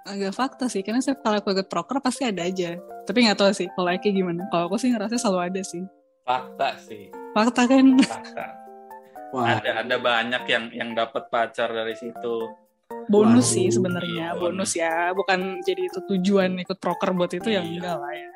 agak 0.05 0.33
fakta 0.37 0.69
sih 0.69 0.85
karena 0.85 1.01
saya 1.01 1.17
kalau 1.17 1.41
aku 1.41 1.49
ikut 1.49 1.65
proker 1.65 1.97
pasti 1.97 2.29
ada 2.29 2.45
aja. 2.45 2.77
Tapi 3.09 3.25
nggak 3.25 3.41
tahu 3.41 3.49
sih 3.57 3.65
kalau 3.73 3.89
Eki 3.89 4.13
gimana. 4.13 4.45
Kalau 4.53 4.69
aku 4.69 4.77
sih 4.77 4.93
ngerasa 4.93 5.17
selalu 5.17 5.39
ada 5.49 5.61
sih 5.65 5.81
fakta 6.25 6.69
sih. 6.81 7.13
Fakta 7.31 7.61
kan? 7.69 7.85
Fakta. 8.01 8.45
Wah. 9.33 9.59
ada 9.59 9.83
ada 9.83 9.97
banyak 9.99 10.43
yang 10.47 10.65
yang 10.71 10.89
dapat 10.95 11.27
pacar 11.29 11.69
dari 11.69 11.93
situ. 11.93 12.49
Bonus 13.05 13.45
Wah, 13.45 13.53
sih 13.53 13.67
sebenarnya 13.69 14.33
bonus. 14.33 14.41
bonus 14.41 14.71
ya. 14.79 15.13
Bukan 15.13 15.61
jadi 15.61 15.85
itu 15.85 15.99
tujuan 16.09 16.57
ikut 16.57 16.81
proker 16.81 17.13
buat 17.13 17.29
itu 17.29 17.53
iya. 17.53 17.61
yang 17.61 17.67
enggak 17.77 17.97
lah 18.01 18.13
ya. 18.13 18.31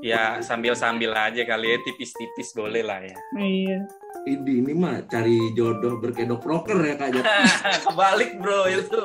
Ya 0.00 0.22
sambil 0.40 0.72
sambil 0.72 1.12
aja 1.12 1.44
kali 1.44 1.76
ya 1.76 1.78
tipis-tipis 1.84 2.56
boleh 2.56 2.80
lah 2.80 3.04
ya. 3.04 3.16
Iya 3.36 3.84
ini 4.28 4.60
ini 4.60 4.72
mah 4.76 5.00
cari 5.08 5.52
jodoh 5.56 5.96
berkedok 5.96 6.40
proker 6.44 6.76
ya 6.76 6.94
kak 7.00 7.08
kebalik 7.88 8.36
bro 8.36 8.68
itu 8.68 9.02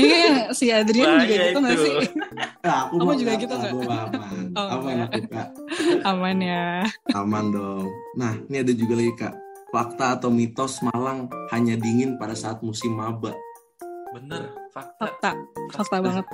iya 0.00 0.50
si 0.50 0.74
Adrian 0.74 1.22
juga 1.22 1.34
gitu 1.34 1.58
nggak 1.62 1.78
sih 1.78 1.94
nah, 2.66 2.90
aku 2.90 2.94
kamu 2.98 3.14
juga 3.22 3.32
gitu 3.38 3.54
nggak 3.54 3.74
Oh, 4.56 4.68
Aman 4.80 4.96
aku 5.04 5.20
kak. 5.28 5.48
Aman 6.08 6.40
ya. 6.40 6.80
Aman 7.12 7.52
dong. 7.52 7.92
Nah, 8.16 8.40
ini 8.48 8.64
ada 8.64 8.72
juga 8.72 8.96
lagi 8.96 9.12
kak. 9.12 9.34
Fakta 9.68 10.16
atau 10.16 10.32
mitos 10.32 10.80
Malang 10.80 11.28
hanya 11.52 11.76
dingin 11.76 12.16
pada 12.16 12.32
saat 12.32 12.64
musim 12.64 12.96
maba. 12.96 13.36
Bener, 14.16 14.48
fakta. 14.72 15.12
Fakta. 15.12 15.30
Fakta 15.76 15.96
banget. 16.00 16.24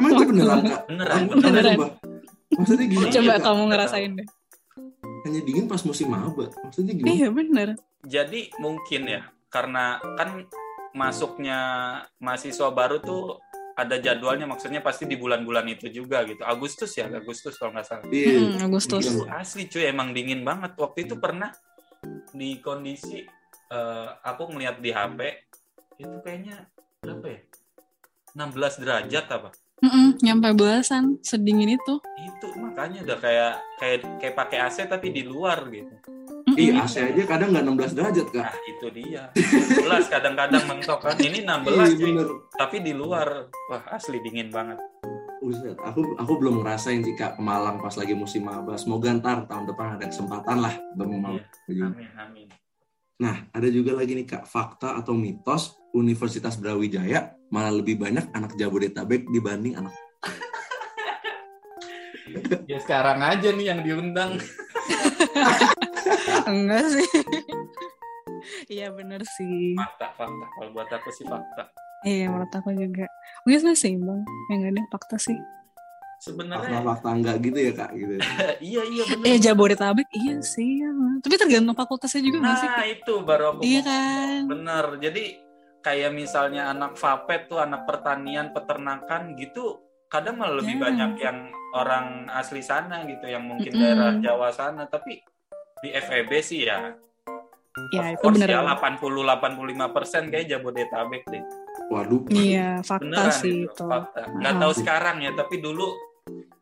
Emang 0.00 0.10
itu 0.16 0.24
beneran 0.24 0.60
kak? 0.64 0.82
Beneran, 0.88 1.20
beneran. 1.28 1.52
beneran. 1.52 1.76
Beneran. 1.76 1.92
Maksudnya 2.56 2.86
gimana? 2.88 3.12
Coba 3.12 3.34
kamu 3.44 3.62
ngerasain 3.68 4.10
deh. 4.16 4.28
Hanya 5.28 5.44
dingin 5.44 5.68
pas 5.68 5.84
musim 5.84 6.08
maba. 6.08 6.48
Maksudnya 6.64 6.96
gimana? 6.96 7.12
Iya 7.12 7.28
bener. 7.28 7.68
Jadi 8.00 8.48
mungkin 8.56 9.02
ya, 9.04 9.28
karena 9.52 10.00
kan 10.16 10.48
masuknya 10.96 11.60
mahasiswa 12.16 12.72
baru 12.72 12.96
tuh 13.04 13.36
ada 13.76 14.00
jadwalnya, 14.00 14.48
maksudnya 14.48 14.80
pasti 14.80 15.04
di 15.04 15.20
bulan-bulan 15.20 15.68
itu 15.68 15.92
juga 15.92 16.24
gitu. 16.24 16.40
Agustus 16.48 16.96
ya, 16.96 17.12
Agustus 17.12 17.60
kalau 17.60 17.76
nggak 17.76 17.86
salah. 17.86 18.08
Iya. 18.08 18.40
Hmm, 18.40 18.56
Agustus. 18.72 19.04
Iya. 19.04 19.12
Itu 19.12 19.22
asli 19.28 19.62
cuy, 19.68 19.84
emang 19.84 20.16
dingin 20.16 20.40
banget. 20.42 20.72
Waktu 20.80 21.04
itu 21.04 21.20
pernah 21.20 21.52
di 22.32 22.56
kondisi 22.64 23.20
eh, 23.68 24.08
aku 24.24 24.48
ngeliat 24.48 24.80
di 24.80 24.90
HP 24.90 25.20
itu 26.00 26.16
kayaknya 26.24 26.66
berapa 27.04 27.26
ya? 27.28 27.40
16 28.32 28.80
derajat 28.80 29.26
apa? 29.28 29.50
Mm-mm, 29.78 30.18
nyampe 30.26 30.50
belasan 30.58 31.22
sedingin 31.22 31.78
itu. 31.78 31.94
Itu 32.18 32.50
makanya 32.58 33.06
udah 33.06 33.18
kayak 33.22 33.52
kayak 33.78 33.98
kayak 34.18 34.34
pakai 34.34 34.58
AC 34.66 34.90
tapi 34.90 35.14
di 35.14 35.22
luar 35.22 35.70
gitu. 35.70 35.94
Mm-mm. 36.50 36.58
Iya, 36.58 36.82
AC 36.82 36.94
aja 36.98 37.22
kadang 37.28 37.54
nggak 37.54 37.64
16 37.92 37.94
derajat 37.94 38.26
kak. 38.34 38.44
Nah, 38.50 38.56
itu 38.66 38.86
dia. 38.90 39.22
11 39.38 40.10
kadang-kadang 40.10 40.64
mentok 40.66 40.98
kan. 41.06 41.14
Ini 41.14 41.46
16 41.46 41.70
Iya 41.70 41.86
cuy. 41.94 42.04
bener. 42.10 42.28
Tapi 42.58 42.76
di 42.82 42.92
luar 42.96 43.46
wah 43.70 43.84
asli 43.94 44.18
dingin 44.18 44.50
banget. 44.50 44.82
Buset, 45.38 45.78
aku 45.78 46.18
aku 46.18 46.32
belum 46.42 46.66
ngerasain 46.66 46.98
sih 47.06 47.14
kak 47.14 47.38
ke 47.38 47.42
Malang 47.46 47.78
pas 47.78 47.94
lagi 47.94 48.18
musim 48.18 48.42
maba. 48.42 48.74
Semoga 48.74 49.14
ntar 49.14 49.46
tahun 49.46 49.70
depan 49.70 49.94
ada 49.94 50.10
kesempatan 50.10 50.58
lah 50.58 50.74
ketemu 50.74 51.16
Malang. 51.22 51.46
Amin 51.70 52.10
amin. 52.18 52.48
Nah, 53.22 53.46
ada 53.54 53.68
juga 53.70 53.94
lagi 53.94 54.18
nih 54.18 54.26
kak 54.26 54.42
fakta 54.42 54.98
atau 54.98 55.14
mitos 55.14 55.78
Universitas 55.94 56.58
Brawijaya 56.58 57.37
malah 57.48 57.72
lebih 57.72 57.96
banyak 57.96 58.28
anak 58.36 58.52
Jabodetabek 58.56 59.28
dibanding 59.32 59.76
anak. 59.76 59.94
Ya 62.68 62.78
sekarang 62.80 63.24
aja 63.24 63.48
nih 63.52 63.66
yang 63.72 63.80
diundang. 63.80 64.36
Enggak 66.48 66.84
sih. 66.92 67.08
Iya 68.68 68.92
bener 68.92 69.24
sih. 69.24 69.76
Fakta 69.76 70.12
fakta. 70.16 70.46
Kalau 70.56 70.70
buat 70.76 70.88
aku 70.92 71.08
sih 71.12 71.24
fakta. 71.24 71.72
Iya 72.04 72.30
menurut 72.30 72.52
aku 72.52 72.70
juga. 72.76 73.08
Mungkin 73.44 73.58
nggak 73.64 73.78
seimbang. 73.80 74.20
Yang 74.52 74.60
ada 74.76 74.82
fakta 74.92 75.16
sih. 75.16 75.38
Sebenarnya 76.18 76.82
Fakta-fakta 76.82 77.08
enggak 77.14 77.36
gitu 77.46 77.58
ya 77.62 77.72
kak 77.72 77.90
gitu. 77.94 78.12
iya 78.74 78.82
iya 78.84 79.02
benar. 79.08 79.24
Eh 79.24 79.38
Jabodetabek 79.40 80.08
iya 80.12 80.36
sih. 80.44 80.84
ya. 80.84 80.90
Tapi 81.24 81.34
tergantung 81.40 81.76
fakultasnya 81.78 82.20
juga 82.20 82.36
nggak 82.44 82.56
sih? 82.60 82.68
Nah 82.68 82.86
itu 82.86 83.14
baru 83.24 83.44
aku 83.56 83.60
Iya 83.64 83.80
kan. 83.86 84.40
Bener. 84.50 84.84
Jadi 85.00 85.24
kayak 85.80 86.10
misalnya 86.10 86.68
anak 86.68 86.94
Fapet 86.94 87.46
tuh 87.46 87.58
anak 87.58 87.84
pertanian 87.84 88.50
peternakan 88.50 89.34
gitu 89.34 89.78
kadang 90.06 90.36
malah 90.36 90.58
lebih 90.58 90.74
Ya. 90.74 90.82
banyak 90.84 91.12
yang 91.18 91.38
orang 91.70 92.06
asli 92.30 92.60
sana 92.60 93.04
gitu 93.04 93.24
yang 93.24 93.44
mungkin 93.44 93.68
Mm-mm. 93.68 93.82
daerah 93.84 94.12
Jawa 94.18 94.48
sana 94.50 94.84
tapi 94.84 95.20
di 95.78 95.88
FEB 95.90 96.30
sih 96.40 96.64
ya 96.64 96.96
Ya 97.94 98.02
of 98.02 98.10
itu 98.10 98.22
course 98.24 98.36
bener. 98.36 98.50
ya 98.50 98.60
80-85 98.66 99.54
persen 99.88 100.22
kayak 100.26 100.46
Jabodetabek 100.48 101.22
deh 101.26 101.44
Waduh. 101.88 102.20
Iya 102.28 102.82
fakta 102.82 103.04
beneran 103.04 103.30
sih 103.32 103.54
itu 103.62 103.70
itu. 103.70 103.84
fakta 103.84 104.20
nggak 104.28 104.50
Ah. 104.50 104.58
tahu 104.58 104.72
sekarang 104.74 105.16
ya 105.20 105.30
tapi 105.32 105.56
dulu 105.58 105.86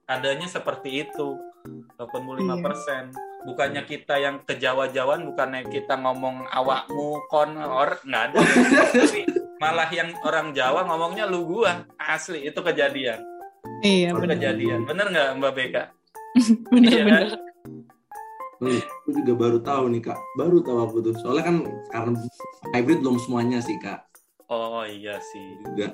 adanya 0.07 0.47
seperti 0.47 1.03
itu 1.03 1.39
85 1.97 2.13
persen 2.61 3.05
bukannya 3.47 3.83
kita 3.83 4.19
yang 4.19 4.43
ke 4.43 4.59
Jawa-Jawaan 4.59 5.23
bukannya 5.25 5.63
kita 5.67 5.95
ngomong 5.97 6.51
awakmu 6.51 7.23
kon 7.31 7.55
or 7.57 7.95
nggak 8.03 8.35
ada 8.35 8.39
malah 9.63 9.89
yang 9.89 10.11
orang 10.21 10.51
Jawa 10.51 10.85
ngomongnya 10.85 11.25
lu 11.25 11.47
gua 11.47 11.87
asli 11.97 12.45
itu 12.45 12.59
kejadian 12.59 13.23
Iya 13.81 14.11
itu 14.11 14.19
bener. 14.19 14.37
kejadian 14.37 14.81
bener 14.85 15.07
nggak 15.09 15.29
Mbak 15.39 15.53
Beka 15.55 15.83
Bener 16.75 16.91
Iya, 16.91 17.03
bener. 17.07 17.27
Hmm, 18.57 18.81
aku 18.81 19.11
juga 19.13 19.33
baru 19.37 19.59
tahu 19.61 19.85
nih 19.93 20.01
kak. 20.01 20.17
Baru 20.33 20.65
tahu 20.65 20.79
aku 20.81 20.97
tuh. 21.05 21.13
Soalnya 21.21 21.45
kan 21.45 21.57
karena 21.93 22.17
hybrid 22.73 23.05
belum 23.05 23.21
semuanya 23.21 23.61
sih 23.61 23.77
kak. 23.77 24.01
oh 24.49 24.81
iya 24.81 25.21
sih 25.21 25.45
Juga 25.61 25.93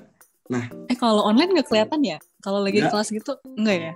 Eh 0.87 0.95
kalau 0.95 1.25
online 1.25 1.59
nggak 1.59 1.67
kelihatan 1.67 2.03
ya? 2.05 2.19
Kalau 2.39 2.63
lagi 2.63 2.79
di 2.79 2.85
Nggak. 2.85 2.93
kelas 2.95 3.09
gitu 3.11 3.33
enggak 3.57 3.77
ya? 3.79 3.93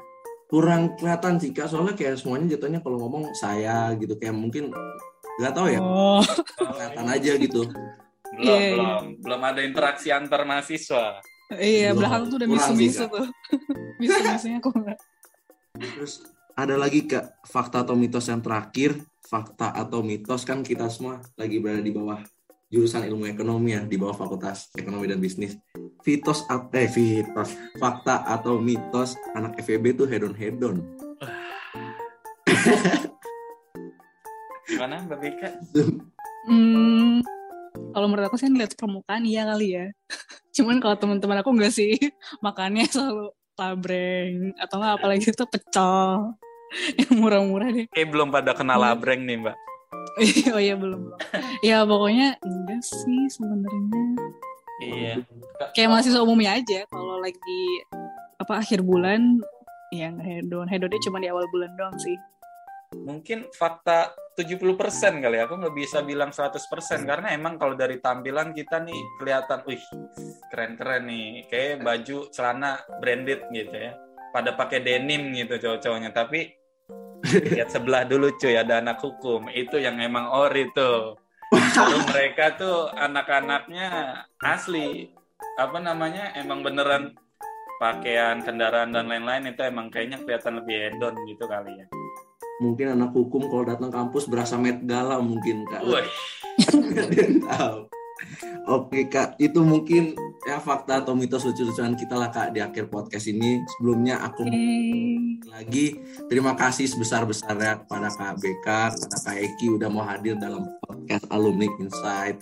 Kurang 0.46 0.94
kelihatan 0.94 1.38
sih 1.38 1.50
kak. 1.50 1.66
Soalnya 1.66 1.94
kayak 1.94 2.18
semuanya 2.18 2.54
jatuhnya 2.54 2.80
kalau 2.80 2.98
ngomong 3.02 3.34
saya 3.34 3.90
gitu 3.98 4.14
kayak 4.16 4.34
mungkin 4.34 4.70
nggak 5.36 5.52
tahu 5.52 5.66
ya. 5.68 5.80
Oh, 5.82 6.22
Kelihatan 6.56 7.06
aja 7.06 7.32
gitu. 7.36 7.62
belum 7.66 8.42
Iya, 8.42 8.56
iya. 8.58 8.70
belum 8.74 9.02
belum 9.22 9.40
ada 9.42 9.60
interaksi 9.64 10.08
antar 10.12 10.44
mahasiswa 10.44 11.22
iya 11.56 11.94
Belum. 11.94 12.02
belakang 12.04 12.22
tuh 12.26 12.36
udah 12.42 12.48
bisu-bisu 12.50 13.04
Kak. 13.06 13.12
tuh. 13.14 13.26
Bisu-bisunya 14.02 14.58
aku 14.58 14.70
enggak. 14.74 14.98
Terus 15.76 16.12
ada 16.52 16.74
lagi 16.74 17.04
kak 17.04 17.24
fakta 17.46 17.84
atau 17.86 17.94
mitos 17.94 18.26
yang 18.26 18.42
terakhir. 18.42 18.98
Fakta 19.26 19.74
atau 19.74 20.06
mitos 20.06 20.46
kan 20.46 20.62
kita 20.62 20.86
semua 20.86 21.18
lagi 21.34 21.58
berada 21.58 21.82
di 21.82 21.90
bawah 21.90 22.22
jurusan 22.66 23.06
ilmu 23.06 23.26
ekonomi 23.26 23.74
ya 23.74 23.82
di 23.82 23.98
bawah 23.98 24.14
fakultas 24.14 24.70
ekonomi 24.74 25.06
dan 25.10 25.18
bisnis. 25.18 25.58
Fitos 26.04 26.44
at- 26.48 26.72
eh 26.74 26.88
fitos 26.88 27.50
fakta 27.76 28.24
atau 28.24 28.58
mitos 28.58 29.14
anak 29.34 29.58
FEB 29.60 29.96
tuh 29.96 30.06
hedon 30.06 30.34
hedon. 30.34 30.76
gimana 34.66 34.98
Mbak 35.06 35.18
Beka 35.22 35.50
Hmm, 36.46 37.26
kalau 37.90 38.06
menurut 38.06 38.30
aku 38.30 38.38
sih 38.38 38.46
lihat 38.46 38.78
permukaan 38.78 39.26
iya 39.26 39.42
kali 39.42 39.74
ya. 39.74 39.86
Cuman 40.56 40.78
kalau 40.78 40.94
teman-teman 40.94 41.42
aku 41.42 41.50
enggak 41.54 41.74
sih 41.74 41.98
makannya 42.44 42.86
selalu 42.86 43.34
labreng 43.58 44.54
atau 44.60 44.78
enggak 44.78 44.94
apalagi 45.00 45.26
itu 45.26 45.44
pecel 45.48 46.34
yang 47.02 47.12
murah-murah 47.18 47.68
deh. 47.72 47.86
kayak 47.90 48.10
belum 48.10 48.28
pada 48.30 48.52
kenal 48.54 48.78
labreng 48.78 49.22
nih 49.26 49.38
Mbak 49.42 49.56
oh 50.54 50.60
iya 50.60 50.74
belum 50.76 51.00
belum. 51.12 51.18
Ya 51.60 51.84
pokoknya 51.84 52.40
enggak 52.40 52.82
sih 52.84 53.20
sebenarnya. 53.28 54.04
Iya 54.82 55.14
Kayak 55.72 55.88
mahasiswa 55.92 56.20
umumnya 56.20 56.56
aja 56.56 56.84
kalau 56.88 57.20
lagi 57.20 57.62
apa 58.36 58.60
akhir 58.60 58.84
bulan 58.84 59.40
ya 59.94 60.10
nggak 60.12 60.26
hedon. 60.26 60.66
Hedonnya 60.68 61.00
cuma 61.02 61.22
di 61.22 61.28
awal 61.30 61.46
bulan 61.50 61.72
doang 61.78 61.96
sih. 61.98 62.16
mungkin 62.94 63.50
fakta 63.50 64.14
70% 64.38 64.78
kali 65.20 65.36
ya. 65.42 65.50
Aku 65.50 65.58
nggak 65.58 65.74
bisa 65.74 66.06
bilang 66.06 66.30
100% 66.30 66.54
karena 67.02 67.34
emang 67.34 67.58
kalau 67.58 67.74
dari 67.74 67.98
tampilan 67.98 68.54
kita 68.54 68.78
nih 68.78 69.00
kelihatan, 69.18 69.58
wih 69.66 69.82
keren-keren 70.54 71.02
nih. 71.10 71.28
Kayak 71.50 71.82
baju 71.82 72.30
celana 72.30 72.78
branded 73.02 73.42
gitu 73.50 73.74
ya. 73.74 73.92
Pada 74.30 74.54
pakai 74.54 74.84
denim 74.84 75.34
gitu 75.34 75.58
cowok-cowoknya. 75.58 76.14
Tapi 76.14 76.46
lihat 77.52 77.74
sebelah 77.74 78.06
dulu 78.06 78.30
cuy 78.38 78.54
ada 78.54 78.78
anak 78.78 79.02
hukum. 79.02 79.50
Itu 79.50 79.82
yang 79.82 79.98
emang 79.98 80.30
ori 80.30 80.70
tuh. 80.70 81.18
Baru 81.52 81.98
mereka 82.10 82.58
tuh 82.58 82.90
anak-anaknya 82.90 83.88
asli 84.42 85.10
apa 85.56 85.78
namanya 85.78 86.34
emang 86.36 86.60
beneran 86.60 87.14
pakaian 87.76 88.40
kendaraan 88.40 88.92
dan 88.92 89.06
lain-lain 89.08 89.52
itu 89.52 89.60
emang 89.64 89.92
kayaknya 89.92 90.20
kelihatan 90.24 90.60
lebih 90.64 90.76
hedon 90.90 91.14
gitu 91.28 91.44
kali 91.44 91.72
ya. 91.76 91.86
Mungkin 92.56 92.96
anak 92.96 93.12
hukum 93.12 93.52
kalau 93.52 93.68
datang 93.68 93.92
kampus 93.92 94.24
berasa 94.32 94.56
Met 94.56 94.80
Gala 94.88 95.20
mungkin 95.20 95.68
kak. 95.68 95.84
Wih, 95.84 96.08
tahu. 97.52 97.84
Oke 98.66 99.06
kak, 99.06 99.36
itu 99.36 99.60
mungkin 99.60 100.16
ya 100.48 100.56
fakta 100.58 101.04
atau 101.04 101.12
mitos 101.12 101.44
lucu-lucuan 101.44 101.94
kita 101.94 102.16
lah 102.16 102.32
kak 102.32 102.56
di 102.56 102.64
akhir 102.64 102.88
podcast 102.88 103.28
ini. 103.28 103.60
Sebelumnya 103.76 104.24
aku 104.24 104.48
Eh, 104.48 105.36
lagi 105.46 106.00
terima 106.26 106.56
kasih 106.56 106.88
sebesar-besarnya 106.88 107.84
kepada 107.84 108.08
Kak 108.10 108.40
BK, 108.40 108.66
kepada 108.96 109.16
Kak 109.20 109.36
Eki 109.36 109.66
udah 109.76 109.88
mau 109.92 110.04
hadir 110.04 110.34
dalam 110.40 110.64
podcast 110.82 111.24
Alumni 111.28 111.68
Insight 111.78 112.40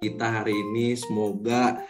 kita 0.00 0.26
hari 0.28 0.54
ini. 0.54 0.94
Semoga 0.94 1.80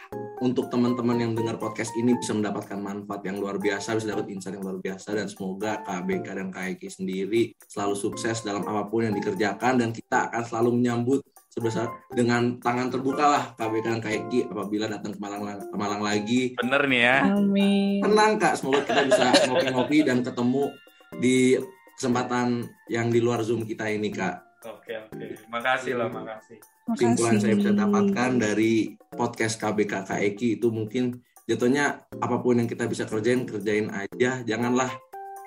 untuk 0.40 0.68
teman-teman 0.70 1.16
yang 1.18 1.32
dengar 1.34 1.56
podcast 1.58 1.92
ini 1.98 2.14
bisa 2.14 2.32
mendapatkan 2.36 2.78
manfaat 2.78 3.22
yang 3.26 3.40
luar 3.40 3.58
biasa, 3.58 3.96
bisa 3.98 4.12
dapat 4.12 4.30
insight 4.30 4.56
yang 4.56 4.64
luar 4.64 4.78
biasa 4.80 5.16
dan 5.16 5.26
semoga 5.26 5.82
Kak 5.82 6.06
BK 6.06 6.26
dan 6.36 6.48
Kak 6.52 6.76
Eki 6.76 6.88
sendiri 6.88 7.42
selalu 7.66 7.94
sukses 7.98 8.44
dalam 8.44 8.64
apa 8.64 8.86
pun 8.88 9.08
yang 9.08 9.14
dikerjakan 9.16 9.80
dan 9.80 9.90
kita 9.90 10.30
akan 10.30 10.42
selalu 10.44 10.70
menyambut 10.80 11.20
sebesar 11.56 11.88
dengan 12.12 12.60
tangan 12.60 12.92
terbuka 12.92 13.24
lah 13.24 13.44
Kak 13.56 13.72
BK 13.72 13.88
dan 13.88 14.00
Kak 14.04 14.12
Eki 14.12 14.52
apabila 14.52 14.92
datang 14.92 15.16
ke 15.16 15.20
Malang, 15.24 15.56
ke 15.64 15.76
Malang 15.80 16.04
lagi. 16.04 16.52
Bener 16.52 16.84
nih 16.84 17.00
ya. 17.00 17.16
amin. 17.32 18.04
tenang 18.04 18.36
kak 18.36 18.60
semoga 18.60 18.84
kita 18.84 19.08
bisa 19.08 19.24
ngopi-ngopi 19.48 20.04
dan 20.04 20.20
ketemu 20.20 20.68
di 21.16 21.56
kesempatan 21.96 22.68
yang 22.92 23.08
di 23.08 23.24
luar 23.24 23.40
zoom 23.40 23.64
kita 23.64 23.88
ini 23.88 24.12
kak. 24.12 24.36
Oke 24.68 25.00
oke, 25.00 25.48
makasih 25.48 25.96
lah 25.96 26.12
makasih. 26.12 26.60
kesimpulan 26.92 27.40
saya 27.40 27.56
bisa 27.56 27.72
dapatkan 27.72 28.30
dari 28.36 28.92
podcast 29.16 29.56
KBK 29.56 30.12
Kak 30.12 30.20
Eki 30.20 30.60
itu 30.60 30.68
mungkin 30.68 31.24
jatuhnya 31.48 32.04
apa 32.20 32.36
pun 32.44 32.60
yang 32.60 32.68
kita 32.68 32.84
bisa 32.84 33.08
kerjain 33.08 33.48
kerjain 33.48 33.88
aja. 33.96 34.44
Janganlah 34.44 34.92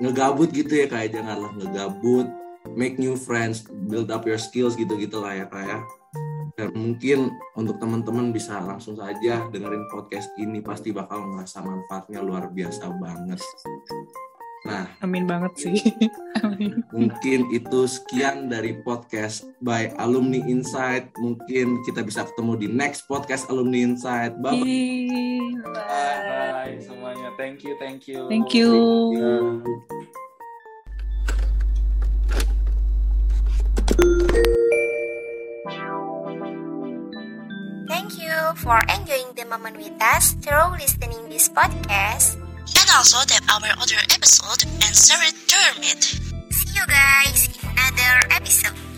ngegabut 0.01 0.49
gitu 0.57 0.73
ya 0.73 0.89
kayak 0.89 1.13
janganlah 1.13 1.53
ngegabut. 1.53 2.25
Make 2.73 2.97
new 2.97 3.13
friends 3.13 3.69
build 3.87 4.09
up 4.09 4.25
your 4.25 4.41
skills 4.41 4.73
gitu 4.73 4.97
gitu 4.97 5.21
lah 5.21 5.37
ya. 5.37 5.45
kayak 5.47 5.98
dan 6.55 6.69
mungkin 6.73 7.33
untuk 7.53 7.77
teman-teman 7.77 8.31
bisa 8.33 8.61
langsung 8.61 8.95
saja 8.97 9.45
dengerin 9.49 9.85
podcast 9.91 10.29
ini 10.39 10.63
pasti 10.63 10.93
bakal 10.93 11.25
ngerasa 11.33 11.61
manfaatnya 11.61 12.19
luar 12.23 12.49
biasa 12.49 12.89
banget 12.97 13.41
nah 14.59 14.91
Amin 14.99 15.23
banget 15.23 15.55
sih. 15.55 15.79
Amin. 16.43 16.83
mungkin 16.91 17.47
itu 17.55 17.87
sekian 17.87 18.51
dari 18.51 18.75
podcast 18.83 19.47
by 19.63 19.95
Alumni 19.95 20.43
Insight 20.43 21.15
mungkin 21.15 21.79
kita 21.87 22.03
bisa 22.03 22.27
ketemu 22.27 22.59
di 22.59 22.67
next 22.67 23.07
podcast 23.07 23.47
Alumni 23.47 23.87
Insight 23.87 24.35
Bye 24.43 24.59
bye. 25.63 25.79
bye 26.67 26.75
semuanya. 26.83 27.31
Thank 27.39 27.63
you, 27.63 27.79
thank 27.79 28.03
you. 28.07 28.27
Thank 28.27 28.51
you. 28.51 28.69
Thank 29.15 29.89
you 29.89 29.98
for 38.55 38.79
enjoying 38.89 39.33
the 39.35 39.45
moment 39.45 39.77
with 39.77 39.93
us 40.01 40.33
through 40.41 40.77
listening 40.77 41.29
this 41.29 41.49
podcast. 41.49 42.35
and 42.79 42.89
also 42.95 43.17
tap 43.25 43.43
our 43.49 43.73
other 43.81 44.01
episode 44.13 44.63
and 44.85 44.93
share 44.95 45.21
it 45.25 45.35
to 45.49 45.55
your 45.57 45.75
mate. 45.81 46.03
See 46.51 46.73
you 46.77 46.85
guys 46.87 47.47
in 47.47 47.69
another 47.69 48.27
episode. 48.31 48.88